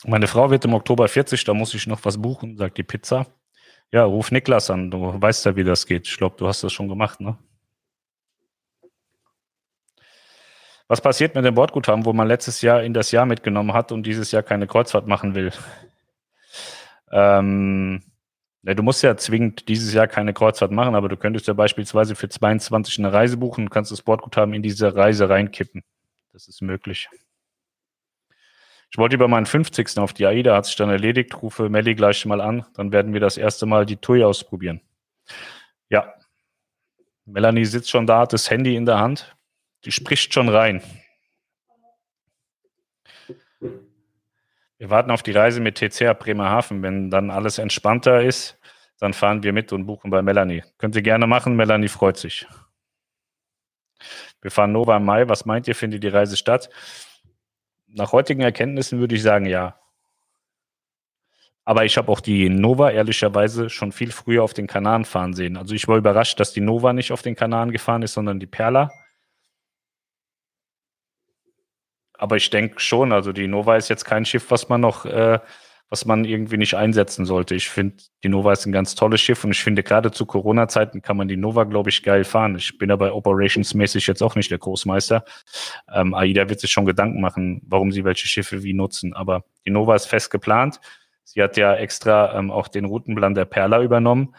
Meine 0.05 0.27
Frau 0.27 0.51
wird 0.51 0.65
im 0.65 0.73
Oktober 0.73 1.09
40, 1.09 1.45
da 1.45 1.53
muss 1.53 1.75
ich 1.75 1.87
noch 1.87 2.05
was 2.05 2.21
buchen, 2.21 2.57
sagt 2.57 2.79
die 2.79 2.83
Pizza. 2.83 3.27
Ja, 3.93 4.05
ruf 4.05 4.31
Niklas 4.31 4.71
an, 4.71 4.91
du 4.91 5.21
weißt 5.21 5.45
ja, 5.47 5.57
wie 5.57 5.65
das 5.65 5.87
geht. 5.87 6.07
Ich 6.09 6.17
glaube, 6.17 6.37
du 6.39 6.47
hast 6.47 6.63
das 6.63 6.73
schon 6.73 6.89
gemacht, 6.89 7.21
ne? 7.21 7.37
Was 10.89 11.01
passiert 11.01 11.35
mit 11.37 11.45
dem 11.45 11.55
Bordguthaben, 11.55 12.05
wo 12.05 12.13
man 12.13 12.27
letztes 12.27 12.63
Jahr 12.63 12.83
in 12.83 12.95
das 12.95 13.13
Jahr 13.13 13.25
mitgenommen 13.27 13.75
hat 13.75 13.93
und 13.93 14.03
dieses 14.05 14.33
Jahr 14.33 14.43
keine 14.43 14.67
Kreuzfahrt 14.67 15.07
machen 15.07 15.35
will? 15.35 15.53
Ähm, 17.13 18.03
ja, 18.63 18.75
du 18.75 18.83
musst 18.83 19.03
ja 19.03 19.17
zwingend 19.17 19.69
dieses 19.69 19.95
Jahr 19.95 20.07
keine 20.07 20.35
Kreuzfahrt 20.35 20.71
machen, 20.71 20.95
aber 20.95 21.09
du 21.09 21.17
könntest 21.17 21.47
ja 21.47 21.55
beispielsweise 21.55 22.15
für 22.15 22.29
22 22.29 22.99
eine 22.99 23.13
Reise 23.13 23.37
buchen 23.39 23.65
und 23.65 23.71
kannst 23.71 23.91
das 23.91 24.03
Bordguthaben 24.03 24.53
in 24.53 24.63
diese 24.63 24.95
Reise 24.95 25.29
reinkippen. 25.29 25.83
Das 26.33 26.47
ist 26.47 26.61
möglich. 26.61 27.09
Ich 28.93 28.99
wollte 28.99 29.15
über 29.15 29.29
meinen 29.29 29.47
50. 29.47 29.99
auf 29.99 30.13
die 30.13 30.27
AIDA, 30.27 30.57
hat 30.57 30.67
sich 30.67 30.77
dann 30.77 30.91
erledigt, 30.91 31.41
rufe 31.43 31.69
Melli 31.69 31.95
gleich 31.95 32.27
mal 32.27 32.41
an, 32.41 32.67
dann 32.75 32.93
werden 32.93 33.13
wir 33.13 33.21
das 33.21 33.37
erste 33.37 33.65
Mal 33.65 33.87
die 33.87 33.97
TUI 33.97 34.25
ausprobieren. 34.25 34.81
Ja. 35.89 36.13
Melanie 37.25 37.65
sitzt 37.65 37.91
schon 37.91 38.07
da, 38.07 38.21
hat 38.21 38.33
das 38.33 38.51
Handy 38.51 38.75
in 38.75 38.87
der 38.87 38.99
Hand. 38.99 39.37
Die 39.85 39.93
spricht 39.93 40.35
schon 40.35 40.49
rein. 40.49 40.83
Wir 44.81 44.89
warten 44.89 45.11
auf 45.11 45.23
die 45.23 45.33
Reise 45.33 45.61
mit 45.61 45.77
TCA 45.77 46.15
Bremerhaven. 46.15 46.83
Wenn 46.83 47.11
dann 47.11 47.31
alles 47.31 47.59
entspannter 47.59 48.23
ist, 48.23 48.59
dann 48.99 49.13
fahren 49.13 49.43
wir 49.43 49.53
mit 49.53 49.75
und 49.75 49.85
buchen 49.85 50.11
bei 50.11 50.23
Melanie. 50.23 50.65
Könnt 50.79 50.97
ihr 50.97 51.03
gerne 51.03 51.27
machen, 51.27 51.55
Melanie 51.55 51.89
freut 51.89 52.17
sich. 52.17 52.47
Wir 54.41 54.51
fahren 54.51 54.73
Nova 54.73 54.97
im 54.97 55.05
Mai. 55.05 55.29
Was 55.29 55.45
meint 55.45 55.69
ihr, 55.69 55.75
findet 55.75 56.03
die 56.03 56.09
Reise 56.09 56.39
statt? 56.39 56.71
Nach 57.89 58.13
heutigen 58.13 58.41
Erkenntnissen 58.41 59.01
würde 59.01 59.15
ich 59.15 59.23
sagen, 59.23 59.45
ja. 59.45 59.79
Aber 61.67 61.85
ich 61.85 61.99
habe 61.99 62.11
auch 62.11 62.23
die 62.23 62.49
Nova 62.49 62.91
ehrlicherweise 62.91 63.69
schon 63.69 63.93
viel 63.93 64.11
früher 64.11 64.43
auf 64.43 64.55
den 64.55 64.67
Kanaren 64.67 65.05
fahren 65.05 65.35
sehen. 65.35 65.59
Also 65.59 65.75
ich 65.75 65.89
war 65.89 65.99
überrascht, 65.99 66.41
dass 66.41 66.55
die 66.55 66.63
Nova 66.63 66.95
nicht 66.95 67.13
auf 67.13 67.21
den 67.21 67.37
Kanaren 67.37 67.71
gefahren 67.71 68.01
ist, 68.01 68.15
sondern 68.15 68.41
die 68.41 68.47
Perla. 68.47 68.91
Aber 72.21 72.37
ich 72.37 72.51
denke 72.51 72.81
schon, 72.81 73.13
also 73.13 73.33
die 73.33 73.49
Nova 73.49 73.77
ist 73.77 73.89
jetzt 73.89 74.05
kein 74.05 74.27
Schiff, 74.27 74.51
was 74.51 74.69
man 74.69 74.83
noch, 74.83 75.07
äh, 75.07 75.39
was 75.89 76.05
man 76.05 76.27
irgendwie 76.27 76.59
nicht 76.59 76.75
einsetzen 76.75 77.25
sollte. 77.25 77.55
Ich 77.55 77.71
finde, 77.71 77.97
die 78.23 78.29
Nova 78.29 78.53
ist 78.53 78.67
ein 78.67 78.73
ganz 78.73 78.95
tolles 78.95 79.23
Schiff 79.23 79.43
und 79.43 79.53
ich 79.53 79.65
finde, 79.65 79.83
gerade 79.83 80.13
zu 80.13 80.27
Corona-Zeiten 80.27 81.01
kann 81.01 81.17
man 81.17 81.29
die 81.29 81.39
Nova, 81.39 81.65
glaube 81.65 81.89
ich, 81.89 82.03
geil 82.03 82.25
fahren. 82.25 82.57
Ich 82.57 82.77
bin 82.77 82.91
aber 82.91 83.15
operationsmäßig 83.15 84.07
jetzt 84.07 84.23
auch 84.23 84.35
nicht 84.35 84.51
der 84.51 84.59
Großmeister. 84.59 85.25
Ähm, 85.91 86.13
AIDA 86.13 86.51
wird 86.51 86.61
sich 86.61 86.71
schon 86.71 86.85
Gedanken 86.85 87.23
machen, 87.23 87.63
warum 87.67 87.91
sie 87.91 88.05
welche 88.05 88.29
Schiffe 88.29 88.63
wie 88.63 88.75
nutzen. 88.75 89.15
Aber 89.15 89.45
die 89.65 89.71
Nova 89.71 89.97
ist 89.97 90.07
fest 90.07 90.31
geplant. 90.31 90.79
Sie 91.25 91.43
hat 91.43 91.57
ja 91.57 91.75
extra 91.75 92.39
ähm, 92.39 92.51
auch 92.51 92.69
den 92.69 92.85
Routenplan 92.85 93.35
der 93.35 93.47
Perla 93.47 93.83
übernommen. 93.83 94.35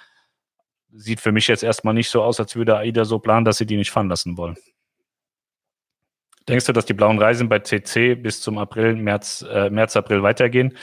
Sieht 0.93 1.19
für 1.19 1.31
mich 1.31 1.47
jetzt 1.47 1.63
erstmal 1.63 1.95
nicht 1.95 2.09
so 2.09 2.21
aus, 2.21 2.39
als 2.39 2.55
würde 2.55 2.77
AIDA 2.77 3.05
so 3.05 3.17
planen, 3.17 3.43
dass 3.43 3.57
sie 3.57 3.65
die 3.65 3.77
nicht 3.77 3.89
fahren 3.89 4.09
lassen 4.09 4.37
wollen. 4.37 4.57
Denkst 6.47 6.65
du, 6.65 6.73
dass 6.73 6.85
die 6.85 6.93
blauen 6.93 7.19
Reisen 7.19 7.49
bei 7.49 7.59
CC 7.59 8.15
bis 8.15 8.41
zum 8.41 8.57
April, 8.57 8.95
März, 8.95 9.45
äh, 9.49 9.69
März, 9.69 9.95
April 9.95 10.23
weitergehen? 10.23 10.77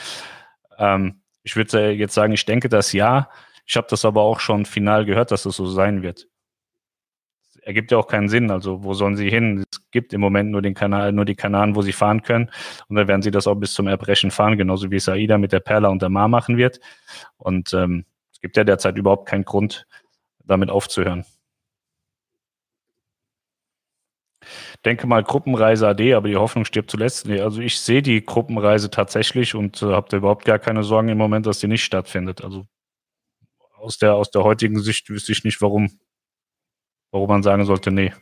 Ähm, 0.77 1.21
ich 1.43 1.55
würde 1.55 1.91
jetzt 1.91 2.13
sagen, 2.13 2.33
ich 2.33 2.45
denke 2.45 2.69
das 2.69 2.93
ja. 2.93 3.29
Ich 3.65 3.75
habe 3.77 3.87
das 3.89 4.05
aber 4.05 4.21
auch 4.21 4.39
schon 4.39 4.65
final 4.65 5.05
gehört, 5.05 5.31
dass 5.31 5.43
das 5.43 5.55
so 5.55 5.65
sein 5.65 6.01
wird. 6.01 6.27
Ergibt 7.61 7.91
ja 7.91 7.97
auch 7.97 8.07
keinen 8.07 8.29
Sinn. 8.29 8.51
Also 8.51 8.83
wo 8.83 8.93
sollen 8.93 9.15
sie 9.15 9.29
hin? 9.29 9.63
Es 9.71 9.91
gibt 9.91 10.13
im 10.13 10.21
Moment 10.21 10.49
nur 10.49 10.61
den 10.61 10.73
Kanal, 10.73 11.11
nur 11.11 11.25
die 11.25 11.35
Kanaren, 11.35 11.75
wo 11.75 11.81
sie 11.81 11.91
fahren 11.91 12.23
können. 12.23 12.49
Und 12.87 12.95
dann 12.95 13.07
werden 13.07 13.21
sie 13.21 13.31
das 13.31 13.47
auch 13.47 13.55
bis 13.55 13.73
zum 13.73 13.87
Erbrechen 13.87 14.31
fahren, 14.31 14.57
genauso 14.57 14.89
wie 14.91 14.95
es 14.95 15.09
AIDA 15.09 15.37
mit 15.37 15.51
der 15.51 15.59
Perla 15.59 15.89
und 15.89 16.01
der 16.01 16.09
Mar 16.09 16.29
machen 16.29 16.57
wird. 16.57 16.79
Und 17.37 17.73
ähm, 17.73 18.05
es 18.31 18.39
gibt 18.39 18.57
ja 18.57 18.63
derzeit 18.63 18.97
überhaupt 18.97 19.27
keinen 19.27 19.45
Grund, 19.45 19.85
damit 20.45 20.69
aufzuhören. 20.69 21.25
Denke 24.85 25.07
mal 25.07 25.23
Gruppenreise 25.23 25.87
AD, 25.87 26.13
aber 26.13 26.27
die 26.29 26.37
Hoffnung 26.37 26.65
stirbt 26.65 26.91
zuletzt. 26.91 27.27
Nee, 27.27 27.41
also 27.41 27.61
ich 27.61 27.79
sehe 27.79 28.01
die 28.01 28.23
Gruppenreise 28.25 28.89
tatsächlich 28.89 29.55
und 29.55 29.81
äh, 29.81 29.87
habe 29.87 30.07
da 30.09 30.17
überhaupt 30.17 30.45
gar 30.45 30.59
keine 30.59 30.83
Sorgen 30.83 31.09
im 31.09 31.17
Moment, 31.17 31.45
dass 31.45 31.59
die 31.59 31.67
nicht 31.67 31.83
stattfindet. 31.83 32.43
Also 32.43 32.65
aus 33.77 33.97
der, 33.97 34.15
aus 34.15 34.31
der 34.31 34.43
heutigen 34.43 34.79
Sicht 34.79 35.09
wüsste 35.09 35.31
ich 35.31 35.43
nicht, 35.43 35.61
warum, 35.61 35.89
warum 37.11 37.29
man 37.29 37.43
sagen 37.43 37.65
sollte, 37.65 37.91
nee. 37.91 38.13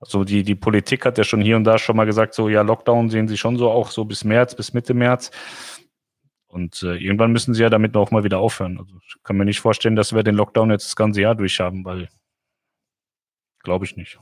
Also 0.00 0.24
die, 0.24 0.42
die 0.42 0.56
Politik 0.56 1.04
hat 1.04 1.16
ja 1.18 1.24
schon 1.24 1.40
hier 1.40 1.56
und 1.56 1.64
da 1.64 1.78
schon 1.78 1.96
mal 1.96 2.06
gesagt, 2.06 2.34
so 2.34 2.48
ja, 2.48 2.62
Lockdown 2.62 3.08
sehen 3.08 3.28
sie 3.28 3.38
schon 3.38 3.56
so 3.56 3.70
auch 3.70 3.90
so 3.92 4.04
bis 4.04 4.24
März, 4.24 4.56
bis 4.56 4.72
Mitte 4.72 4.94
März. 4.94 5.30
Und 6.48 6.82
äh, 6.82 6.96
irgendwann 6.96 7.32
müssen 7.32 7.54
sie 7.54 7.62
ja 7.62 7.70
damit 7.70 7.96
auch 7.96 8.10
mal 8.10 8.24
wieder 8.24 8.38
aufhören. 8.38 8.78
Also 8.78 8.98
ich 9.06 9.22
kann 9.22 9.36
mir 9.36 9.44
nicht 9.44 9.60
vorstellen, 9.60 9.96
dass 9.96 10.12
wir 10.12 10.24
den 10.24 10.34
Lockdown 10.34 10.70
jetzt 10.70 10.86
das 10.86 10.96
ganze 10.96 11.20
Jahr 11.22 11.36
durchhaben, 11.36 11.84
weil 11.84 12.08
glaube 13.62 13.84
ich 13.84 13.96
nicht. 13.96 14.18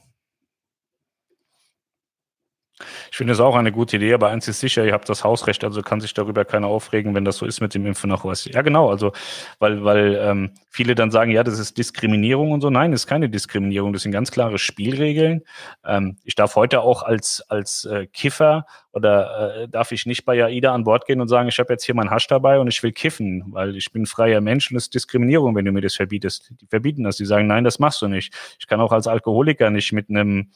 Ich 3.09 3.09
finde 3.20 3.34
es 3.34 3.40
auch 3.40 3.54
eine 3.54 3.70
gute 3.70 3.96
Idee, 3.96 4.14
aber 4.14 4.30
eins 4.30 4.48
ist 4.48 4.60
sicher, 4.60 4.82
ihr 4.82 4.94
habt 4.94 5.06
das 5.10 5.24
Hausrecht, 5.24 5.62
also 5.62 5.82
kann 5.82 6.00
sich 6.00 6.14
darüber 6.14 6.46
keiner 6.46 6.68
aufregen, 6.68 7.14
wenn 7.14 7.26
das 7.26 7.36
so 7.36 7.44
ist 7.44 7.60
mit 7.60 7.74
dem 7.74 7.84
Impfen 7.84 8.08
nach 8.08 8.24
was. 8.24 8.46
Ja, 8.46 8.62
genau, 8.62 8.88
also 8.88 9.12
weil, 9.58 9.84
weil 9.84 10.18
ähm, 10.22 10.52
viele 10.70 10.94
dann 10.94 11.10
sagen, 11.10 11.30
ja, 11.30 11.44
das 11.44 11.58
ist 11.58 11.76
Diskriminierung 11.76 12.50
und 12.50 12.62
so. 12.62 12.70
Nein, 12.70 12.92
das 12.92 13.02
ist 13.02 13.06
keine 13.06 13.28
Diskriminierung, 13.28 13.92
das 13.92 14.04
sind 14.04 14.12
ganz 14.12 14.30
klare 14.30 14.58
Spielregeln. 14.58 15.42
Ähm, 15.84 16.16
ich 16.24 16.34
darf 16.34 16.56
heute 16.56 16.80
auch 16.80 17.02
als, 17.02 17.44
als 17.50 17.84
äh, 17.84 18.06
Kiffer 18.06 18.64
oder 18.94 19.64
äh, 19.64 19.68
darf 19.68 19.92
ich 19.92 20.06
nicht 20.06 20.24
bei 20.24 20.42
AIDA 20.42 20.72
an 20.72 20.84
Bord 20.84 21.04
gehen 21.04 21.20
und 21.20 21.28
sagen, 21.28 21.50
ich 21.50 21.58
habe 21.58 21.74
jetzt 21.74 21.84
hier 21.84 21.94
mein 21.94 22.08
Hasch 22.10 22.26
dabei 22.26 22.58
und 22.58 22.68
ich 22.68 22.82
will 22.82 22.92
kiffen, 22.92 23.44
weil 23.48 23.76
ich 23.76 23.92
bin 23.92 24.06
freier 24.06 24.40
Mensch 24.40 24.70
und 24.70 24.78
es 24.78 24.84
ist 24.84 24.94
Diskriminierung, 24.94 25.54
wenn 25.54 25.66
du 25.66 25.72
mir 25.72 25.82
das 25.82 25.94
verbietest. 25.94 26.54
Die 26.58 26.66
verbieten 26.68 27.04
das, 27.04 27.18
die 27.18 27.26
sagen, 27.26 27.46
nein, 27.46 27.64
das 27.64 27.78
machst 27.78 28.00
du 28.00 28.08
nicht. 28.08 28.32
Ich 28.58 28.66
kann 28.66 28.80
auch 28.80 28.92
als 28.92 29.06
Alkoholiker 29.06 29.68
nicht 29.68 29.92
mit 29.92 30.08
einem 30.08 30.52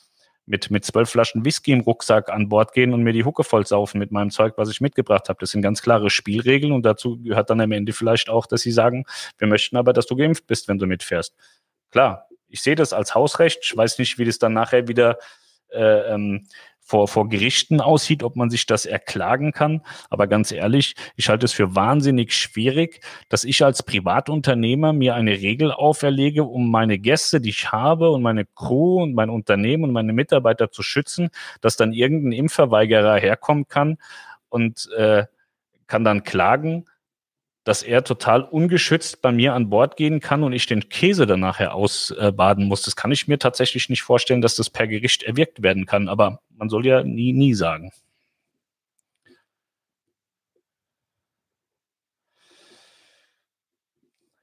mit, 0.47 0.71
mit 0.71 0.85
zwölf 0.85 1.11
Flaschen 1.11 1.45
Whisky 1.45 1.73
im 1.73 1.81
Rucksack 1.81 2.31
an 2.31 2.49
Bord 2.49 2.73
gehen 2.73 2.93
und 2.93 3.03
mir 3.03 3.13
die 3.13 3.25
Hucke 3.25 3.45
voll 3.45 3.67
saufen 3.67 3.99
mit 3.99 4.13
meinem 4.13 4.31
Zeug, 4.31 4.55
was 4.57 4.71
ich 4.71 4.81
mitgebracht 4.81 5.29
habe. 5.29 5.39
Das 5.41 5.51
sind 5.51 5.63
ganz 5.63 5.83
klare 5.83 6.11
Spielregeln 6.11 6.73
und 6.73 6.85
dazu 6.85 7.19
gehört 7.23 7.51
dann 7.51 7.61
am 7.61 7.73
Ende 7.73 7.93
vielleicht 7.93 8.29
auch, 8.29 8.47
dass 8.47 8.63
sie 8.63 8.73
sagen, 8.73 9.05
wir 9.39 9.49
möchten 9.49 9.77
aber, 9.77 9.93
dass 9.93 10.07
du 10.07 10.17
geimpft 10.17 10.47
bist, 10.47 10.69
wenn 10.69 10.79
du 10.79 10.87
mitfährst. 10.87 11.35
Klar, 11.91 12.29
ich 12.49 12.63
sehe 12.63 12.75
das 12.75 12.93
als 12.93 13.15
Hausrecht. 13.15 13.61
Ich 13.63 13.77
weiß 13.77 13.99
nicht, 13.99 14.19
wie 14.19 14.25
das 14.25 14.39
dann 14.39 14.53
nachher 14.53 14.87
wieder 14.87 15.19
äh, 15.71 16.15
ähm, 16.15 16.47
vor, 16.85 17.09
vor 17.09 17.28
Gerichten 17.28 17.80
aussieht, 17.80 18.22
ob 18.22 18.37
man 18.37 18.51
sich 18.51 18.66
das 18.66 18.85
erklagen 18.85 19.53
kann. 19.53 19.80
Aber 20.11 20.26
ganz 20.26 20.53
ehrlich, 20.53 20.95
ich 21.16 21.30
halte 21.30 21.47
es 21.47 21.53
für 21.53 21.74
wahnsinnig 21.74 22.35
schwierig, 22.35 23.01
dass 23.30 23.45
ich 23.45 23.64
als 23.64 23.82
Privatunternehmer 23.82 24.93
mir 24.93 25.14
eine 25.14 25.32
Regel 25.32 25.72
auferlege, 25.72 26.45
um 26.45 26.70
meine 26.70 26.99
Gäste, 26.99 27.41
die 27.41 27.49
ich 27.49 27.72
habe 27.72 28.11
und 28.11 28.22
meine 28.22 28.45
Crew 28.45 29.03
und 29.03 29.14
mein 29.14 29.30
Unternehmen 29.30 29.85
und 29.85 29.93
meine 29.93 30.12
Mitarbeiter 30.12 30.70
zu 30.70 30.82
schützen, 30.82 31.30
dass 31.62 31.76
dann 31.76 31.95
irgendein 31.95 32.32
Impfverweigerer 32.32 33.16
herkommen 33.16 33.66
kann 33.66 33.97
und 34.51 34.91
äh, 34.97 35.24
kann 35.87 36.05
dann 36.05 36.22
klagen, 36.22 36.87
dass 37.65 37.83
er 37.83 38.05
total 38.05 38.43
ungeschützt 38.43 39.23
bei 39.23 39.33
mir 39.33 39.55
an 39.55 39.71
Bord 39.71 39.97
gehen 39.97 40.21
kann 40.21 40.43
und 40.43 40.53
ich 40.53 40.67
den 40.67 40.89
Käse 40.91 41.27
dann 41.27 41.41
nachher 41.41 41.75
ausbaden 41.75 42.67
muss. 42.67 42.83
Das 42.83 42.95
kann 42.95 43.11
ich 43.11 43.27
mir 43.27 43.39
tatsächlich 43.39 43.89
nicht 43.89 44.03
vorstellen, 44.03 44.43
dass 44.43 44.57
das 44.57 44.71
per 44.71 44.87
Gericht 44.87 45.23
erwirkt 45.23 45.62
werden 45.62 45.87
kann. 45.87 46.09
Aber 46.09 46.41
man 46.51 46.69
soll 46.69 46.87
ja 46.87 47.03
nie, 47.03 47.33
nie 47.33 47.55
sagen. 47.55 47.91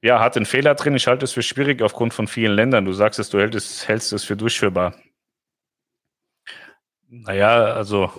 Ja, 0.04 0.18
hat 0.18 0.36
einen 0.36 0.46
Fehler 0.46 0.74
drin. 0.74 0.96
Ich 0.96 1.06
halte 1.06 1.24
es 1.24 1.32
für 1.32 1.42
schwierig 1.42 1.80
aufgrund 1.80 2.12
von 2.12 2.26
vielen 2.26 2.54
Ländern. 2.56 2.84
Du 2.84 2.92
sagst 2.92 3.20
es, 3.20 3.30
du 3.30 3.38
hältst 3.38 3.86
hältst 3.86 4.12
es 4.12 4.24
für 4.24 4.36
durchführbar. 4.36 4.94
Naja, 7.08 7.74
also 7.74 8.10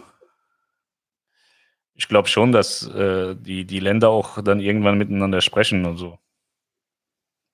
ich 1.95 2.07
glaube 2.07 2.27
schon, 2.27 2.51
dass 2.51 2.87
äh, 2.87 3.35
die, 3.35 3.65
die 3.65 3.79
Länder 3.79 4.09
auch 4.09 4.41
dann 4.41 4.59
irgendwann 4.59 4.97
miteinander 4.97 5.41
sprechen 5.41 5.85
und 5.85 5.97
so. 5.97 6.17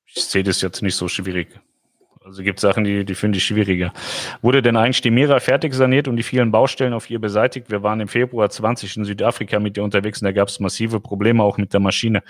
Ich 0.06 0.24
sehe 0.24 0.44
das 0.44 0.62
jetzt 0.62 0.82
nicht 0.82 0.96
so 0.96 1.08
schwierig. 1.08 1.60
Also 2.24 2.44
gibt 2.44 2.60
Sachen, 2.60 2.84
die, 2.84 3.06
die 3.06 3.16
finde 3.16 3.38
ich 3.38 3.46
schwieriger. 3.46 3.94
Wurde 4.42 4.62
denn 4.62 4.76
eigentlich 4.76 5.02
die 5.02 5.12
Mira 5.12 5.40
fertig 5.40 5.74
saniert 5.74 6.08
und 6.08 6.16
die 6.16 6.24
vielen 6.24 6.52
Baustellen 6.52 6.94
auf 6.94 7.10
ihr 7.10 7.20
beseitigt? 7.20 7.72
Wir 7.72 7.82
waren 7.82 8.00
im 8.02 8.08
Februar 8.08 8.50
20 8.50 8.98
in 8.98 9.06
Südafrika 9.06 9.60
mit 9.60 9.78
ihr 9.78 9.84
unterwegs 9.84 10.22
und 10.22 10.26
da 10.26 10.32
gab 10.32 10.48
es 10.48 10.60
massive 10.60 11.00
Probleme 11.00 11.44
auch 11.44 11.58
mit 11.58 11.74
der 11.74 11.80
Maschine. 11.80 12.22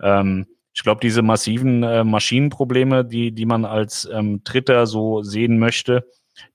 Ähm, 0.00 0.46
ich 0.72 0.82
glaube, 0.82 1.00
diese 1.00 1.22
massiven 1.22 1.82
äh, 1.82 2.04
Maschinenprobleme, 2.04 3.04
die, 3.04 3.32
die 3.32 3.46
man 3.46 3.64
als 3.64 4.08
ähm, 4.12 4.42
Dritter 4.44 4.86
so 4.86 5.22
sehen 5.22 5.58
möchte, 5.58 6.06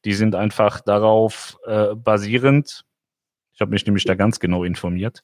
die 0.05 0.13
sind 0.13 0.35
einfach 0.35 0.81
darauf 0.81 1.57
äh, 1.65 1.95
basierend, 1.95 2.85
habe 3.61 3.71
mich 3.71 3.85
nämlich 3.85 4.05
da 4.05 4.15
ganz 4.15 4.39
genau 4.39 4.63
informiert. 4.63 5.23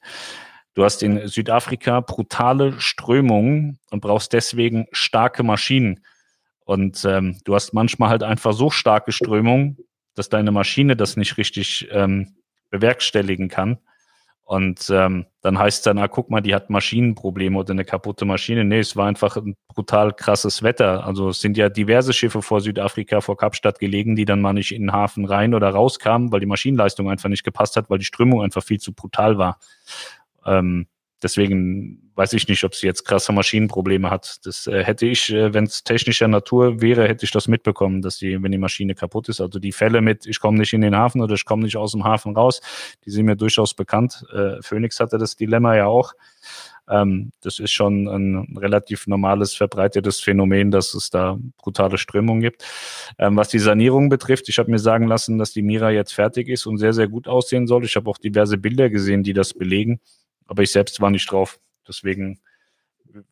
Du 0.74 0.84
hast 0.84 1.02
in 1.02 1.26
Südafrika 1.26 2.00
brutale 2.00 2.80
Strömungen 2.80 3.78
und 3.90 4.00
brauchst 4.00 4.32
deswegen 4.32 4.86
starke 4.92 5.42
Maschinen. 5.42 6.04
Und 6.64 7.04
ähm, 7.04 7.38
du 7.44 7.54
hast 7.54 7.72
manchmal 7.72 8.10
halt 8.10 8.22
einfach 8.22 8.52
so 8.52 8.70
starke 8.70 9.10
Strömungen, 9.10 9.78
dass 10.14 10.28
deine 10.28 10.52
Maschine 10.52 10.96
das 10.96 11.16
nicht 11.16 11.36
richtig 11.36 11.88
ähm, 11.90 12.36
bewerkstelligen 12.70 13.48
kann. 13.48 13.78
Und 14.48 14.88
ähm, 14.88 15.26
dann 15.42 15.58
heißt 15.58 15.80
es 15.80 15.82
dann, 15.82 15.98
ah, 15.98 16.08
guck 16.08 16.30
mal, 16.30 16.40
die 16.40 16.54
hat 16.54 16.70
Maschinenprobleme 16.70 17.58
oder 17.58 17.72
eine 17.72 17.84
kaputte 17.84 18.24
Maschine. 18.24 18.64
Nee, 18.64 18.78
es 18.78 18.96
war 18.96 19.06
einfach 19.06 19.36
ein 19.36 19.56
brutal 19.68 20.14
krasses 20.14 20.62
Wetter. 20.62 21.04
Also 21.06 21.28
es 21.28 21.42
sind 21.42 21.58
ja 21.58 21.68
diverse 21.68 22.14
Schiffe 22.14 22.40
vor 22.40 22.62
Südafrika, 22.62 23.20
vor 23.20 23.36
Kapstadt 23.36 23.78
gelegen, 23.78 24.16
die 24.16 24.24
dann 24.24 24.40
mal 24.40 24.54
nicht 24.54 24.72
in 24.72 24.84
den 24.84 24.92
Hafen 24.94 25.26
rein 25.26 25.52
oder 25.52 25.68
rauskamen, 25.68 26.32
weil 26.32 26.40
die 26.40 26.46
Maschinenleistung 26.46 27.10
einfach 27.10 27.28
nicht 27.28 27.44
gepasst 27.44 27.76
hat, 27.76 27.90
weil 27.90 27.98
die 27.98 28.06
Strömung 28.06 28.40
einfach 28.40 28.62
viel 28.62 28.80
zu 28.80 28.94
brutal 28.94 29.36
war. 29.36 29.58
Ähm, 30.46 30.86
Deswegen 31.22 32.10
weiß 32.14 32.32
ich 32.32 32.48
nicht, 32.48 32.62
ob 32.64 32.74
sie 32.74 32.86
jetzt 32.86 33.04
krasse 33.04 33.32
Maschinenprobleme 33.32 34.10
hat. 34.10 34.38
Das 34.44 34.66
äh, 34.66 34.84
hätte 34.84 35.06
ich, 35.06 35.32
äh, 35.32 35.52
wenn 35.52 35.64
es 35.64 35.84
technischer 35.84 36.28
Natur 36.28 36.80
wäre, 36.80 37.08
hätte 37.08 37.24
ich 37.24 37.32
das 37.32 37.48
mitbekommen, 37.48 38.02
dass 38.02 38.18
die, 38.18 38.42
wenn 38.42 38.52
die 38.52 38.58
Maschine 38.58 38.94
kaputt 38.94 39.28
ist. 39.28 39.40
Also 39.40 39.58
die 39.58 39.72
Fälle 39.72 40.00
mit, 40.00 40.26
ich 40.26 40.40
komme 40.40 40.58
nicht 40.58 40.72
in 40.72 40.80
den 40.80 40.96
Hafen 40.96 41.20
oder 41.20 41.34
ich 41.34 41.44
komme 41.44 41.64
nicht 41.64 41.76
aus 41.76 41.92
dem 41.92 42.04
Hafen 42.04 42.36
raus, 42.36 42.60
die 43.04 43.10
sind 43.10 43.26
mir 43.26 43.36
durchaus 43.36 43.74
bekannt. 43.74 44.24
Äh, 44.32 44.62
Phoenix 44.62 45.00
hatte 45.00 45.18
das 45.18 45.36
Dilemma 45.36 45.76
ja 45.76 45.86
auch. 45.86 46.14
Ähm, 46.88 47.32
das 47.42 47.58
ist 47.58 47.72
schon 47.72 48.08
ein 48.08 48.56
relativ 48.56 49.06
normales, 49.06 49.54
verbreitetes 49.54 50.20
Phänomen, 50.20 50.70
dass 50.70 50.94
es 50.94 51.10
da 51.10 51.38
brutale 51.58 51.98
Strömungen 51.98 52.40
gibt. 52.40 52.64
Ähm, 53.18 53.36
was 53.36 53.48
die 53.48 53.58
Sanierung 53.58 54.08
betrifft, 54.08 54.48
ich 54.48 54.58
habe 54.58 54.70
mir 54.70 54.78
sagen 54.78 55.06
lassen, 55.06 55.38
dass 55.38 55.52
die 55.52 55.62
Mira 55.62 55.90
jetzt 55.90 56.12
fertig 56.12 56.48
ist 56.48 56.66
und 56.66 56.78
sehr, 56.78 56.92
sehr 56.92 57.08
gut 57.08 57.28
aussehen 57.28 57.66
soll. 57.66 57.84
Ich 57.84 57.96
habe 57.96 58.08
auch 58.08 58.18
diverse 58.18 58.56
Bilder 58.56 58.88
gesehen, 58.90 59.22
die 59.22 59.32
das 59.32 59.54
belegen. 59.54 60.00
Aber 60.48 60.62
ich 60.62 60.72
selbst 60.72 61.00
war 61.00 61.10
nicht 61.10 61.30
drauf. 61.30 61.60
Deswegen 61.86 62.40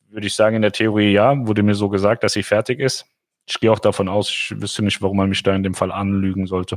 würde 0.09 0.27
ich 0.27 0.35
sagen, 0.35 0.57
in 0.57 0.63
der 0.63 0.73
Theorie 0.73 1.13
ja, 1.13 1.35
wurde 1.47 1.63
mir 1.63 1.75
so 1.75 1.89
gesagt, 1.89 2.23
dass 2.23 2.35
sie 2.35 2.43
fertig 2.43 2.79
ist. 2.79 3.07
Ich 3.49 3.61
gehe 3.61 3.73
auch 3.73 3.79
davon 3.79 4.09
aus, 4.09 4.31
ich 4.31 4.55
wüsste 4.61 4.83
nicht, 4.83 5.03
warum 5.03 5.17
man 5.17 5.29
mich 5.29 5.43
da 5.43 5.55
in 5.55 5.63
dem 5.63 5.75
Fall 5.75 5.93
anlügen 5.93 6.47
sollte. 6.47 6.77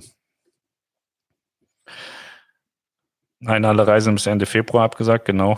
Nein, 3.40 3.64
alle 3.66 3.88
Reisen 3.88 4.16
bis 4.16 4.26
Ende 4.26 4.46
Februar 4.46 4.84
abgesagt, 4.84 5.26
genau. 5.26 5.58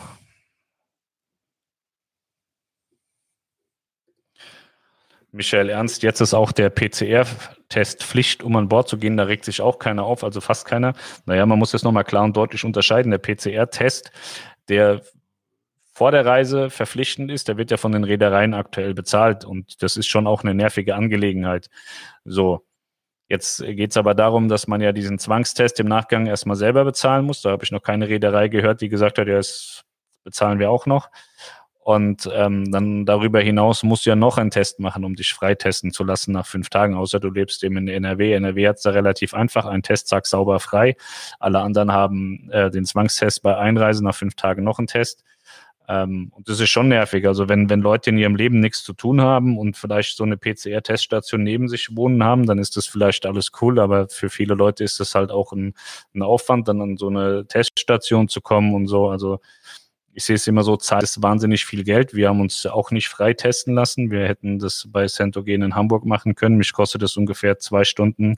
Michael 5.33 5.69
Ernst, 5.69 6.03
jetzt 6.03 6.19
ist 6.19 6.33
auch 6.33 6.51
der 6.51 6.69
PCR-Test 6.69 8.03
Pflicht, 8.03 8.43
um 8.43 8.55
an 8.57 8.67
Bord 8.67 8.89
zu 8.89 8.97
gehen. 8.97 9.15
Da 9.15 9.23
regt 9.23 9.45
sich 9.45 9.61
auch 9.61 9.79
keiner 9.79 10.03
auf, 10.03 10.25
also 10.25 10.41
fast 10.41 10.65
keiner. 10.65 10.93
Naja, 11.25 11.45
man 11.45 11.57
muss 11.57 11.71
das 11.71 11.83
nochmal 11.83 12.03
klar 12.03 12.25
und 12.25 12.35
deutlich 12.35 12.65
unterscheiden. 12.65 13.11
Der 13.11 13.17
PCR-Test 13.17 14.11
der 14.71 15.01
vor 15.93 16.11
der 16.11 16.25
Reise 16.25 16.69
verpflichtend 16.69 17.29
ist, 17.29 17.47
der 17.47 17.57
wird 17.57 17.69
ja 17.69 17.77
von 17.77 17.91
den 17.91 18.05
Reedereien 18.05 18.53
aktuell 18.53 18.93
bezahlt 18.93 19.45
und 19.45 19.83
das 19.83 19.97
ist 19.97 20.07
schon 20.07 20.25
auch 20.25 20.43
eine 20.43 20.55
nervige 20.55 20.95
Angelegenheit. 20.95 21.69
So, 22.23 22.65
jetzt 23.27 23.61
geht 23.63 23.91
es 23.91 23.97
aber 23.97 24.15
darum, 24.15 24.47
dass 24.47 24.67
man 24.67 24.81
ja 24.81 24.93
diesen 24.93 25.19
Zwangstest 25.19 25.79
im 25.79 25.87
Nachgang 25.87 26.25
erstmal 26.25 26.55
selber 26.55 26.85
bezahlen 26.85 27.25
muss. 27.25 27.41
Da 27.41 27.51
habe 27.51 27.65
ich 27.65 27.71
noch 27.71 27.83
keine 27.83 28.07
Reederei 28.07 28.47
gehört, 28.47 28.81
die 28.81 28.89
gesagt 28.89 29.19
hat, 29.19 29.27
ja, 29.27 29.35
das 29.35 29.83
bezahlen 30.23 30.59
wir 30.59 30.71
auch 30.71 30.85
noch. 30.85 31.09
Und 31.83 32.29
ähm, 32.31 32.71
dann 32.71 33.07
darüber 33.07 33.41
hinaus 33.41 33.81
musst 33.81 34.05
du 34.05 34.11
ja 34.11 34.15
noch 34.15 34.37
einen 34.37 34.51
Test 34.51 34.79
machen, 34.79 35.03
um 35.03 35.15
dich 35.15 35.33
freitesten 35.33 35.91
zu 35.91 36.03
lassen 36.03 36.31
nach 36.31 36.45
fünf 36.45 36.69
Tagen, 36.69 36.93
außer 36.93 37.19
du 37.19 37.31
lebst 37.31 37.63
eben 37.63 37.75
in 37.77 37.87
NRW. 37.87 38.33
NRW 38.33 38.67
hat 38.67 38.75
es 38.77 38.83
da 38.83 38.91
relativ 38.91 39.33
einfach, 39.33 39.65
ein 39.65 39.81
Test 39.81 40.07
sagt 40.07 40.27
sauber 40.27 40.59
frei. 40.59 40.95
Alle 41.39 41.59
anderen 41.59 41.91
haben 41.91 42.49
äh, 42.51 42.69
den 42.69 42.85
Zwangstest 42.85 43.41
bei 43.41 43.57
Einreise 43.57 44.03
nach 44.03 44.13
fünf 44.13 44.35
Tagen 44.35 44.63
noch 44.63 44.77
einen 44.77 44.85
Test. 44.85 45.23
Ähm, 45.87 46.31
und 46.35 46.47
das 46.47 46.59
ist 46.59 46.69
schon 46.69 46.87
nervig. 46.87 47.27
Also 47.27 47.49
wenn, 47.49 47.69
wenn 47.69 47.81
Leute 47.81 48.11
in 48.11 48.17
ihrem 48.19 48.35
Leben 48.35 48.59
nichts 48.59 48.83
zu 48.83 48.93
tun 48.93 49.19
haben 49.19 49.57
und 49.57 49.75
vielleicht 49.75 50.15
so 50.15 50.23
eine 50.23 50.37
PCR-Teststation 50.37 51.43
neben 51.43 51.67
sich 51.67 51.95
wohnen 51.95 52.23
haben, 52.23 52.45
dann 52.45 52.59
ist 52.59 52.77
das 52.77 52.85
vielleicht 52.85 53.25
alles 53.25 53.51
cool, 53.61 53.79
aber 53.79 54.07
für 54.07 54.29
viele 54.29 54.53
Leute 54.53 54.83
ist 54.83 54.99
das 54.99 55.15
halt 55.15 55.31
auch 55.31 55.51
ein, 55.51 55.73
ein 56.13 56.21
Aufwand, 56.21 56.67
dann 56.67 56.79
an 56.79 56.97
so 56.97 57.07
eine 57.07 57.47
Teststation 57.47 58.27
zu 58.27 58.39
kommen 58.39 58.75
und 58.75 58.85
so. 58.85 59.09
Also 59.09 59.39
ich 60.13 60.25
sehe 60.25 60.35
es 60.35 60.47
immer 60.47 60.63
so, 60.63 60.77
Zeit 60.77 61.03
ist 61.03 61.21
wahnsinnig 61.21 61.65
viel 61.65 61.83
Geld. 61.83 62.13
Wir 62.13 62.29
haben 62.29 62.41
uns 62.41 62.65
auch 62.65 62.91
nicht 62.91 63.07
frei 63.07 63.33
testen 63.33 63.73
lassen. 63.73 64.11
Wir 64.11 64.27
hätten 64.27 64.59
das 64.59 64.87
bei 64.89 65.07
Centogen 65.07 65.61
in 65.61 65.75
Hamburg 65.75 66.05
machen 66.05 66.35
können. 66.35 66.57
Mich 66.57 66.73
kostet 66.73 67.01
das 67.01 67.17
ungefähr 67.17 67.59
zwei 67.59 67.83
Stunden 67.83 68.37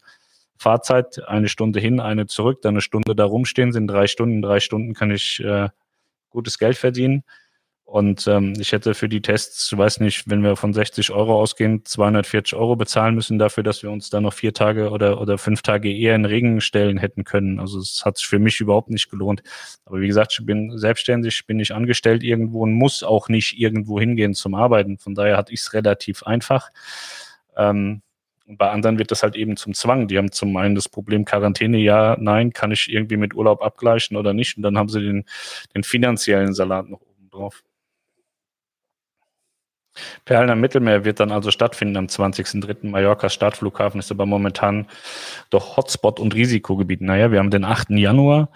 Fahrzeit, 0.57 1.27
eine 1.27 1.49
Stunde 1.49 1.79
hin, 1.79 1.99
eine 1.99 2.27
zurück, 2.27 2.61
dann 2.61 2.75
eine 2.75 2.81
Stunde 2.81 3.15
da 3.15 3.25
rumstehen, 3.25 3.73
sind 3.73 3.87
drei 3.87 4.07
Stunden. 4.07 4.41
Drei 4.41 4.59
Stunden 4.59 4.93
kann 4.93 5.11
ich 5.11 5.41
äh, 5.43 5.69
gutes 6.29 6.57
Geld 6.57 6.77
verdienen. 6.77 7.23
Und 7.93 8.25
ähm, 8.25 8.53
ich 8.57 8.71
hätte 8.71 8.95
für 8.95 9.07
die 9.07 9.21
Tests, 9.21 9.71
ich 9.71 9.77
weiß 9.77 9.99
nicht, 9.99 10.27
wenn 10.27 10.41
wir 10.41 10.55
von 10.55 10.73
60 10.73 11.11
Euro 11.11 11.39
ausgehen, 11.39 11.85
240 11.85 12.55
Euro 12.55 12.75
bezahlen 12.75 13.13
müssen 13.13 13.37
dafür, 13.37 13.61
dass 13.61 13.83
wir 13.83 13.91
uns 13.91 14.09
dann 14.09 14.23
noch 14.23 14.33
vier 14.33 14.51
Tage 14.51 14.89
oder, 14.89 15.21
oder 15.21 15.37
fünf 15.37 15.61
Tage 15.61 15.95
eher 15.95 16.15
in 16.15 16.25
Regen 16.25 16.59
stellen 16.59 16.97
hätten 16.97 17.23
können. 17.23 17.59
Also 17.59 17.77
es 17.77 18.01
hat 18.03 18.17
sich 18.17 18.25
für 18.25 18.39
mich 18.39 18.59
überhaupt 18.59 18.89
nicht 18.89 19.11
gelohnt. 19.11 19.43
Aber 19.85 20.01
wie 20.01 20.07
gesagt, 20.07 20.35
ich 20.39 20.43
bin 20.43 20.75
selbstständig, 20.75 21.45
bin 21.45 21.57
nicht 21.57 21.73
angestellt 21.73 22.23
irgendwo 22.23 22.63
und 22.63 22.73
muss 22.73 23.03
auch 23.03 23.29
nicht 23.29 23.59
irgendwo 23.59 23.99
hingehen 23.99 24.33
zum 24.33 24.55
Arbeiten. 24.55 24.97
Von 24.97 25.13
daher 25.13 25.37
hatte 25.37 25.53
ich 25.53 25.59
es 25.59 25.73
relativ 25.73 26.23
einfach. 26.23 26.71
Ähm, 27.55 28.01
bei 28.47 28.71
anderen 28.71 28.97
wird 28.97 29.11
das 29.11 29.21
halt 29.21 29.35
eben 29.35 29.55
zum 29.55 29.75
Zwang. 29.75 30.07
Die 30.07 30.17
haben 30.17 30.31
zum 30.31 30.57
einen 30.57 30.73
das 30.73 30.89
Problem 30.89 31.25
Quarantäne, 31.25 31.77
ja, 31.77 32.17
nein, 32.19 32.53
kann 32.53 32.71
ich 32.71 32.91
irgendwie 32.91 33.17
mit 33.17 33.35
Urlaub 33.35 33.61
abgleichen 33.61 34.17
oder 34.17 34.33
nicht. 34.33 34.57
Und 34.57 34.63
dann 34.63 34.79
haben 34.79 34.89
sie 34.89 34.99
den, 34.99 35.25
den 35.75 35.83
finanziellen 35.83 36.55
Salat 36.55 36.89
noch 36.89 37.01
oben 37.01 37.29
drauf. 37.29 37.63
Perlen 40.25 40.49
am 40.49 40.61
Mittelmeer 40.61 41.05
wird 41.05 41.19
dann 41.19 41.31
also 41.31 41.51
stattfinden 41.51 41.97
am 41.97 42.05
20.03. 42.07 42.89
Mallorcas 42.89 43.33
Startflughafen 43.33 43.99
ist 43.99 44.11
aber 44.11 44.25
momentan 44.25 44.87
doch 45.49 45.77
Hotspot 45.77 46.19
und 46.19 46.35
Risikogebiet. 46.35 47.01
Naja, 47.01 47.31
wir 47.31 47.39
haben 47.39 47.51
den 47.51 47.65
8. 47.65 47.91
Januar 47.91 48.49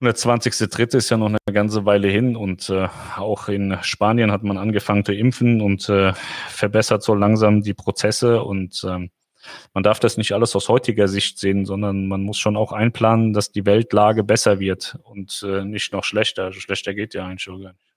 und 0.00 0.06
der 0.06 0.14
20.3. 0.14 0.96
ist 0.96 1.10
ja 1.10 1.18
noch 1.18 1.26
eine 1.26 1.38
ganze 1.52 1.84
Weile 1.84 2.08
hin 2.08 2.34
und 2.34 2.70
äh, 2.70 2.88
auch 3.16 3.48
in 3.48 3.76
Spanien 3.82 4.32
hat 4.32 4.42
man 4.42 4.56
angefangen 4.56 5.04
zu 5.04 5.12
impfen 5.12 5.60
und 5.60 5.90
äh, 5.90 6.14
verbessert 6.48 7.02
so 7.02 7.14
langsam 7.14 7.62
die 7.62 7.74
Prozesse 7.74 8.42
und 8.42 8.82
ähm, 8.88 9.10
man 9.74 9.82
darf 9.82 10.00
das 10.00 10.16
nicht 10.16 10.32
alles 10.32 10.56
aus 10.56 10.70
heutiger 10.70 11.06
Sicht 11.06 11.38
sehen, 11.38 11.66
sondern 11.66 12.08
man 12.08 12.22
muss 12.22 12.38
schon 12.38 12.56
auch 12.56 12.72
einplanen, 12.72 13.34
dass 13.34 13.52
die 13.52 13.66
Weltlage 13.66 14.24
besser 14.24 14.58
wird 14.58 14.98
und 15.02 15.44
äh, 15.46 15.64
nicht 15.64 15.92
noch 15.92 16.04
schlechter. 16.04 16.44
Also 16.44 16.60
schlechter 16.60 16.94
geht 16.94 17.12
ja 17.12 17.26
eigentlich 17.26 17.42
schon 17.42 17.62
gar 17.62 17.72
nicht. 17.72 17.89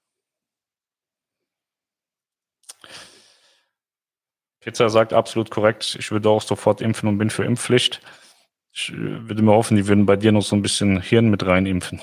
Pizza 4.63 4.89
sagt 4.89 5.13
absolut 5.13 5.49
korrekt. 5.49 5.97
Ich 5.99 6.11
würde 6.11 6.29
auch 6.29 6.41
sofort 6.41 6.81
impfen 6.81 7.09
und 7.09 7.17
bin 7.17 7.29
für 7.29 7.43
Impfpflicht. 7.43 8.01
Ich 8.71 8.91
äh, 8.91 9.27
würde 9.27 9.41
mir 9.41 9.51
hoffen, 9.51 9.75
die 9.77 9.87
würden 9.87 10.05
bei 10.05 10.15
dir 10.15 10.31
noch 10.31 10.41
so 10.41 10.55
ein 10.55 10.61
bisschen 10.61 11.01
Hirn 11.01 11.29
mit 11.29 11.45
rein 11.45 11.65
impfen. 11.65 12.01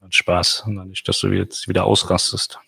Hat 0.00 0.14
Spaß. 0.14 0.64
Und 0.66 0.76
dann 0.76 0.88
nicht, 0.88 1.06
dass 1.08 1.20
du 1.20 1.28
jetzt 1.28 1.68
wieder 1.68 1.84
ausrastest. 1.84 2.58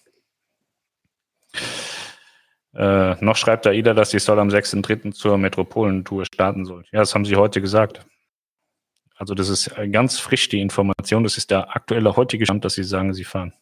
Äh, 2.74 3.24
noch 3.24 3.36
schreibt 3.36 3.66
AIDA, 3.66 3.94
dass 3.94 4.10
sie 4.10 4.18
soll 4.18 4.38
am 4.38 4.48
6.3. 4.48 5.12
zur 5.12 5.38
Metropolentour 5.38 6.24
starten 6.24 6.64
soll. 6.64 6.84
Ja, 6.92 7.00
das 7.00 7.14
haben 7.14 7.24
sie 7.24 7.36
heute 7.36 7.60
gesagt. 7.60 8.04
Also 9.16 9.34
das 9.34 9.48
ist 9.48 9.70
ganz 9.92 10.18
frisch 10.18 10.48
die 10.48 10.60
Information. 10.60 11.22
Das 11.22 11.36
ist 11.36 11.50
der 11.50 11.76
aktuelle 11.76 12.16
heutige 12.16 12.44
Stand, 12.46 12.64
dass 12.64 12.74
sie 12.74 12.82
sagen, 12.82 13.14
sie 13.14 13.24
fahren. 13.24 13.52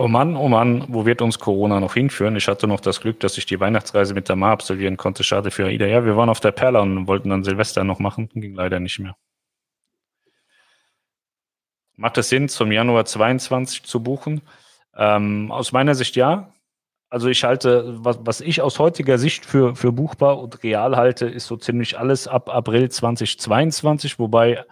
Oh 0.00 0.06
Mann, 0.06 0.36
oh 0.36 0.46
Mann, 0.46 0.84
wo 0.86 1.06
wird 1.06 1.20
uns 1.22 1.40
Corona 1.40 1.80
noch 1.80 1.94
hinführen? 1.94 2.36
Ich 2.36 2.46
hatte 2.46 2.68
noch 2.68 2.78
das 2.78 3.00
Glück, 3.00 3.18
dass 3.18 3.36
ich 3.36 3.46
die 3.46 3.58
Weihnachtsreise 3.58 4.14
mit 4.14 4.28
der 4.28 4.36
Ma 4.36 4.52
absolvieren 4.52 4.96
konnte. 4.96 5.24
Schade 5.24 5.50
für 5.50 5.66
AIDA. 5.66 5.86
Ja, 5.86 6.04
wir 6.04 6.16
waren 6.16 6.28
auf 6.28 6.38
der 6.38 6.52
Perla 6.52 6.78
und 6.78 7.08
wollten 7.08 7.30
dann 7.30 7.42
Silvester 7.42 7.82
noch 7.82 7.98
machen. 7.98 8.28
Ging 8.32 8.54
leider 8.54 8.78
nicht 8.78 9.00
mehr. 9.00 9.16
Macht 11.96 12.16
es 12.16 12.28
Sinn, 12.28 12.48
zum 12.48 12.70
Januar 12.70 13.06
22 13.06 13.82
zu 13.82 14.00
buchen? 14.00 14.42
Ähm, 14.94 15.50
aus 15.50 15.72
meiner 15.72 15.96
Sicht 15.96 16.14
ja. 16.14 16.52
Also 17.10 17.28
ich 17.28 17.42
halte, 17.42 17.96
was, 18.04 18.20
was 18.22 18.40
ich 18.40 18.62
aus 18.62 18.78
heutiger 18.78 19.18
Sicht 19.18 19.44
für, 19.44 19.74
für 19.74 19.90
buchbar 19.90 20.38
und 20.38 20.62
real 20.62 20.96
halte, 20.96 21.26
ist 21.26 21.48
so 21.48 21.56
ziemlich 21.56 21.98
alles 21.98 22.28
ab 22.28 22.54
April 22.54 22.88
2022, 22.88 24.20
wobei 24.20 24.64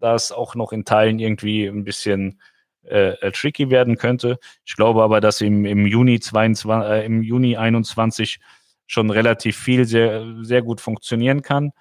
das 0.00 0.32
auch 0.32 0.54
noch 0.54 0.72
in 0.72 0.84
Teilen 0.84 1.18
irgendwie 1.18 1.64
ein 1.64 1.84
bisschen 1.84 2.42
äh, 2.84 3.10
äh, 3.20 3.32
tricky 3.32 3.70
werden 3.70 3.98
könnte. 3.98 4.38
Ich 4.64 4.74
glaube 4.74 5.02
aber, 5.02 5.20
dass 5.20 5.40
im, 5.42 5.64
im 5.64 5.86
Juni 5.86 6.18
22, 6.18 6.88
äh, 6.88 7.04
im 7.04 7.22
Juni 7.22 7.56
21 7.56 8.40
schon 8.86 9.10
relativ 9.10 9.56
viel 9.56 9.84
sehr, 9.84 10.24
sehr 10.42 10.62
gut 10.62 10.80
funktionieren 10.80 11.42
kann. 11.42 11.72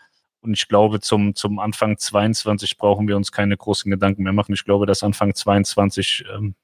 Und 0.42 0.54
ich 0.54 0.68
glaube, 0.68 1.00
zum, 1.00 1.36
zum 1.36 1.60
Anfang 1.60 1.98
22 1.98 2.78
brauchen 2.78 3.08
wir 3.08 3.16
uns 3.16 3.32
keine 3.32 3.58
großen 3.58 3.90
Gedanken 3.90 4.24
mehr 4.24 4.34
machen. 4.34 4.54
Ich 4.54 4.66
glaube, 4.66 4.86
dass 4.86 5.04
Anfang 5.04 5.34
22 5.34 6.26
ähm, 6.34 6.56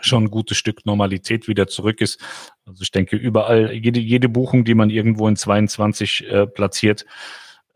schon 0.00 0.24
ein 0.24 0.30
gutes 0.30 0.56
Stück 0.56 0.84
Normalität 0.84 1.46
wieder 1.48 1.66
zurück 1.68 2.00
ist. 2.00 2.20
Also 2.66 2.82
ich 2.82 2.90
denke, 2.90 3.16
überall, 3.16 3.72
jede, 3.72 4.00
jede 4.00 4.28
Buchung, 4.28 4.64
die 4.64 4.74
man 4.74 4.90
irgendwo 4.90 5.28
in 5.28 5.36
22 5.36 6.26
äh, 6.28 6.46
platziert, 6.46 7.06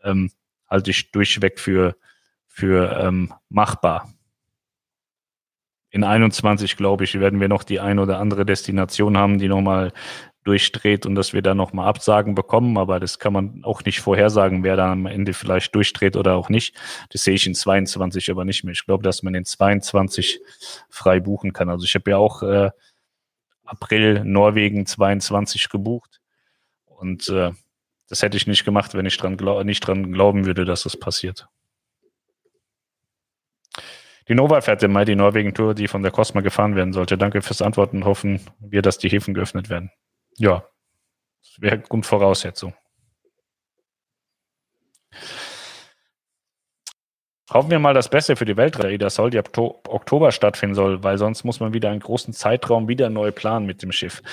ähm, 0.03 0.31
halte 0.69 0.91
ich 0.91 1.11
durchweg 1.11 1.59
für, 1.59 1.95
für 2.47 2.99
ähm, 2.99 3.33
machbar 3.49 4.14
in 5.95 6.03
21, 6.03 6.75
glaube 6.75 7.05
ich, 7.05 7.21
werden 7.21 7.39
wir 7.39 7.47
noch 7.47 7.63
die 7.63 7.79
ein 7.79 7.99
oder 7.99 8.19
andere 8.19 8.45
Destination 8.45 9.17
haben, 9.17 9.39
die 9.39 9.47
nochmal 9.47 9.93
durchdreht 10.43 11.05
und 11.05 11.15
dass 11.15 11.31
wir 11.31 11.41
da 11.41 11.55
nochmal 11.55 11.87
Absagen 11.87 12.35
bekommen. 12.35 12.77
Aber 12.77 12.99
das 12.99 13.17
kann 13.17 13.31
man 13.31 13.63
auch 13.63 13.81
nicht 13.85 14.01
vorhersagen, 14.01 14.65
wer 14.65 14.75
da 14.75 14.91
am 14.91 15.05
Ende 15.05 15.31
vielleicht 15.31 15.73
durchdreht 15.73 16.17
oder 16.17 16.35
auch 16.35 16.49
nicht. 16.49 16.75
Das 17.11 17.23
sehe 17.23 17.35
ich 17.35 17.47
in 17.47 17.55
22 17.55 18.29
aber 18.29 18.43
nicht 18.43 18.65
mehr. 18.65 18.73
Ich 18.73 18.85
glaube, 18.85 19.03
dass 19.03 19.23
man 19.23 19.35
in 19.35 19.45
22 19.45 20.41
frei 20.89 21.21
buchen 21.21 21.53
kann. 21.53 21.69
Also 21.69 21.85
ich 21.85 21.95
habe 21.95 22.11
ja 22.11 22.17
auch 22.17 22.43
äh, 22.43 22.71
April 23.63 24.25
Norwegen 24.25 24.85
22 24.85 25.69
gebucht 25.69 26.19
und 26.83 27.29
äh, 27.29 27.51
das 28.09 28.21
hätte 28.21 28.35
ich 28.35 28.47
nicht 28.47 28.65
gemacht, 28.65 28.95
wenn 28.95 29.05
ich 29.05 29.15
dran 29.15 29.37
nicht 29.65 29.79
dran 29.79 30.11
glauben 30.11 30.45
würde, 30.45 30.65
dass 30.65 30.83
das 30.83 30.97
passiert. 30.97 31.47
Die 34.27 34.35
Nova 34.35 34.61
fährt 34.61 34.81
im 34.81 34.91
Mai 34.91 35.05
die 35.05 35.15
Norwegen-Tour, 35.15 35.75
die 35.75 35.87
von 35.87 36.01
der 36.01 36.11
Cosma 36.11 36.41
gefahren 36.41 36.75
werden 36.75 36.93
sollte. 36.93 37.17
Danke 37.17 37.41
fürs 37.41 37.61
Antworten. 37.61 38.05
Hoffen 38.05 38.41
wir, 38.59 38.81
dass 38.81 38.97
die 38.97 39.09
Häfen 39.09 39.33
geöffnet 39.33 39.69
werden. 39.69 39.91
Ja, 40.37 40.65
das 41.41 41.61
wäre 41.61 41.79
Grundvoraussetzung. 41.79 42.73
Hoffen 47.53 47.69
wir 47.69 47.77
mal 47.77 47.93
das 47.93 48.09
Beste 48.09 48.35
für 48.35 48.45
die 48.45 48.57
Weltreise, 48.57 48.97
das 48.97 49.15
soll 49.15 49.29
die 49.29 49.37
Oktober 49.37 50.31
stattfinden 50.31 50.73
soll, 50.73 51.03
weil 51.03 51.19
sonst 51.19 51.43
muss 51.43 51.59
man 51.59 51.73
wieder 51.73 51.91
einen 51.91 51.99
großen 51.99 52.33
Zeitraum 52.33 52.87
wieder 52.87 53.11
neu 53.11 53.31
planen 53.31 53.67
mit 53.67 53.83
dem 53.83 53.91
Schiff. 53.91 54.23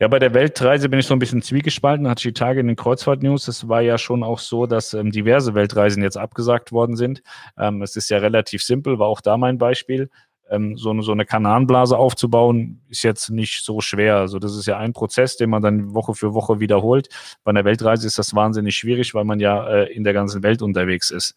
Ja, 0.00 0.08
bei 0.08 0.18
der 0.18 0.34
Weltreise 0.34 0.88
bin 0.88 0.98
ich 0.98 1.06
so 1.06 1.14
ein 1.14 1.20
bisschen 1.20 1.42
zwiegespalten, 1.42 2.08
hatte 2.08 2.18
ich 2.18 2.34
die 2.34 2.40
Tage 2.40 2.58
in 2.58 2.66
den 2.66 2.74
Kreuzfahrt-News. 2.74 3.46
Es 3.46 3.68
war 3.68 3.82
ja 3.82 3.98
schon 3.98 4.24
auch 4.24 4.40
so, 4.40 4.66
dass 4.66 4.94
ähm, 4.94 5.12
diverse 5.12 5.54
Weltreisen 5.54 6.02
jetzt 6.02 6.16
abgesagt 6.16 6.72
worden 6.72 6.96
sind. 6.96 7.22
Ähm, 7.56 7.82
es 7.82 7.94
ist 7.94 8.10
ja 8.10 8.18
relativ 8.18 8.64
simpel, 8.64 8.98
war 8.98 9.06
auch 9.06 9.20
da 9.20 9.36
mein 9.36 9.58
Beispiel. 9.58 10.10
Ähm, 10.50 10.76
so, 10.76 10.90
eine, 10.90 11.02
so 11.02 11.12
eine 11.12 11.24
Kananblase 11.24 11.96
aufzubauen, 11.96 12.82
ist 12.88 13.04
jetzt 13.04 13.30
nicht 13.30 13.64
so 13.64 13.80
schwer. 13.80 14.16
Also 14.16 14.40
das 14.40 14.56
ist 14.56 14.66
ja 14.66 14.76
ein 14.76 14.92
Prozess, 14.92 15.36
den 15.36 15.50
man 15.50 15.62
dann 15.62 15.94
Woche 15.94 16.14
für 16.16 16.34
Woche 16.34 16.58
wiederholt. 16.58 17.10
Bei 17.44 17.50
einer 17.50 17.64
Weltreise 17.64 18.08
ist 18.08 18.18
das 18.18 18.34
wahnsinnig 18.34 18.74
schwierig, 18.74 19.14
weil 19.14 19.24
man 19.24 19.38
ja 19.38 19.68
äh, 19.68 19.92
in 19.92 20.02
der 20.02 20.14
ganzen 20.14 20.42
Welt 20.42 20.62
unterwegs 20.62 21.12
ist. 21.12 21.36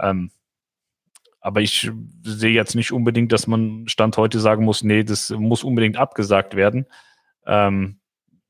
Ähm, 0.00 0.32
aber 1.44 1.60
ich 1.60 1.90
sehe 2.22 2.52
jetzt 2.52 2.74
nicht 2.74 2.90
unbedingt, 2.90 3.30
dass 3.30 3.46
man 3.46 3.86
Stand 3.86 4.16
heute 4.16 4.40
sagen 4.40 4.64
muss, 4.64 4.82
nee, 4.82 5.04
das 5.04 5.28
muss 5.28 5.62
unbedingt 5.62 5.98
abgesagt 5.98 6.56
werden. 6.56 6.86
Ähm, 7.44 8.00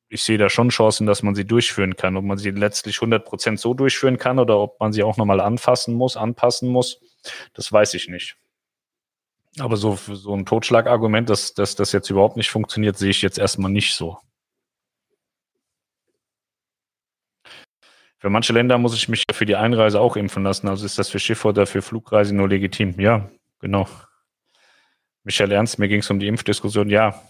ich 0.09 0.22
sehe 0.22 0.38
da 0.38 0.49
schon 0.49 0.68
Chancen, 0.68 1.05
dass 1.05 1.24
man 1.24 1.34
sie 1.34 1.45
durchführen 1.45 1.97
kann. 1.97 2.16
Ob 2.16 2.22
man 2.22 2.38
sie 2.38 2.51
letztlich 2.51 2.99
100 2.99 3.24
Prozent 3.24 3.59
so 3.59 3.74
durchführen 3.74 4.16
kann 4.16 4.38
oder 4.38 4.61
ob 4.61 4.78
man 4.78 4.92
sie 4.92 5.03
auch 5.03 5.16
nochmal 5.16 5.40
anfassen 5.40 5.97
muss, 5.97 6.16
anpassen 6.16 6.68
muss, 6.68 7.01
das 7.53 7.72
weiß 7.72 7.95
ich 7.95 8.09
nicht. 8.09 8.36
Aber 9.59 9.76
so, 9.76 9.97
so 9.97 10.32
ein 10.32 10.47
Totschlagargument, 10.47 11.28
dass, 11.28 11.53
dass 11.53 11.74
das 11.74 11.90
jetzt 11.90 12.11
überhaupt 12.11 12.36
nicht 12.36 12.51
funktioniert, 12.51 12.97
sehe 12.97 13.11
ich 13.11 13.22
jetzt 13.22 13.40
erstmal 13.40 13.72
nicht 13.72 13.97
so. 13.97 14.18
Für 18.19 18.31
manche 18.31 18.53
Länder 18.53 18.79
muss 18.79 18.95
ich 18.95 19.09
mich 19.09 19.25
für 19.33 19.45
die 19.45 19.57
Einreise 19.57 20.01
auch 20.01 20.17
impfen 20.17 20.45
lassen. 20.45 20.69
Also 20.69 20.87
ist 20.87 20.99
das 20.99 21.11
für 21.11 21.19
Schiffe 21.19 21.49
oder 21.49 21.67
für 21.67 21.83
Flugreisen 21.83 22.37
nur 22.37 22.49
legitim? 22.49 22.99
Ja, 22.99 23.29
genau. 23.61 23.87
Michael 25.25 25.53
Ernst, 25.53 25.79
mir 25.79 25.89
ging 25.89 26.01
es 26.01 26.11
um 26.11 26.19
die 26.21 26.29
Impfdiskussion. 26.29 26.89
Ja, 26.91 27.21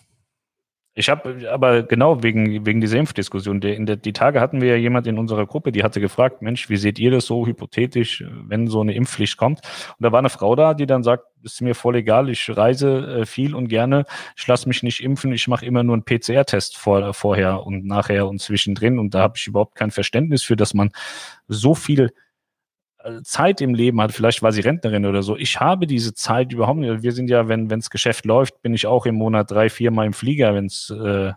ich 0.96 1.08
habe 1.08 1.50
aber 1.50 1.82
genau 1.82 2.22
wegen, 2.22 2.64
wegen 2.64 2.80
dieser 2.80 2.98
Impfdiskussion, 2.98 3.60
die, 3.60 3.84
der, 3.84 3.96
die 3.96 4.12
Tage 4.12 4.40
hatten 4.40 4.60
wir 4.60 4.68
ja 4.70 4.76
jemand 4.76 5.08
in 5.08 5.18
unserer 5.18 5.44
Gruppe, 5.44 5.72
die 5.72 5.82
hatte 5.82 6.00
gefragt, 6.00 6.40
Mensch, 6.40 6.70
wie 6.70 6.76
seht 6.76 7.00
ihr 7.00 7.10
das 7.10 7.26
so 7.26 7.46
hypothetisch, 7.46 8.24
wenn 8.46 8.68
so 8.68 8.80
eine 8.80 8.94
Impfpflicht 8.94 9.36
kommt? 9.36 9.60
Und 9.98 10.04
da 10.04 10.12
war 10.12 10.20
eine 10.20 10.30
Frau 10.30 10.54
da, 10.54 10.72
die 10.72 10.86
dann 10.86 11.02
sagt, 11.02 11.24
ist 11.42 11.60
mir 11.60 11.74
voll 11.74 11.96
egal, 11.96 12.30
ich 12.30 12.48
reise 12.56 13.20
äh, 13.22 13.26
viel 13.26 13.56
und 13.56 13.68
gerne, 13.68 14.04
ich 14.36 14.46
lasse 14.46 14.68
mich 14.68 14.84
nicht 14.84 15.02
impfen, 15.02 15.32
ich 15.32 15.48
mache 15.48 15.66
immer 15.66 15.82
nur 15.82 15.94
einen 15.94 16.04
PCR-Test 16.04 16.76
vor, 16.76 17.12
vorher 17.12 17.66
und 17.66 17.84
nachher 17.84 18.28
und 18.28 18.40
zwischendrin. 18.40 19.00
Und 19.00 19.14
da 19.14 19.20
habe 19.20 19.34
ich 19.36 19.48
überhaupt 19.48 19.74
kein 19.74 19.90
Verständnis 19.90 20.44
für, 20.44 20.56
dass 20.56 20.74
man 20.74 20.90
so 21.48 21.74
viel 21.74 22.12
Zeit 23.22 23.60
im 23.60 23.74
Leben 23.74 24.00
hat, 24.00 24.12
vielleicht 24.12 24.42
war 24.42 24.52
sie 24.52 24.62
Rentnerin 24.62 25.04
oder 25.04 25.22
so. 25.22 25.36
Ich 25.36 25.60
habe 25.60 25.86
diese 25.86 26.14
Zeit 26.14 26.52
überhaupt 26.52 26.78
nicht. 26.78 27.02
Wir 27.02 27.12
sind 27.12 27.28
ja, 27.28 27.48
wenn 27.48 27.68
wenns 27.70 27.90
Geschäft 27.90 28.24
läuft, 28.24 28.62
bin 28.62 28.74
ich 28.74 28.86
auch 28.86 29.06
im 29.06 29.16
Monat 29.16 29.50
drei, 29.50 29.68
vier 29.68 29.90
Mal 29.90 30.06
im 30.06 30.12
Flieger, 30.12 30.54
wenn 30.54 30.66
es 30.66 30.90
äh, 30.90 31.32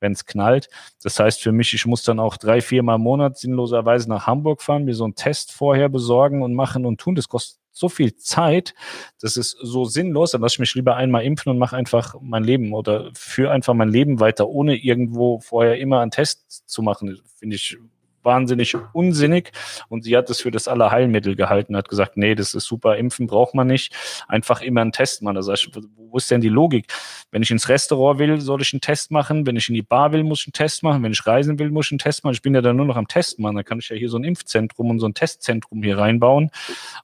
wenn's 0.00 0.26
knallt. 0.26 0.68
Das 1.02 1.18
heißt 1.18 1.42
für 1.42 1.52
mich, 1.52 1.74
ich 1.74 1.86
muss 1.86 2.02
dann 2.02 2.20
auch 2.20 2.36
drei, 2.36 2.60
vier 2.60 2.82
Mal 2.82 2.96
im 2.96 3.02
Monat 3.02 3.36
sinnloserweise 3.38 4.08
nach 4.08 4.26
Hamburg 4.26 4.62
fahren, 4.62 4.84
mir 4.84 4.94
so 4.94 5.04
einen 5.04 5.16
Test 5.16 5.52
vorher 5.52 5.88
besorgen 5.88 6.42
und 6.42 6.54
machen 6.54 6.86
und 6.86 7.00
tun. 7.00 7.14
Das 7.16 7.28
kostet 7.28 7.58
so 7.72 7.88
viel 7.88 8.16
Zeit, 8.16 8.74
das 9.20 9.36
ist 9.36 9.56
so 9.62 9.84
sinnlos, 9.84 10.32
dann 10.32 10.40
lasse 10.40 10.56
ich 10.56 10.58
mich 10.58 10.74
lieber 10.74 10.96
einmal 10.96 11.24
impfen 11.24 11.50
und 11.50 11.58
mache 11.58 11.76
einfach 11.76 12.16
mein 12.20 12.42
Leben 12.42 12.72
oder 12.72 13.10
führe 13.14 13.52
einfach 13.52 13.74
mein 13.74 13.88
Leben 13.88 14.20
weiter, 14.20 14.48
ohne 14.48 14.76
irgendwo 14.76 15.40
vorher 15.40 15.78
immer 15.78 16.00
einen 16.00 16.10
Test 16.10 16.68
zu 16.68 16.82
machen. 16.82 17.20
Finde 17.38 17.56
ich 17.56 17.76
wahnsinnig 18.28 18.76
unsinnig 18.92 19.52
und 19.88 20.04
sie 20.04 20.16
hat 20.16 20.28
es 20.28 20.42
für 20.42 20.50
das 20.50 20.68
Allerheilmittel 20.68 21.34
gehalten, 21.34 21.76
hat 21.76 21.88
gesagt, 21.88 22.18
nee, 22.18 22.34
das 22.34 22.52
ist 22.52 22.66
super, 22.66 22.96
impfen 22.98 23.26
braucht 23.26 23.54
man 23.54 23.66
nicht, 23.66 23.94
einfach 24.28 24.60
immer 24.60 24.82
einen 24.82 24.92
Test 24.92 25.22
machen. 25.22 25.38
Also 25.38 25.54
wo 25.96 26.18
ist 26.18 26.30
denn 26.30 26.42
die 26.42 26.50
Logik? 26.50 26.86
Wenn 27.30 27.42
ich 27.42 27.50
ins 27.50 27.68
Restaurant 27.70 28.18
will, 28.18 28.40
soll 28.40 28.60
ich 28.60 28.72
einen 28.74 28.82
Test 28.82 29.10
machen, 29.10 29.46
wenn 29.46 29.56
ich 29.56 29.68
in 29.68 29.74
die 29.74 29.82
Bar 29.82 30.12
will, 30.12 30.24
muss 30.24 30.40
ich 30.42 30.48
einen 30.48 30.52
Test 30.52 30.82
machen, 30.82 31.02
wenn 31.02 31.12
ich 31.12 31.26
reisen 31.26 31.58
will, 31.58 31.70
muss 31.70 31.86
ich 31.86 31.92
einen 31.92 31.98
Test 31.98 32.22
machen. 32.22 32.34
Ich 32.34 32.42
bin 32.42 32.54
ja 32.54 32.60
dann 32.60 32.76
nur 32.76 32.86
noch 32.86 32.96
am 32.96 33.08
Test 33.08 33.38
machen, 33.38 33.56
dann 33.56 33.64
kann 33.64 33.78
ich 33.78 33.88
ja 33.88 33.96
hier 33.96 34.10
so 34.10 34.18
ein 34.18 34.24
Impfzentrum 34.24 34.90
und 34.90 34.98
so 34.98 35.06
ein 35.06 35.14
Testzentrum 35.14 35.82
hier 35.82 35.96
reinbauen 35.96 36.50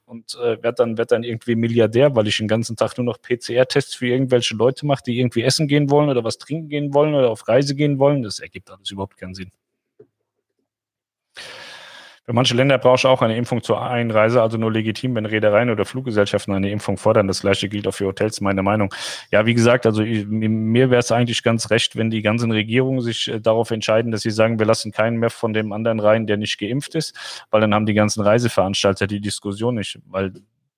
und 0.05 0.35
äh, 0.35 0.61
werde 0.61 0.75
dann, 0.75 0.97
werd 0.97 1.11
dann 1.11 1.23
irgendwie 1.23 1.55
Milliardär, 1.55 2.15
weil 2.15 2.27
ich 2.27 2.37
den 2.37 2.47
ganzen 2.47 2.75
Tag 2.75 2.97
nur 2.97 3.05
noch 3.05 3.19
PCR-Tests 3.19 3.95
für 3.95 4.07
irgendwelche 4.07 4.55
Leute 4.55 4.85
mache, 4.85 5.01
die 5.07 5.19
irgendwie 5.19 5.41
essen 5.41 5.67
gehen 5.67 5.89
wollen 5.89 6.09
oder 6.09 6.23
was 6.23 6.37
trinken 6.37 6.69
gehen 6.69 6.93
wollen 6.93 7.15
oder 7.15 7.29
auf 7.29 7.47
Reise 7.47 7.75
gehen 7.75 7.97
wollen. 7.97 8.21
Das 8.21 8.39
ergibt 8.39 8.69
alles 8.69 8.91
überhaupt 8.91 9.17
keinen 9.17 9.33
Sinn. 9.33 9.51
Für 12.25 12.33
manche 12.33 12.55
Länder 12.55 12.79
brauchst 12.79 13.03
du 13.03 13.07
auch 13.07 13.21
eine 13.21 13.37
Impfung 13.37 13.61
zur 13.61 13.83
Einreise, 13.83 14.41
also 14.41 14.57
nur 14.57 14.71
legitim, 14.71 15.13
wenn 15.13 15.27
Reedereien 15.27 15.69
oder 15.69 15.85
Fluggesellschaften 15.85 16.55
eine 16.55 16.71
Impfung 16.71 16.97
fordern. 16.97 17.27
Das 17.27 17.41
gleiche 17.41 17.69
gilt 17.69 17.87
auch 17.87 17.93
für 17.93 18.07
Hotels, 18.07 18.41
meine 18.41 18.63
Meinung. 18.63 18.91
Ja, 19.29 19.45
wie 19.45 19.53
gesagt, 19.53 19.85
also 19.85 20.01
mir 20.03 20.89
wäre 20.89 20.99
es 20.99 21.11
eigentlich 21.11 21.43
ganz 21.43 21.69
recht, 21.69 21.95
wenn 21.95 22.09
die 22.09 22.23
ganzen 22.23 22.51
Regierungen 22.51 23.01
sich 23.01 23.27
äh, 23.27 23.39
darauf 23.39 23.69
entscheiden, 23.69 24.11
dass 24.11 24.21
sie 24.21 24.31
sagen, 24.31 24.57
wir 24.57 24.65
lassen 24.65 24.91
keinen 24.91 25.17
mehr 25.17 25.29
von 25.29 25.53
dem 25.53 25.71
anderen 25.71 25.99
rein, 25.99 26.25
der 26.25 26.37
nicht 26.37 26.57
geimpft 26.57 26.95
ist, 26.95 27.15
weil 27.51 27.61
dann 27.61 27.75
haben 27.75 27.85
die 27.85 27.93
ganzen 27.93 28.21
Reiseveranstalter 28.23 29.05
die 29.05 29.21
Diskussion 29.21 29.75
nicht, 29.75 29.99
weil 30.07 30.33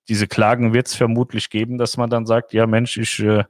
diese 0.08 0.26
Klagen 0.26 0.74
wird 0.74 0.88
es 0.88 0.94
vermutlich 0.94 1.48
geben, 1.48 1.78
dass 1.78 1.96
man 1.96 2.10
dann 2.10 2.26
sagt, 2.26 2.52
ja 2.52 2.66
Mensch, 2.66 2.98
ich 2.98 3.20
äh, 3.20 3.44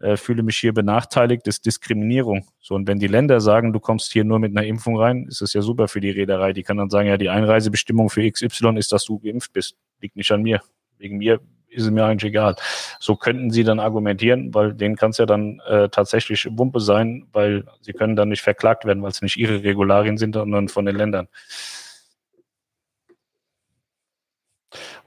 äh, 0.00 0.16
fühle 0.16 0.42
mich 0.42 0.58
hier 0.58 0.72
benachteiligt, 0.72 1.46
ist 1.46 1.66
Diskriminierung. 1.66 2.46
So, 2.60 2.74
und 2.74 2.86
wenn 2.86 2.98
die 2.98 3.06
Länder 3.06 3.40
sagen, 3.40 3.72
du 3.72 3.80
kommst 3.80 4.12
hier 4.12 4.24
nur 4.24 4.38
mit 4.38 4.56
einer 4.56 4.66
Impfung 4.66 4.96
rein, 4.96 5.26
ist 5.28 5.42
es 5.42 5.52
ja 5.52 5.62
super 5.62 5.88
für 5.88 6.00
die 6.00 6.10
Reederei. 6.10 6.52
Die 6.52 6.62
kann 6.62 6.76
dann 6.76 6.90
sagen, 6.90 7.08
ja, 7.08 7.16
die 7.16 7.30
Einreisebestimmung 7.30 8.10
für 8.10 8.28
XY 8.30 8.76
ist, 8.76 8.92
dass 8.92 9.04
du 9.04 9.18
geimpft 9.18 9.52
bist. 9.52 9.76
Liegt 10.00 10.16
nicht 10.16 10.30
an 10.30 10.42
mir. 10.42 10.60
Wegen 10.98 11.18
mir 11.18 11.40
ist 11.68 11.84
es 11.84 11.90
mir 11.90 12.04
eigentlich 12.04 12.30
egal. 12.30 12.56
So 12.98 13.16
könnten 13.16 13.50
sie 13.50 13.64
dann 13.64 13.78
argumentieren, 13.80 14.54
weil 14.54 14.74
denen 14.74 14.96
kann 14.96 15.10
es 15.10 15.18
ja 15.18 15.26
dann 15.26 15.60
äh, 15.68 15.88
tatsächlich 15.88 16.48
Wumpe 16.50 16.80
sein, 16.80 17.26
weil 17.32 17.64
sie 17.80 17.92
können 17.92 18.16
dann 18.16 18.30
nicht 18.30 18.42
verklagt 18.42 18.84
werden, 18.84 19.02
weil 19.02 19.10
es 19.10 19.22
nicht 19.22 19.36
ihre 19.36 19.62
Regularien 19.62 20.16
sind, 20.16 20.34
sondern 20.34 20.68
von 20.68 20.86
den 20.86 20.96
Ländern. 20.96 21.28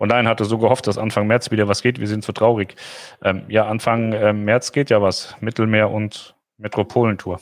Und 0.01 0.07
nein, 0.07 0.27
hatte 0.27 0.45
so 0.45 0.57
gehofft, 0.57 0.87
dass 0.87 0.97
Anfang 0.97 1.27
März 1.27 1.51
wieder 1.51 1.67
was 1.67 1.83
geht. 1.83 1.99
Wir 1.99 2.07
sind 2.07 2.23
zu 2.23 2.31
traurig. 2.31 2.73
Ähm, 3.21 3.43
ja, 3.49 3.67
Anfang 3.67 4.13
äh, 4.13 4.33
März 4.33 4.71
geht 4.71 4.89
ja 4.89 4.99
was. 4.99 5.35
Mittelmeer- 5.41 5.91
und 5.91 6.35
Metropolentour. 6.57 7.39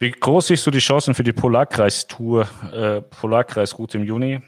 Wie 0.00 0.10
groß 0.10 0.48
siehst 0.48 0.66
du 0.66 0.72
die 0.72 0.80
Chancen 0.80 1.14
für 1.14 1.22
die 1.22 1.32
Polarkreistour, 1.32 2.48
äh, 2.72 3.00
Polarkreisroute 3.00 3.98
im 3.98 4.04
Juni? 4.04 4.42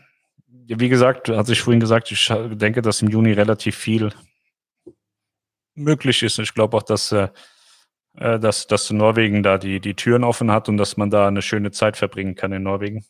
Wie 0.49 0.89
gesagt, 0.89 1.29
hatte 1.29 1.53
ich 1.53 1.61
vorhin 1.61 1.79
gesagt, 1.79 2.11
ich 2.11 2.33
denke, 2.51 2.83
dass 2.83 3.01
im 3.01 3.11
Juni 3.11 3.31
relativ 3.31 3.77
viel 3.77 4.13
möglich 5.77 6.25
ist. 6.25 6.41
Ich 6.41 6.53
glaube 6.53 6.77
auch, 6.79 6.83
dass 6.83 7.13
äh, 7.13 7.29
äh, 8.19 8.39
dass, 8.39 8.67
dass 8.67 8.91
Norwegen 8.91 9.43
da 9.43 9.59
die, 9.59 9.81
die 9.81 9.95
Türen 9.95 10.25
offen 10.25 10.51
hat 10.51 10.69
und 10.69 10.77
dass 10.77 10.97
man 10.97 11.11
da 11.11 11.29
eine 11.29 11.43
schöne 11.43 11.71
Zeit 11.71 11.97
verbringen 11.97 12.35
kann 12.35 12.53
in 12.53 12.63
Norwegen. 12.63 13.05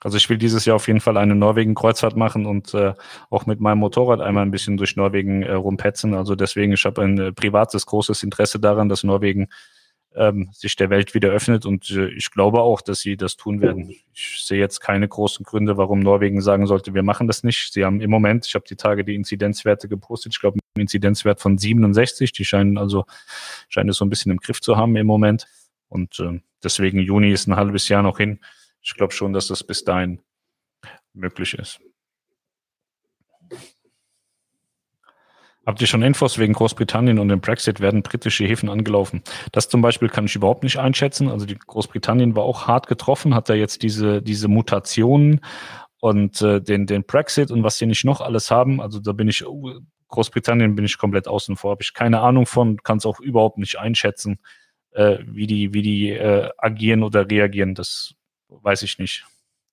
Also 0.00 0.18
ich 0.18 0.28
will 0.28 0.36
dieses 0.36 0.66
Jahr 0.66 0.76
auf 0.76 0.86
jeden 0.86 1.00
Fall 1.00 1.16
eine 1.16 1.34
Norwegen-Kreuzfahrt 1.34 2.14
machen 2.14 2.44
und 2.44 2.74
äh, 2.74 2.92
auch 3.30 3.46
mit 3.46 3.60
meinem 3.60 3.78
Motorrad 3.78 4.20
einmal 4.20 4.44
ein 4.44 4.50
bisschen 4.50 4.76
durch 4.76 4.96
Norwegen 4.96 5.42
äh, 5.42 5.52
rumpetzen. 5.52 6.14
Also 6.14 6.34
deswegen, 6.34 6.72
ich 6.72 6.84
habe 6.84 7.02
ein 7.02 7.18
äh, 7.18 7.32
privates, 7.32 7.86
großes 7.86 8.22
Interesse 8.22 8.60
daran, 8.60 8.90
dass 8.90 9.02
Norwegen 9.02 9.48
ähm, 10.14 10.50
sich 10.52 10.76
der 10.76 10.90
Welt 10.90 11.14
wieder 11.14 11.30
öffnet 11.30 11.66
und 11.66 11.90
äh, 11.90 12.08
ich 12.08 12.30
glaube 12.30 12.60
auch, 12.60 12.80
dass 12.80 13.00
sie 13.00 13.16
das 13.16 13.36
tun 13.36 13.60
werden. 13.60 13.90
Ich 14.12 14.44
sehe 14.44 14.58
jetzt 14.58 14.80
keine 14.80 15.08
großen 15.08 15.44
Gründe, 15.44 15.76
warum 15.76 16.00
Norwegen 16.00 16.40
sagen 16.40 16.66
sollte, 16.66 16.94
wir 16.94 17.02
machen 17.02 17.26
das 17.26 17.42
nicht. 17.42 17.72
Sie 17.72 17.84
haben 17.84 18.00
im 18.00 18.10
Moment, 18.10 18.46
ich 18.46 18.54
habe 18.54 18.64
die 18.68 18.76
Tage 18.76 19.04
die 19.04 19.14
Inzidenzwerte 19.14 19.88
gepostet, 19.88 20.34
ich 20.34 20.40
glaube 20.40 20.58
einen 20.74 20.82
Inzidenzwert 20.82 21.40
von 21.40 21.58
67, 21.58 22.32
die 22.32 22.44
scheinen 22.44 22.78
also 22.78 23.04
scheinen 23.68 23.90
es 23.90 23.96
so 23.96 24.04
ein 24.04 24.10
bisschen 24.10 24.32
im 24.32 24.38
Griff 24.38 24.60
zu 24.60 24.76
haben 24.76 24.96
im 24.96 25.06
Moment 25.06 25.46
und 25.88 26.20
äh, 26.20 26.40
deswegen 26.62 27.00
Juni 27.00 27.32
ist 27.32 27.46
ein 27.46 27.56
halbes 27.56 27.88
Jahr 27.88 28.02
noch 28.02 28.18
hin. 28.18 28.40
Ich 28.82 28.94
glaube 28.94 29.12
schon, 29.12 29.32
dass 29.32 29.48
das 29.48 29.64
bis 29.64 29.84
dahin 29.84 30.20
möglich 31.12 31.54
ist. 31.54 31.80
Habt 35.66 35.80
ihr 35.80 35.86
schon 35.86 36.02
Infos 36.02 36.38
wegen 36.38 36.52
Großbritannien 36.52 37.18
und 37.18 37.28
dem 37.28 37.40
Brexit 37.40 37.80
werden 37.80 38.02
britische 38.02 38.44
Häfen 38.44 38.68
angelaufen? 38.68 39.22
Das 39.52 39.68
zum 39.68 39.80
Beispiel 39.80 40.08
kann 40.08 40.26
ich 40.26 40.36
überhaupt 40.36 40.62
nicht 40.62 40.78
einschätzen. 40.78 41.28
Also 41.28 41.46
die 41.46 41.58
Großbritannien 41.58 42.36
war 42.36 42.44
auch 42.44 42.66
hart 42.66 42.86
getroffen, 42.86 43.34
hat 43.34 43.48
da 43.48 43.54
jetzt 43.54 43.82
diese, 43.82 44.20
diese 44.20 44.48
Mutationen 44.48 45.40
und 46.00 46.42
äh, 46.42 46.60
den, 46.60 46.86
den 46.86 47.04
Brexit 47.04 47.50
und 47.50 47.62
was 47.62 47.78
sie 47.78 47.86
nicht 47.86 48.04
noch 48.04 48.20
alles 48.20 48.50
haben. 48.50 48.80
Also 48.80 49.00
da 49.00 49.12
bin 49.12 49.26
ich, 49.28 49.46
uh, 49.46 49.80
Großbritannien 50.08 50.74
bin 50.74 50.84
ich 50.84 50.98
komplett 50.98 51.26
außen 51.28 51.56
vor, 51.56 51.70
habe 51.70 51.82
ich 51.82 51.94
keine 51.94 52.20
Ahnung 52.20 52.44
von, 52.44 52.82
kann 52.82 52.98
es 52.98 53.06
auch 53.06 53.20
überhaupt 53.20 53.56
nicht 53.56 53.78
einschätzen, 53.78 54.38
äh, 54.90 55.18
wie 55.26 55.46
die, 55.46 55.72
wie 55.72 55.80
die 55.80 56.10
äh, 56.10 56.50
agieren 56.58 57.02
oder 57.02 57.30
reagieren. 57.30 57.74
Das 57.74 58.14
weiß 58.48 58.82
ich 58.82 58.98
nicht. 58.98 59.24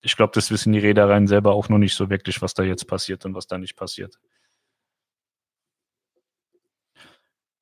Ich 0.04 0.16
glaube, 0.16 0.32
das 0.34 0.52
wissen 0.52 0.72
die 0.72 0.80
Reedereien 0.80 1.28
selber 1.28 1.54
auch 1.54 1.68
noch 1.68 1.78
nicht 1.78 1.96
so 1.96 2.10
wirklich, 2.10 2.42
was 2.42 2.54
da 2.54 2.64
jetzt 2.64 2.86
passiert 2.88 3.26
und 3.26 3.36
was 3.36 3.48
da 3.48 3.58
nicht 3.58 3.76
passiert. 3.76 4.18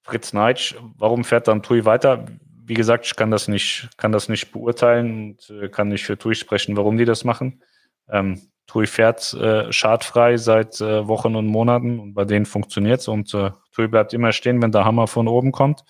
Fritz 0.10 0.34
Neitsch, 0.34 0.76
warum 0.98 1.24
fährt 1.24 1.48
dann 1.48 1.62
TUI 1.62 1.86
weiter? 1.86 2.26
Wie 2.66 2.74
gesagt, 2.74 3.06
ich 3.06 3.16
kann 3.16 3.30
das 3.30 3.48
nicht, 3.48 3.90
kann 3.98 4.12
das 4.12 4.28
nicht 4.28 4.52
beurteilen 4.52 5.38
und 5.38 5.50
äh, 5.52 5.70
kann 5.70 5.90
nicht 5.90 6.04
für 6.04 6.18
TUI 6.18 6.34
sprechen, 6.34 6.76
warum 6.76 6.98
die 6.98 7.06
das 7.06 7.24
machen. 7.24 7.62
Ähm, 8.10 8.42
TUI 8.66 8.88
fährt 8.88 9.34
äh, 9.36 9.72
schadfrei 9.72 10.38
seit 10.38 10.82
äh, 10.82 11.08
Wochen 11.08 11.36
und 11.36 11.46
Monaten 11.46 12.00
und 12.00 12.14
bei 12.16 12.26
denen 12.26 12.48
funktioniert 12.48 13.02
es 13.02 13.08
und 13.08 13.34
äh, 13.36 13.52
TUI 13.72 13.88
bleibt 13.88 14.14
immer 14.14 14.32
stehen, 14.32 14.62
wenn 14.64 14.72
der 14.72 14.86
Hammer 14.86 15.06
von 15.08 15.28
oben 15.28 15.52
kommt. 15.52 15.84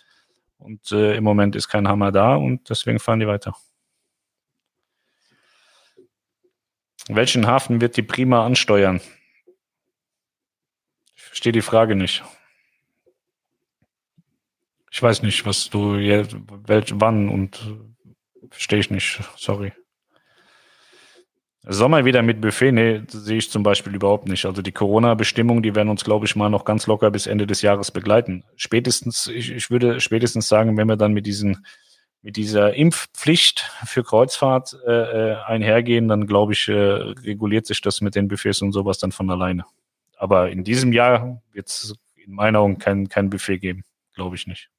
Und 0.58 0.92
äh, 0.92 1.16
im 1.16 1.24
Moment 1.24 1.56
ist 1.56 1.70
kein 1.70 1.88
Hammer 1.88 2.12
da 2.12 2.36
und 2.36 2.70
deswegen 2.70 3.00
fahren 3.00 3.22
die 3.22 3.28
weiter. 3.28 3.56
Welchen 7.08 7.48
Hafen 7.48 7.80
wird 7.80 7.96
die 7.96 8.04
Prima 8.04 8.46
ansteuern? 8.46 9.00
Ich 11.16 11.24
verstehe 11.24 11.54
die 11.54 11.62
Frage 11.62 11.96
nicht. 11.96 12.24
Ich 15.00 15.04
weiß 15.04 15.24
nicht, 15.24 15.46
was 15.46 15.70
du 15.70 15.96
jetzt, 15.96 16.36
welch, 16.68 16.92
wann 16.96 17.30
und 17.30 17.58
verstehe 18.50 18.80
ich 18.80 18.92
nicht. 18.92 19.22
Sorry. 19.38 19.72
Sommer 21.64 22.04
wieder 22.04 22.22
mit 22.22 22.42
Buffet, 22.42 22.74
nee, 22.74 23.04
sehe 23.08 23.38
ich 23.38 23.50
zum 23.50 23.64
Beispiel 23.64 23.96
überhaupt 23.96 24.28
nicht. 24.28 24.44
Also 24.44 24.62
die 24.62 24.74
Corona-Bestimmungen, 24.74 25.64
die 25.64 25.74
werden 25.74 25.88
uns, 25.88 26.04
glaube 26.04 26.26
ich, 26.26 26.36
mal 26.36 26.50
noch 26.50 26.66
ganz 26.66 26.86
locker 26.86 27.12
bis 27.12 27.28
Ende 27.28 27.48
des 27.48 27.62
Jahres 27.62 27.92
begleiten. 27.92 28.44
Spätestens, 28.58 29.28
ich, 29.28 29.52
ich 29.52 29.72
würde 29.72 30.02
spätestens 30.02 30.50
sagen, 30.50 30.76
wenn 30.76 30.90
wir 30.90 30.98
dann 30.98 31.14
mit 31.14 31.26
diesen, 31.26 31.66
mit 32.22 32.36
dieser 32.36 32.74
Impfpflicht 32.74 33.72
für 33.86 34.04
Kreuzfahrt 34.04 34.76
äh, 34.86 34.92
äh 34.92 35.36
einhergehen, 35.46 36.10
dann 36.10 36.28
glaube 36.28 36.52
ich, 36.52 36.68
äh, 36.68 36.74
reguliert 36.74 37.68
sich 37.68 37.80
das 37.80 38.02
mit 38.02 38.16
den 38.16 38.28
Buffets 38.28 38.62
und 38.62 38.74
sowas 38.74 38.98
dann 38.98 39.14
von 39.14 39.30
alleine. 39.32 39.64
Aber 40.18 40.52
in 40.52 40.66
diesem 40.66 40.92
Jahr 40.92 41.42
wird 41.54 41.70
es 41.70 41.96
in 42.18 42.34
meiner 42.34 42.60
Augen 42.60 42.80
kein, 42.80 43.08
kein 43.08 43.30
Buffet 43.30 43.60
geben. 43.60 43.86
Glaube 44.14 44.36
ich 44.36 44.46
nicht. 44.46 44.70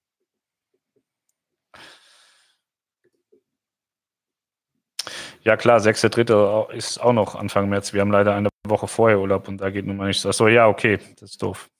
Ja 5.43 5.57
klar, 5.57 5.79
6.3. 5.79 6.71
ist 6.73 6.99
auch 6.99 7.15
noch 7.15 7.35
Anfang 7.35 7.69
März. 7.69 7.95
Wir 7.95 8.03
haben 8.03 8.11
leider 8.11 8.35
eine 8.35 8.51
Woche 8.67 8.89
vorher 8.89 9.21
Urlaub 9.21 9.49
und 9.49 9.59
da 9.59 9.71
geht 9.71 9.87
nun 9.87 9.97
mal 9.97 10.09
nichts. 10.09 10.27
Achso, 10.27 10.49
ja, 10.49 10.69
okay, 10.69 10.99
das 11.19 11.31
ist 11.31 11.43
doof. 11.43 11.71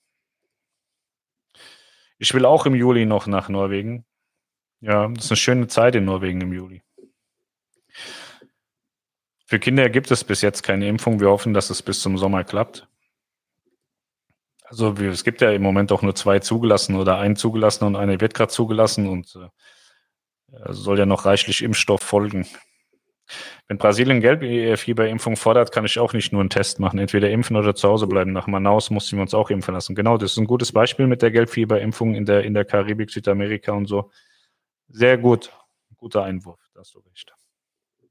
Ich 2.17 2.33
will 2.33 2.45
auch 2.45 2.65
im 2.65 2.75
Juli 2.75 3.05
noch 3.05 3.27
nach 3.27 3.49
Norwegen. 3.49 4.05
Ja, 4.79 5.07
das 5.07 5.25
ist 5.25 5.31
eine 5.31 5.37
schöne 5.37 5.67
Zeit 5.67 5.95
in 5.95 6.05
Norwegen 6.05 6.41
im 6.41 6.53
Juli. 6.53 6.81
Für 9.45 9.59
Kinder 9.59 9.89
gibt 9.89 10.09
es 10.09 10.23
bis 10.23 10.41
jetzt 10.41 10.63
keine 10.63 10.87
Impfung. 10.87 11.19
Wir 11.19 11.29
hoffen, 11.29 11.53
dass 11.53 11.69
es 11.69 11.81
bis 11.83 12.01
zum 12.01 12.17
Sommer 12.17 12.43
klappt. 12.43 12.87
Also 14.63 14.93
es 14.93 15.23
gibt 15.23 15.41
ja 15.41 15.51
im 15.51 15.61
Moment 15.61 15.91
auch 15.91 16.01
nur 16.01 16.15
zwei 16.15 16.39
zugelassen 16.39 16.95
oder 16.95 17.17
einen 17.17 17.35
zugelassen 17.35 17.83
und 17.83 17.95
eine 17.95 18.21
wird 18.21 18.33
gerade 18.33 18.51
zugelassen 18.51 19.07
und 19.07 19.35
äh, 19.35 20.73
soll 20.73 20.97
ja 20.97 21.05
noch 21.05 21.25
reichlich 21.25 21.61
Impfstoff 21.61 22.01
folgen. 22.01 22.47
Wenn 23.67 23.77
Brasilien 23.77 24.21
Gelbfieberimpfung 24.21 25.35
fordert, 25.37 25.71
kann 25.71 25.85
ich 25.85 25.99
auch 25.99 26.13
nicht 26.13 26.31
nur 26.31 26.41
einen 26.41 26.49
Test 26.49 26.79
machen. 26.79 26.99
Entweder 26.99 27.29
impfen 27.29 27.55
oder 27.55 27.75
zu 27.75 27.87
Hause 27.87 28.07
bleiben. 28.07 28.31
Nach 28.33 28.47
Manaus 28.47 28.89
mussten 28.89 29.17
wir 29.17 29.21
uns 29.21 29.33
auch 29.33 29.49
impfen 29.49 29.73
lassen. 29.73 29.95
Genau, 29.95 30.17
das 30.17 30.33
ist 30.33 30.37
ein 30.37 30.47
gutes 30.47 30.71
Beispiel 30.71 31.07
mit 31.07 31.21
der 31.21 31.31
Gelbfieberimpfung 31.31 32.15
in 32.15 32.25
der, 32.25 32.43
in 32.43 32.53
der 32.53 32.65
Karibik, 32.65 33.11
Südamerika 33.11 33.71
und 33.71 33.85
so. 33.85 34.11
Sehr 34.89 35.17
gut. 35.17 35.51
Guter 35.97 36.23
Einwurf, 36.23 36.59
da 36.73 36.81
hast 36.81 36.95
du 36.95 36.99
recht. 36.99 37.33
So, 37.99 38.07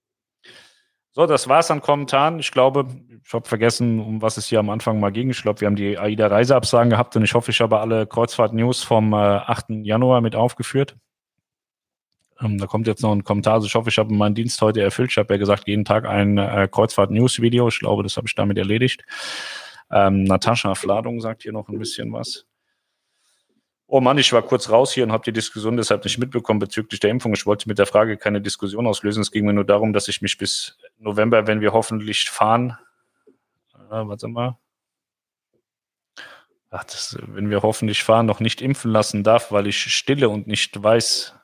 So, 1.12 1.26
das 1.26 1.48
war's 1.48 1.70
an 1.70 1.80
Kommentaren. 1.80 2.38
Ich 2.38 2.52
glaube, 2.52 2.86
ich 3.24 3.34
habe 3.34 3.48
vergessen, 3.48 4.00
um 4.00 4.22
was 4.22 4.36
es 4.36 4.46
hier 4.46 4.60
am 4.60 4.70
Anfang 4.70 5.00
mal 5.00 5.10
ging. 5.10 5.30
Ich 5.30 5.42
glaube, 5.42 5.60
wir 5.60 5.66
haben 5.66 5.76
die 5.76 5.98
AIDA-Reiseabsagen 5.98 6.90
gehabt 6.90 7.16
und 7.16 7.24
ich 7.24 7.34
hoffe, 7.34 7.50
ich 7.50 7.60
habe 7.60 7.80
alle 7.80 8.06
Kreuzfahrt-News 8.06 8.84
vom 8.84 9.12
äh, 9.12 9.16
8. 9.16 9.70
Januar 9.82 10.20
mit 10.20 10.36
aufgeführt. 10.36 10.96
Ähm, 12.40 12.58
da 12.58 12.66
kommt 12.66 12.86
jetzt 12.86 13.02
noch 13.02 13.12
ein 13.12 13.24
Kommentar. 13.24 13.54
Also 13.54 13.66
ich 13.66 13.74
hoffe, 13.74 13.90
ich 13.90 13.98
habe 13.98 14.12
meinen 14.14 14.34
Dienst 14.34 14.60
heute 14.62 14.80
erfüllt. 14.80 15.10
Ich 15.10 15.18
habe 15.18 15.34
ja 15.34 15.38
gesagt, 15.38 15.68
jeden 15.68 15.84
Tag 15.84 16.06
ein 16.06 16.38
äh, 16.38 16.68
Kreuzfahrt-News-Video. 16.70 17.68
Ich 17.68 17.80
glaube, 17.80 18.02
das 18.02 18.16
habe 18.16 18.26
ich 18.26 18.34
damit 18.34 18.58
erledigt. 18.58 19.04
Ähm, 19.90 20.24
Natascha 20.24 20.74
Fladung 20.74 21.20
sagt 21.20 21.42
hier 21.42 21.52
noch 21.52 21.68
ein 21.68 21.78
bisschen 21.78 22.12
was. 22.12 22.46
Oh 23.92 24.00
Mann, 24.00 24.18
ich 24.18 24.32
war 24.32 24.42
kurz 24.42 24.70
raus 24.70 24.92
hier 24.92 25.02
und 25.02 25.10
habe 25.10 25.24
die 25.24 25.32
Diskussion 25.32 25.76
deshalb 25.76 26.04
nicht 26.04 26.16
mitbekommen 26.16 26.60
bezüglich 26.60 27.00
der 27.00 27.10
Impfung. 27.10 27.32
Ich 27.34 27.44
wollte 27.44 27.68
mit 27.68 27.78
der 27.78 27.86
Frage 27.86 28.16
keine 28.16 28.40
Diskussion 28.40 28.86
auslösen. 28.86 29.20
Es 29.20 29.32
ging 29.32 29.44
mir 29.44 29.52
nur 29.52 29.64
darum, 29.64 29.92
dass 29.92 30.06
ich 30.06 30.22
mich 30.22 30.38
bis 30.38 30.78
November, 30.98 31.48
wenn 31.48 31.60
wir 31.60 31.72
hoffentlich 31.72 32.30
fahren, 32.30 32.78
äh, 33.74 34.06
warte 34.06 34.28
mal, 34.28 34.56
ach, 36.70 36.84
das, 36.84 37.18
wenn 37.26 37.50
wir 37.50 37.62
hoffentlich 37.62 38.04
fahren, 38.04 38.26
noch 38.26 38.38
nicht 38.38 38.62
impfen 38.62 38.92
lassen 38.92 39.24
darf, 39.24 39.50
weil 39.50 39.66
ich 39.66 39.80
stille 39.92 40.28
und 40.28 40.46
nicht 40.46 40.80
weiß 40.80 41.34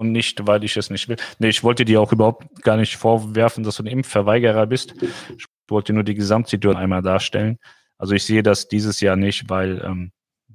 und 0.00 0.12
nicht, 0.12 0.46
weil 0.46 0.64
ich 0.64 0.78
es 0.78 0.88
nicht 0.88 1.10
will. 1.10 1.18
Nee, 1.38 1.50
ich 1.50 1.62
wollte 1.62 1.84
dir 1.84 2.00
auch 2.00 2.10
überhaupt 2.10 2.62
gar 2.62 2.78
nicht 2.78 2.96
vorwerfen, 2.96 3.64
dass 3.64 3.76
du 3.76 3.82
ein 3.82 3.86
Impfverweigerer 3.86 4.66
bist. 4.66 4.94
Ich 5.36 5.44
wollte 5.68 5.92
nur 5.92 6.04
die 6.04 6.14
Gesamtsituation 6.14 6.82
einmal 6.82 7.02
darstellen. 7.02 7.58
Also 7.98 8.14
ich 8.14 8.24
sehe 8.24 8.42
das 8.42 8.66
dieses 8.66 9.02
Jahr 9.02 9.16
nicht, 9.16 9.50
weil 9.50 9.82
ähm, 9.84 10.12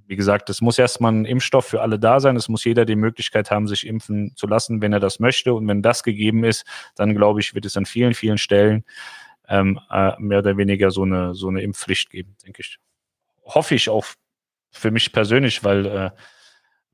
wie 0.08 0.16
gesagt, 0.16 0.50
es 0.50 0.62
muss 0.62 0.80
erstmal 0.80 1.12
ein 1.12 1.26
Impfstoff 1.26 1.68
für 1.68 1.82
alle 1.84 2.00
da 2.00 2.20
sein. 2.20 2.36
Es 2.36 2.50
muss 2.50 2.64
jeder 2.64 2.86
die 2.86 2.96
Möglichkeit 2.96 3.52
haben, 3.52 3.68
sich 3.68 3.86
impfen 3.86 4.36
zu 4.36 4.48
lassen, 4.48 4.82
wenn 4.82 4.94
er 4.94 5.00
das 5.00 5.20
möchte. 5.20 5.54
Und 5.54 5.68
wenn 5.68 5.84
das 5.84 6.02
gegeben 6.02 6.44
ist, 6.44 6.66
dann 6.96 7.14
glaube 7.14 7.40
ich, 7.40 7.54
wird 7.54 7.66
es 7.66 7.78
an 7.78 7.86
vielen, 7.86 8.16
vielen 8.16 8.40
Stellen 8.40 8.84
ähm, 9.48 9.80
äh, 9.92 10.14
mehr 10.18 10.40
oder 10.40 10.58
weniger 10.58 10.90
so 10.90 11.04
eine, 11.04 11.36
so 11.36 11.50
eine 11.50 11.62
Impfpflicht 11.62 12.10
geben, 12.10 12.36
denke 12.44 12.62
ich. 12.62 12.80
Hoffe 13.44 13.76
ich 13.76 13.90
auch 13.90 14.08
für 14.72 14.90
mich 14.90 15.12
persönlich, 15.12 15.64
weil 15.64 15.86
äh, 15.86 16.10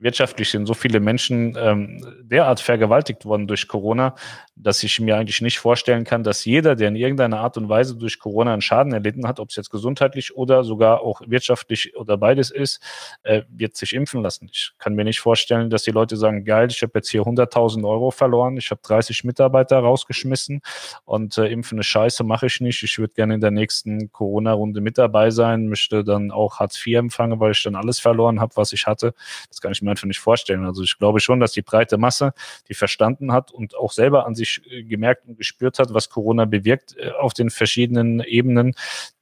wirtschaftlich 0.02 0.50
sind 0.50 0.66
so 0.66 0.74
viele 0.74 1.00
Menschen 1.00 1.56
ähm, 1.58 2.04
derart 2.22 2.60
vergewaltigt 2.60 3.24
worden 3.24 3.46
durch 3.46 3.68
Corona, 3.68 4.14
dass 4.56 4.82
ich 4.82 5.00
mir 5.00 5.16
eigentlich 5.16 5.40
nicht 5.40 5.58
vorstellen 5.58 6.04
kann, 6.04 6.22
dass 6.22 6.44
jeder, 6.44 6.74
der 6.76 6.88
in 6.88 6.96
irgendeiner 6.96 7.40
Art 7.40 7.56
und 7.56 7.68
Weise 7.68 7.96
durch 7.96 8.18
Corona 8.18 8.52
einen 8.52 8.62
Schaden 8.62 8.92
erlitten 8.92 9.26
hat, 9.26 9.40
ob 9.40 9.50
es 9.50 9.56
jetzt 9.56 9.70
gesundheitlich 9.70 10.36
oder 10.36 10.64
sogar 10.64 11.00
auch 11.02 11.20
wirtschaftlich 11.26 11.96
oder 11.96 12.16
beides 12.16 12.50
ist, 12.50 12.80
äh, 13.22 13.42
wird 13.48 13.76
sich 13.76 13.92
impfen 13.92 14.22
lassen. 14.22 14.48
Ich 14.52 14.72
kann 14.78 14.94
mir 14.94 15.04
nicht 15.04 15.20
vorstellen, 15.20 15.70
dass 15.70 15.84
die 15.84 15.90
Leute 15.90 16.16
sagen, 16.16 16.44
geil, 16.44 16.68
ich 16.70 16.82
habe 16.82 16.92
jetzt 16.96 17.10
hier 17.10 17.22
100.000 17.22 17.88
Euro 17.88 18.10
verloren, 18.10 18.56
ich 18.56 18.70
habe 18.70 18.80
30 18.82 19.24
Mitarbeiter 19.24 19.78
rausgeschmissen 19.78 20.60
und 21.04 21.38
äh, 21.38 21.46
impfen 21.46 21.78
eine 21.78 21.84
Scheiße 21.84 22.24
mache 22.24 22.46
ich 22.46 22.60
nicht. 22.60 22.82
Ich 22.82 22.98
würde 22.98 23.14
gerne 23.14 23.34
in 23.34 23.40
der 23.40 23.50
nächsten 23.50 24.10
Corona-Runde 24.12 24.80
mit 24.80 24.98
dabei 24.98 25.30
sein, 25.30 25.68
möchte 25.68 26.04
dann 26.04 26.30
auch 26.30 26.58
Hartz 26.58 26.84
IV 26.86 26.98
empfangen, 26.98 27.40
weil 27.40 27.52
ich 27.52 27.62
dann 27.62 27.76
alles 27.76 28.00
verloren 28.00 28.40
habe, 28.40 28.56
was 28.56 28.72
ich 28.72 28.86
hatte. 28.86 29.14
Das 29.48 29.60
kann 29.60 29.72
ich 29.72 29.82
mir 29.82 29.91
einfach 29.92 30.06
nicht 30.06 30.18
vorstellen. 30.18 30.64
Also 30.64 30.82
ich 30.82 30.98
glaube 30.98 31.20
schon, 31.20 31.38
dass 31.38 31.52
die 31.52 31.62
breite 31.62 31.98
Masse, 31.98 32.34
die 32.68 32.74
verstanden 32.74 33.32
hat 33.32 33.52
und 33.52 33.76
auch 33.76 33.92
selber 33.92 34.26
an 34.26 34.34
sich 34.34 34.60
äh, 34.70 34.82
gemerkt 34.82 35.26
und 35.26 35.38
gespürt 35.38 35.78
hat, 35.78 35.94
was 35.94 36.10
Corona 36.10 36.44
bewirkt 36.44 36.96
äh, 36.96 37.10
auf 37.12 37.34
den 37.34 37.50
verschiedenen 37.50 38.20
Ebenen, 38.20 38.74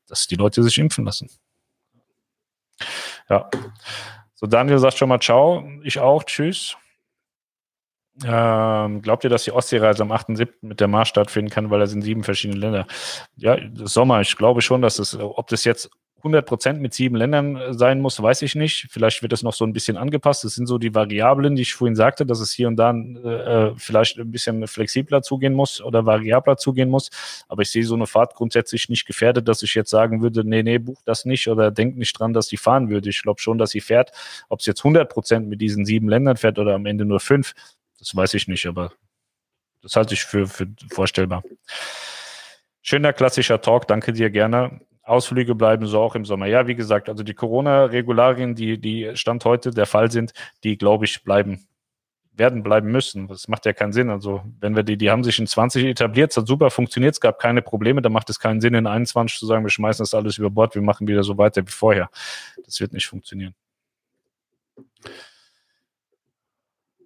dass 0.07 0.27
die 0.27 0.37
Leute 0.37 0.63
sich 0.63 0.79
impfen 0.79 1.05
lassen. 1.05 1.29
Ja. 3.29 3.51
So, 4.35 4.47
Daniel 4.47 4.79
sagt 4.79 4.97
schon 4.97 5.09
mal 5.09 5.21
Ciao. 5.21 5.69
Ich 5.83 5.99
auch. 5.99 6.25
Tschüss. 6.25 6.77
Ähm, 8.25 9.01
glaubt 9.01 9.25
ihr, 9.25 9.31
dass 9.31 9.45
die 9.45 9.53
Ostseereise 9.53 10.03
am 10.03 10.13
8.7. 10.13 10.49
mit 10.63 10.81
der 10.81 10.89
Mars 10.89 11.09
stattfinden 11.09 11.51
kann, 11.51 11.71
weil 11.71 11.81
er 11.81 11.91
in 11.91 12.03
sieben 12.03 12.23
verschiedenen 12.25 12.61
Länder? 12.61 12.87
Ja, 13.37 13.57
Sommer. 13.75 14.21
Ich 14.21 14.37
glaube 14.37 14.61
schon, 14.61 14.83
dass 14.83 14.99
es, 14.99 15.17
ob 15.19 15.47
das 15.49 15.65
jetzt 15.65 15.91
100 16.21 16.47
Prozent 16.47 16.81
mit 16.81 16.95
sieben 16.95 17.17
Ländern 17.17 17.57
äh, 17.57 17.75
sein 17.75 18.01
muss, 18.01 18.23
weiß 18.23 18.43
ich 18.43 18.55
nicht. 18.55 18.87
Vielleicht 18.91 19.23
wird 19.23 19.33
das 19.33 19.43
noch 19.43 19.53
so 19.53 19.65
ein 19.65 19.73
bisschen 19.73 19.97
angepasst. 19.97 20.45
Das 20.45 20.55
sind 20.55 20.67
so 20.67 20.79
die 20.79 20.95
Variablen, 20.95 21.57
die 21.57 21.63
ich 21.63 21.75
vorhin 21.75 21.97
sagte, 21.97 22.27
dass 22.27 22.41
es 22.41 22.53
hier 22.53 22.69
und 22.69 22.77
da 22.77 22.93
äh, 22.93 23.73
vielleicht 23.77 24.19
ein 24.19 24.31
bisschen 24.31 24.67
flexibler 24.67 25.23
zugehen 25.23 25.55
muss 25.55 25.81
oder 25.81 26.07
variabler 26.07 26.57
zugehen 26.57 26.91
muss. 26.91 27.11
Aber 27.49 27.63
ich 27.63 27.71
sehe 27.71 27.85
so 27.85 27.95
eine 27.95 28.07
Fahrt 28.07 28.35
grundsätzlich 28.35 28.89
nicht 28.89 29.07
gefährdet, 29.07 29.49
dass 29.49 29.63
ich 29.63 29.75
jetzt 29.75 29.91
sagen 29.91 30.23
würde, 30.23 30.45
nee, 30.45 30.63
nee, 30.63 30.79
buch 30.79 31.03
das 31.05 31.25
nicht 31.25 31.49
oder 31.49 31.71
denk 31.71 31.97
nicht 31.97 32.19
dran, 32.19 32.33
dass 32.33 32.49
sie 32.49 32.57
fahren 32.57 32.91
würde. 32.91 33.09
Ich 33.09 33.23
glaube 33.23 33.41
schon, 33.41 33.59
dass 33.59 33.71
sie 33.71 33.81
fährt. 33.81 34.13
Ob 34.49 34.61
es 34.61 34.67
jetzt 34.67 34.81
100 34.81 35.11
Prozent 35.11 35.49
mit 35.49 35.61
diesen 35.61 35.85
sieben 35.85 36.09
Ländern 36.09 36.37
fährt 36.37 36.59
oder 36.59 36.75
am 36.75 36.87
Ende 36.87 37.05
nur 37.05 37.21
fünf, 37.21 37.55
das 37.99 38.15
weiß 38.15 38.35
ich 38.35 38.49
nicht, 38.49 38.67
aber 38.67 38.93
das 39.83 39.97
halte 39.97 40.15
ich 40.15 40.25
für, 40.25 40.47
für 40.47 40.67
vorstellbar. 40.91 41.43
Schöner 42.83 43.13
klassischer 43.13 43.61
Talk, 43.61 43.87
danke 43.89 44.13
dir 44.13 44.31
gerne. 44.31 44.81
Ausflüge 45.11 45.55
bleiben 45.55 45.87
so 45.87 46.01
auch 46.01 46.15
im 46.15 46.25
Sommer. 46.25 46.47
Ja, 46.47 46.67
wie 46.67 46.75
gesagt, 46.75 47.09
also 47.09 47.23
die 47.23 47.35
Corona-Regularien, 47.35 48.55
die, 48.55 48.79
die 48.79 49.11
Stand 49.15 49.45
heute 49.45 49.71
der 49.71 49.87
Fall 49.87 50.11
sind, 50.11 50.33
die, 50.65 50.79
glaube 50.79 51.05
ich, 51.05 51.25
bleiben, 51.25 51.67
werden 52.33 52.63
bleiben 52.63 52.91
müssen. 52.91 53.27
Das 53.29 53.49
macht 53.49 53.67
ja 53.67 53.73
keinen 53.73 53.93
Sinn. 53.93 54.09
Also, 54.09 54.43
wenn 54.61 54.77
wir 54.77 54.83
die, 54.83 54.97
die 54.97 55.11
haben 55.11 55.25
sich 55.25 55.39
in 55.39 55.47
20 55.47 55.85
etabliert, 55.85 56.31
es 56.31 56.37
hat 56.37 56.47
super 56.47 56.71
funktioniert, 56.71 57.15
es 57.15 57.21
gab 57.21 57.39
keine 57.39 57.61
Probleme, 57.61 58.03
dann 58.03 58.13
macht 58.13 58.31
es 58.31 58.39
keinen 58.39 58.61
Sinn, 58.61 58.75
in 58.75 58.87
21 58.87 59.39
zu 59.39 59.47
sagen, 59.47 59.65
wir 59.65 59.71
schmeißen 59.71 60.03
das 60.03 60.15
alles 60.15 60.39
über 60.39 60.51
Bord, 60.51 60.75
wir 60.75 60.83
machen 60.83 61.09
wieder 61.09 61.25
so 61.25 61.37
weiter 61.37 61.67
wie 61.67 61.73
vorher. 61.73 62.09
Das 62.65 62.81
wird 62.81 62.93
nicht 62.93 63.07
funktionieren. 63.07 63.55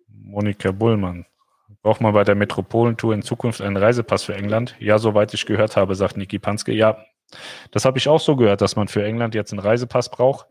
Monika 0.08 0.70
Bullmann. 0.72 1.26
Braucht 1.82 2.00
man 2.00 2.14
bei 2.14 2.24
der 2.24 2.34
Metropolentour 2.34 3.12
in 3.12 3.22
Zukunft 3.22 3.60
einen 3.60 3.76
Reisepass 3.76 4.24
für 4.24 4.34
England? 4.34 4.74
Ja, 4.78 4.98
soweit 4.98 5.34
ich 5.34 5.44
gehört 5.44 5.76
habe, 5.76 5.94
sagt 5.94 6.16
Niki 6.16 6.38
Panske. 6.38 6.72
Ja, 6.72 7.04
das 7.70 7.84
habe 7.84 7.98
ich 7.98 8.08
auch 8.08 8.20
so 8.20 8.36
gehört, 8.36 8.60
dass 8.60 8.76
man 8.76 8.88
für 8.88 9.04
England 9.04 9.34
jetzt 9.34 9.52
einen 9.52 9.60
Reisepass 9.60 10.10
braucht. 10.10 10.46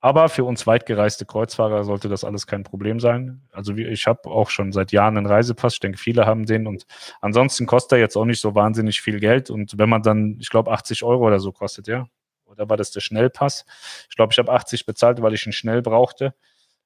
Aber 0.00 0.28
für 0.28 0.44
uns 0.44 0.66
weitgereiste 0.66 1.24
Kreuzfahrer 1.24 1.82
sollte 1.84 2.08
das 2.08 2.22
alles 2.22 2.46
kein 2.46 2.62
Problem 2.62 3.00
sein. 3.00 3.42
Also 3.50 3.74
ich 3.74 4.06
habe 4.06 4.28
auch 4.28 4.50
schon 4.50 4.70
seit 4.70 4.92
Jahren 4.92 5.16
einen 5.16 5.26
Reisepass. 5.26 5.74
Ich 5.74 5.80
denke, 5.80 5.98
viele 5.98 6.26
haben 6.26 6.44
den. 6.44 6.66
Und 6.66 6.86
ansonsten 7.20 7.66
kostet 7.66 7.92
er 7.92 7.98
jetzt 7.98 8.16
auch 8.16 8.26
nicht 8.26 8.40
so 8.40 8.54
wahnsinnig 8.54 9.00
viel 9.00 9.18
Geld. 9.20 9.50
Und 9.50 9.78
wenn 9.78 9.88
man 9.88 10.02
dann, 10.02 10.36
ich 10.38 10.50
glaube, 10.50 10.70
80 10.70 11.02
Euro 11.02 11.26
oder 11.26 11.40
so 11.40 11.50
kostet, 11.50 11.88
ja. 11.88 12.06
Oder 12.44 12.68
war 12.68 12.76
das 12.76 12.92
der 12.92 13.00
Schnellpass? 13.00 13.64
Ich 14.08 14.16
glaube, 14.16 14.32
ich 14.32 14.38
habe 14.38 14.52
80 14.52 14.86
bezahlt, 14.86 15.20
weil 15.22 15.34
ich 15.34 15.46
ihn 15.46 15.52
schnell 15.52 15.82
brauchte. 15.82 16.34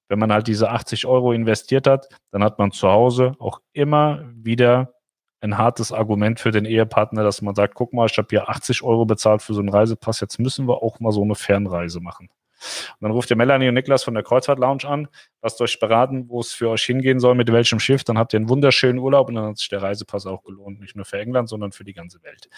Wenn 0.09 0.19
man 0.19 0.33
halt 0.33 0.47
diese 0.47 0.71
80 0.71 1.07
Euro 1.07 1.33
investiert 1.33 1.87
hat, 1.87 2.09
dann 2.31 2.43
hat 2.43 2.59
man 2.59 2.73
zu 2.73 2.89
Hause 2.89 3.35
auch 3.39 3.61
immer 3.73 4.25
wieder 4.35 4.95
ein 5.41 5.57
hartes 5.57 5.93
Argument 5.93 6.41
für 6.41 6.51
den 6.51 6.65
Ehepartner, 6.65 7.23
dass 7.23 7.43
man 7.43 7.55
sagt, 7.55 7.75
guck 7.75 7.93
mal, 7.93 8.07
ich 8.07 8.19
habe 8.19 8.29
hier 8.31 8.49
80 8.49 8.83
Euro 8.83 9.07
bezahlt 9.07 9.43
für 9.43 9.55
so 9.55 9.61
einen 9.61 9.71
Reisepass, 9.71 10.21
jetzt 10.21 10.39
müssen 10.39 10.69
wir 10.69 10.83
auch 10.83 11.01
mal 11.01 11.13
so 11.13 11.23
eine 11.23 11.35
Fernreise 11.35 12.01
machen. 12.01 12.29
Und 12.61 13.01
dann 13.01 13.13
ruft 13.13 13.31
ihr 13.31 13.37
Melanie 13.37 13.69
und 13.69 13.75
Niklas 13.75 14.05
von 14.05 14.13
der 14.13 14.23
Kreuzfahrt 14.23 14.59
Lounge 14.59 14.85
an, 14.85 15.09
lasst 15.41 15.61
euch 15.63 15.79
beraten, 15.81 16.29
wo 16.29 16.41
es 16.41 16.53
für 16.53 16.69
euch 16.69 16.83
hingehen 16.83 17.19
soll, 17.19 17.35
mit 17.35 17.51
welchem 17.51 17.81
Schiff, 17.81 18.05
dann 18.05 18.19
habt 18.19 18.35
ihr 18.35 18.39
einen 18.39 18.51
wunderschönen 18.51 18.99
Urlaub 18.99 19.29
und 19.29 19.37
dann 19.37 19.47
hat 19.47 19.59
sich 19.59 19.69
der 19.69 19.83
Reisepass 19.83 20.27
auch 20.27 20.43
gelohnt, 20.43 20.81
nicht 20.81 20.95
nur 20.95 21.07
für 21.07 21.19
England, 21.19 21.49
sondern 21.49 21.73
für 21.73 21.85
die 21.85 21.95
ganze 21.95 22.23
Welt. 22.23 22.51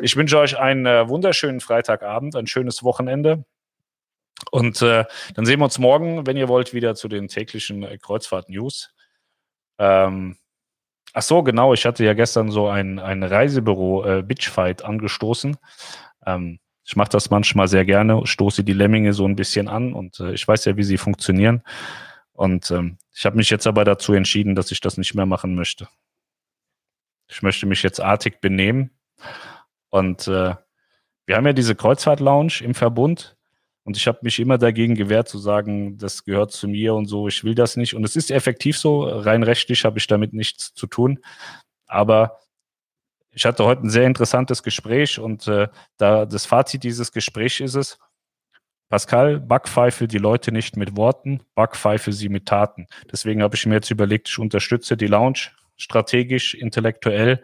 Ich 0.00 0.16
wünsche 0.16 0.38
euch 0.38 0.58
einen 0.58 0.86
äh, 0.86 1.08
wunderschönen 1.08 1.60
Freitagabend, 1.60 2.36
ein 2.36 2.46
schönes 2.46 2.82
Wochenende. 2.82 3.44
Und 4.50 4.82
äh, 4.82 5.04
dann 5.34 5.46
sehen 5.46 5.60
wir 5.60 5.64
uns 5.64 5.78
morgen, 5.78 6.26
wenn 6.26 6.36
ihr 6.36 6.48
wollt, 6.48 6.74
wieder 6.74 6.94
zu 6.94 7.08
den 7.08 7.28
täglichen 7.28 7.82
äh, 7.82 7.98
Kreuzfahrt-News. 7.98 8.94
Ähm, 9.78 10.36
ach 11.14 11.22
so, 11.22 11.42
genau. 11.42 11.72
Ich 11.72 11.86
hatte 11.86 12.04
ja 12.04 12.12
gestern 12.12 12.50
so 12.50 12.68
ein, 12.68 12.98
ein 12.98 13.22
Reisebüro 13.22 14.04
äh, 14.04 14.74
angestoßen. 14.82 15.56
Ähm, 16.26 16.58
ich 16.84 16.96
mache 16.96 17.08
das 17.08 17.30
manchmal 17.30 17.66
sehr 17.66 17.86
gerne, 17.86 18.26
stoße 18.26 18.62
die 18.62 18.74
Lemminge 18.74 19.14
so 19.14 19.26
ein 19.26 19.36
bisschen 19.36 19.68
an 19.68 19.94
und 19.94 20.20
äh, 20.20 20.34
ich 20.34 20.46
weiß 20.46 20.66
ja, 20.66 20.76
wie 20.76 20.82
sie 20.82 20.98
funktionieren. 20.98 21.62
Und 22.32 22.70
ähm, 22.70 22.98
ich 23.14 23.24
habe 23.24 23.36
mich 23.36 23.48
jetzt 23.48 23.66
aber 23.66 23.84
dazu 23.84 24.12
entschieden, 24.12 24.54
dass 24.54 24.70
ich 24.70 24.80
das 24.80 24.98
nicht 24.98 25.14
mehr 25.14 25.24
machen 25.24 25.54
möchte. 25.54 25.88
Ich 27.28 27.40
möchte 27.42 27.64
mich 27.64 27.82
jetzt 27.82 28.00
artig 28.00 28.40
benehmen. 28.40 28.90
Und 29.88 30.28
äh, 30.28 30.54
wir 31.26 31.36
haben 31.36 31.46
ja 31.46 31.52
diese 31.54 31.74
Kreuzfahrt-Lounge 31.74 32.60
im 32.60 32.74
Verbund 32.74 33.36
und 33.84 33.98
ich 33.98 34.06
habe 34.06 34.18
mich 34.22 34.40
immer 34.40 34.56
dagegen 34.56 34.94
gewehrt 34.94 35.28
zu 35.28 35.38
sagen, 35.38 35.98
das 35.98 36.24
gehört 36.24 36.52
zu 36.52 36.68
mir 36.68 36.94
und 36.94 37.06
so, 37.06 37.28
ich 37.28 37.44
will 37.44 37.54
das 37.54 37.76
nicht. 37.76 37.94
Und 37.94 38.02
es 38.04 38.16
ist 38.16 38.30
effektiv 38.30 38.78
so, 38.78 39.04
rein 39.04 39.42
rechtlich 39.42 39.84
habe 39.84 39.98
ich 39.98 40.06
damit 40.06 40.32
nichts 40.32 40.72
zu 40.72 40.86
tun. 40.86 41.18
Aber 41.86 42.40
ich 43.30 43.44
hatte 43.44 43.64
heute 43.64 43.82
ein 43.82 43.90
sehr 43.90 44.06
interessantes 44.06 44.62
Gespräch 44.62 45.18
und 45.18 45.46
äh, 45.48 45.68
da 45.98 46.24
das 46.24 46.46
Fazit 46.46 46.82
dieses 46.82 47.12
Gesprächs 47.12 47.60
ist 47.60 47.74
es, 47.74 47.98
Pascal, 48.88 49.40
backpfeife 49.40 50.08
die 50.08 50.18
Leute 50.18 50.52
nicht 50.52 50.76
mit 50.76 50.96
Worten, 50.96 51.40
backpfeife 51.54 52.12
sie 52.12 52.28
mit 52.28 52.46
Taten. 52.46 52.86
Deswegen 53.10 53.42
habe 53.42 53.56
ich 53.56 53.66
mir 53.66 53.74
jetzt 53.74 53.90
überlegt, 53.90 54.28
ich 54.28 54.38
unterstütze 54.38 54.96
die 54.96 55.08
Lounge 55.08 55.50
strategisch, 55.76 56.54
intellektuell 56.54 57.42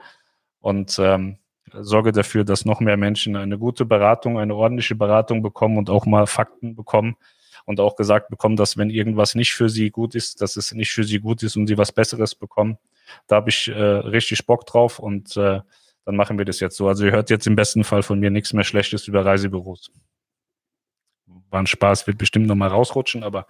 und 0.61 0.97
ähm, 0.99 1.39
sorge 1.81 2.13
dafür, 2.13 2.45
dass 2.45 2.65
noch 2.65 2.81
mehr 2.81 2.97
Menschen 2.97 3.37
eine 3.37 3.59
gute 3.59 3.85
Beratung, 3.85 4.39
eine 4.39 4.55
ordentliche 4.55 4.95
Beratung 4.95 5.43
bekommen 5.43 5.79
und 5.79 5.91
auch 5.91 6.07
mal 6.07 6.27
Fakten 6.27 6.75
bekommen 6.75 7.17
und 7.67 7.81
auch 7.81 7.97
gesagt 7.97 8.29
bekommen, 8.31 8.57
dass 8.57 8.77
wenn 8.77 8.91
irgendwas 8.91 9.35
nicht 9.35 9.53
für 9.53 9.69
sie 9.69 9.91
gut 9.91 10.15
ist, 10.15 10.41
dass 10.41 10.57
es 10.57 10.73
nicht 10.73 10.93
für 10.93 11.05
sie 11.05 11.21
gut 11.21 11.43
ist 11.43 11.57
und 11.57 11.67
sie 11.67 11.79
was 11.79 11.93
Besseres 11.93 12.35
bekommen. 12.35 12.79
Da 13.27 13.37
habe 13.37 13.51
ich 13.51 13.69
äh, 13.69 13.73
richtig 13.81 14.47
Bock 14.47 14.67
drauf 14.67 14.99
und 14.99 15.37
äh, 15.37 15.61
dann 16.05 16.17
machen 16.17 16.39
wir 16.39 16.45
das 16.45 16.61
jetzt 16.61 16.77
so. 16.77 16.89
Also 16.89 17.05
ihr 17.05 17.13
hört 17.13 17.31
jetzt 17.31 17.47
im 17.47 17.57
besten 17.57 17.85
Fall 17.85 18.03
von 18.03 18.19
mir 18.19 18.31
nichts 18.31 18.53
mehr 18.53 18.65
Schlechtes 18.65 19.07
über 19.09 19.25
Reisebüros. 19.25 19.91
War 21.51 21.61
ein 21.61 21.67
Spaß, 21.67 22.07
wird 22.07 22.19
bestimmt 22.19 22.47
nochmal 22.47 22.69
rausrutschen, 22.69 23.25
aber 23.25 23.47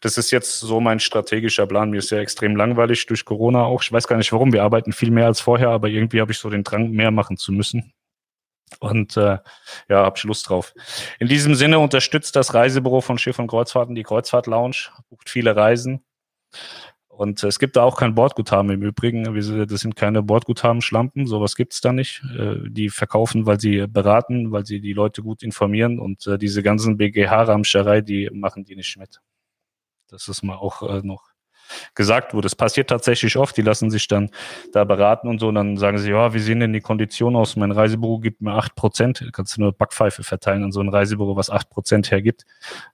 das 0.00 0.16
ist 0.16 0.30
jetzt 0.30 0.60
so 0.60 0.80
mein 0.80 1.00
strategischer 1.00 1.66
Plan. 1.66 1.90
Mir 1.90 1.98
ist 1.98 2.10
ja 2.10 2.18
extrem 2.18 2.56
langweilig 2.56 3.06
durch 3.06 3.24
Corona 3.24 3.64
auch. 3.64 3.82
Ich 3.82 3.92
weiß 3.92 4.06
gar 4.06 4.16
nicht 4.16 4.32
warum. 4.32 4.52
Wir 4.52 4.62
arbeiten 4.62 4.92
viel 4.92 5.10
mehr 5.10 5.26
als 5.26 5.40
vorher, 5.40 5.70
aber 5.70 5.88
irgendwie 5.88 6.20
habe 6.20 6.32
ich 6.32 6.38
so 6.38 6.48
den 6.48 6.64
Drang, 6.64 6.90
mehr 6.90 7.10
machen 7.10 7.36
zu 7.36 7.52
müssen. 7.52 7.92
Und 8.78 9.16
äh, 9.16 9.38
ja, 9.88 10.04
habe 10.04 10.16
ich 10.16 10.22
Lust 10.24 10.48
drauf. 10.48 10.74
In 11.18 11.26
diesem 11.26 11.54
Sinne 11.56 11.80
unterstützt 11.80 12.36
das 12.36 12.54
Reisebüro 12.54 13.00
von 13.00 13.18
Schiff 13.18 13.38
und 13.38 13.48
Kreuzfahrten 13.48 13.96
die 13.96 14.04
Kreuzfahrt 14.04 14.46
Lounge, 14.46 14.90
bucht 15.08 15.28
viele 15.28 15.56
Reisen. 15.56 16.04
Und 17.20 17.44
es 17.44 17.58
gibt 17.58 17.76
da 17.76 17.82
auch 17.82 17.98
kein 17.98 18.14
Bordguthaben 18.14 18.70
im 18.70 18.80
Übrigen. 18.80 19.24
Das 19.66 19.80
sind 19.80 19.94
keine 19.94 20.22
Bordguthaben-Schlampen, 20.22 21.26
sowas 21.26 21.54
gibt's 21.54 21.82
da 21.82 21.92
nicht. 21.92 22.22
Äh, 22.34 22.56
die 22.66 22.88
verkaufen, 22.88 23.44
weil 23.44 23.60
sie 23.60 23.86
beraten, 23.86 24.52
weil 24.52 24.64
sie 24.64 24.80
die 24.80 24.94
Leute 24.94 25.20
gut 25.20 25.42
informieren 25.42 25.98
und 25.98 26.26
äh, 26.26 26.38
diese 26.38 26.62
ganzen 26.62 26.96
BGH-Ramscherei, 26.96 28.00
die 28.00 28.30
machen 28.32 28.64
die 28.64 28.74
nicht 28.74 28.96
mit. 28.96 29.20
Das 30.08 30.28
ist 30.28 30.42
mal 30.42 30.56
auch 30.56 30.80
äh, 30.82 31.02
noch 31.02 31.24
gesagt 31.94 32.32
wurde. 32.32 32.46
Das 32.46 32.56
passiert 32.56 32.88
tatsächlich 32.88 33.36
oft. 33.36 33.54
Die 33.54 33.60
lassen 33.60 33.90
sich 33.90 34.08
dann 34.08 34.30
da 34.72 34.84
beraten 34.84 35.28
und 35.28 35.40
so. 35.40 35.48
Und 35.48 35.56
dann 35.56 35.76
sagen 35.76 35.98
sie, 35.98 36.12
ja, 36.12 36.32
wie 36.32 36.38
sehen 36.38 36.60
denn 36.60 36.72
die 36.72 36.80
Konditionen 36.80 37.38
aus? 37.38 37.54
Mein 37.54 37.70
Reisebüro 37.70 38.18
gibt 38.20 38.40
mir 38.40 38.54
acht 38.54 38.74
Prozent. 38.76 39.28
Kannst 39.34 39.58
du 39.58 39.60
nur 39.60 39.72
Backpfeife 39.74 40.22
verteilen 40.22 40.64
an 40.64 40.72
so 40.72 40.80
ein 40.80 40.88
Reisebüro, 40.88 41.36
was 41.36 41.50
acht 41.50 41.68
Prozent 41.68 42.10
hergibt. 42.10 42.46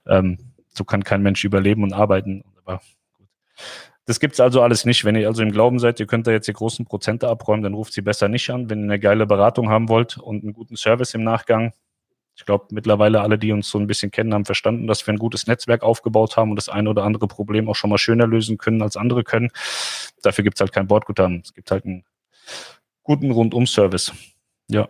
Ähm, 0.04 0.38
so 0.74 0.82
kann 0.82 1.04
kein 1.04 1.22
Mensch 1.22 1.44
überleben 1.44 1.84
und 1.84 1.92
arbeiten. 1.92 2.42
Aber 2.64 2.80
gut. 3.16 3.28
Das 4.06 4.20
gibt's 4.20 4.38
also 4.38 4.62
alles 4.62 4.84
nicht. 4.84 5.04
Wenn 5.04 5.16
ihr 5.16 5.26
also 5.26 5.42
im 5.42 5.50
Glauben 5.50 5.80
seid, 5.80 5.98
ihr 5.98 6.06
könnt 6.06 6.26
da 6.28 6.30
jetzt 6.30 6.46
die 6.46 6.52
großen 6.52 6.86
Prozente 6.86 7.28
abräumen, 7.28 7.64
dann 7.64 7.74
ruft 7.74 7.92
sie 7.92 8.02
besser 8.02 8.28
nicht 8.28 8.48
an. 8.50 8.70
Wenn 8.70 8.80
ihr 8.80 8.84
eine 8.84 9.00
geile 9.00 9.26
Beratung 9.26 9.68
haben 9.68 9.88
wollt 9.88 10.16
und 10.16 10.44
einen 10.44 10.52
guten 10.52 10.76
Service 10.76 11.12
im 11.14 11.24
Nachgang, 11.24 11.72
ich 12.36 12.44
glaube, 12.44 12.66
mittlerweile 12.70 13.22
alle, 13.22 13.38
die 13.38 13.50
uns 13.50 13.68
so 13.68 13.78
ein 13.78 13.86
bisschen 13.86 14.10
kennen, 14.10 14.32
haben 14.32 14.44
verstanden, 14.44 14.86
dass 14.86 15.06
wir 15.06 15.14
ein 15.14 15.18
gutes 15.18 15.46
Netzwerk 15.46 15.82
aufgebaut 15.82 16.36
haben 16.36 16.50
und 16.50 16.56
das 16.56 16.68
eine 16.68 16.90
oder 16.90 17.02
andere 17.02 17.26
Problem 17.26 17.68
auch 17.68 17.74
schon 17.74 17.90
mal 17.90 17.98
schöner 17.98 18.26
lösen 18.26 18.58
können, 18.58 18.82
als 18.82 18.96
andere 18.96 19.24
können. 19.24 19.50
Dafür 20.22 20.44
gibt's 20.44 20.60
halt 20.60 20.72
kein 20.72 20.86
Bordguthaben. 20.86 21.40
Es 21.42 21.54
gibt 21.54 21.70
halt 21.70 21.86
einen 21.86 22.04
guten 23.02 23.30
Rundum-Service. 23.30 24.12
Ja. 24.68 24.88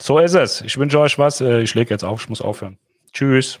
So 0.00 0.18
ist 0.18 0.34
es. 0.34 0.62
Ich 0.62 0.78
wünsche 0.78 1.00
euch 1.00 1.18
was. 1.18 1.40
Äh, 1.40 1.60
ich 1.62 1.74
lege 1.74 1.90
jetzt 1.90 2.04
auf. 2.04 2.22
Ich 2.22 2.28
muss 2.28 2.40
aufhören. 2.40 2.78
Tschüss. 3.12 3.60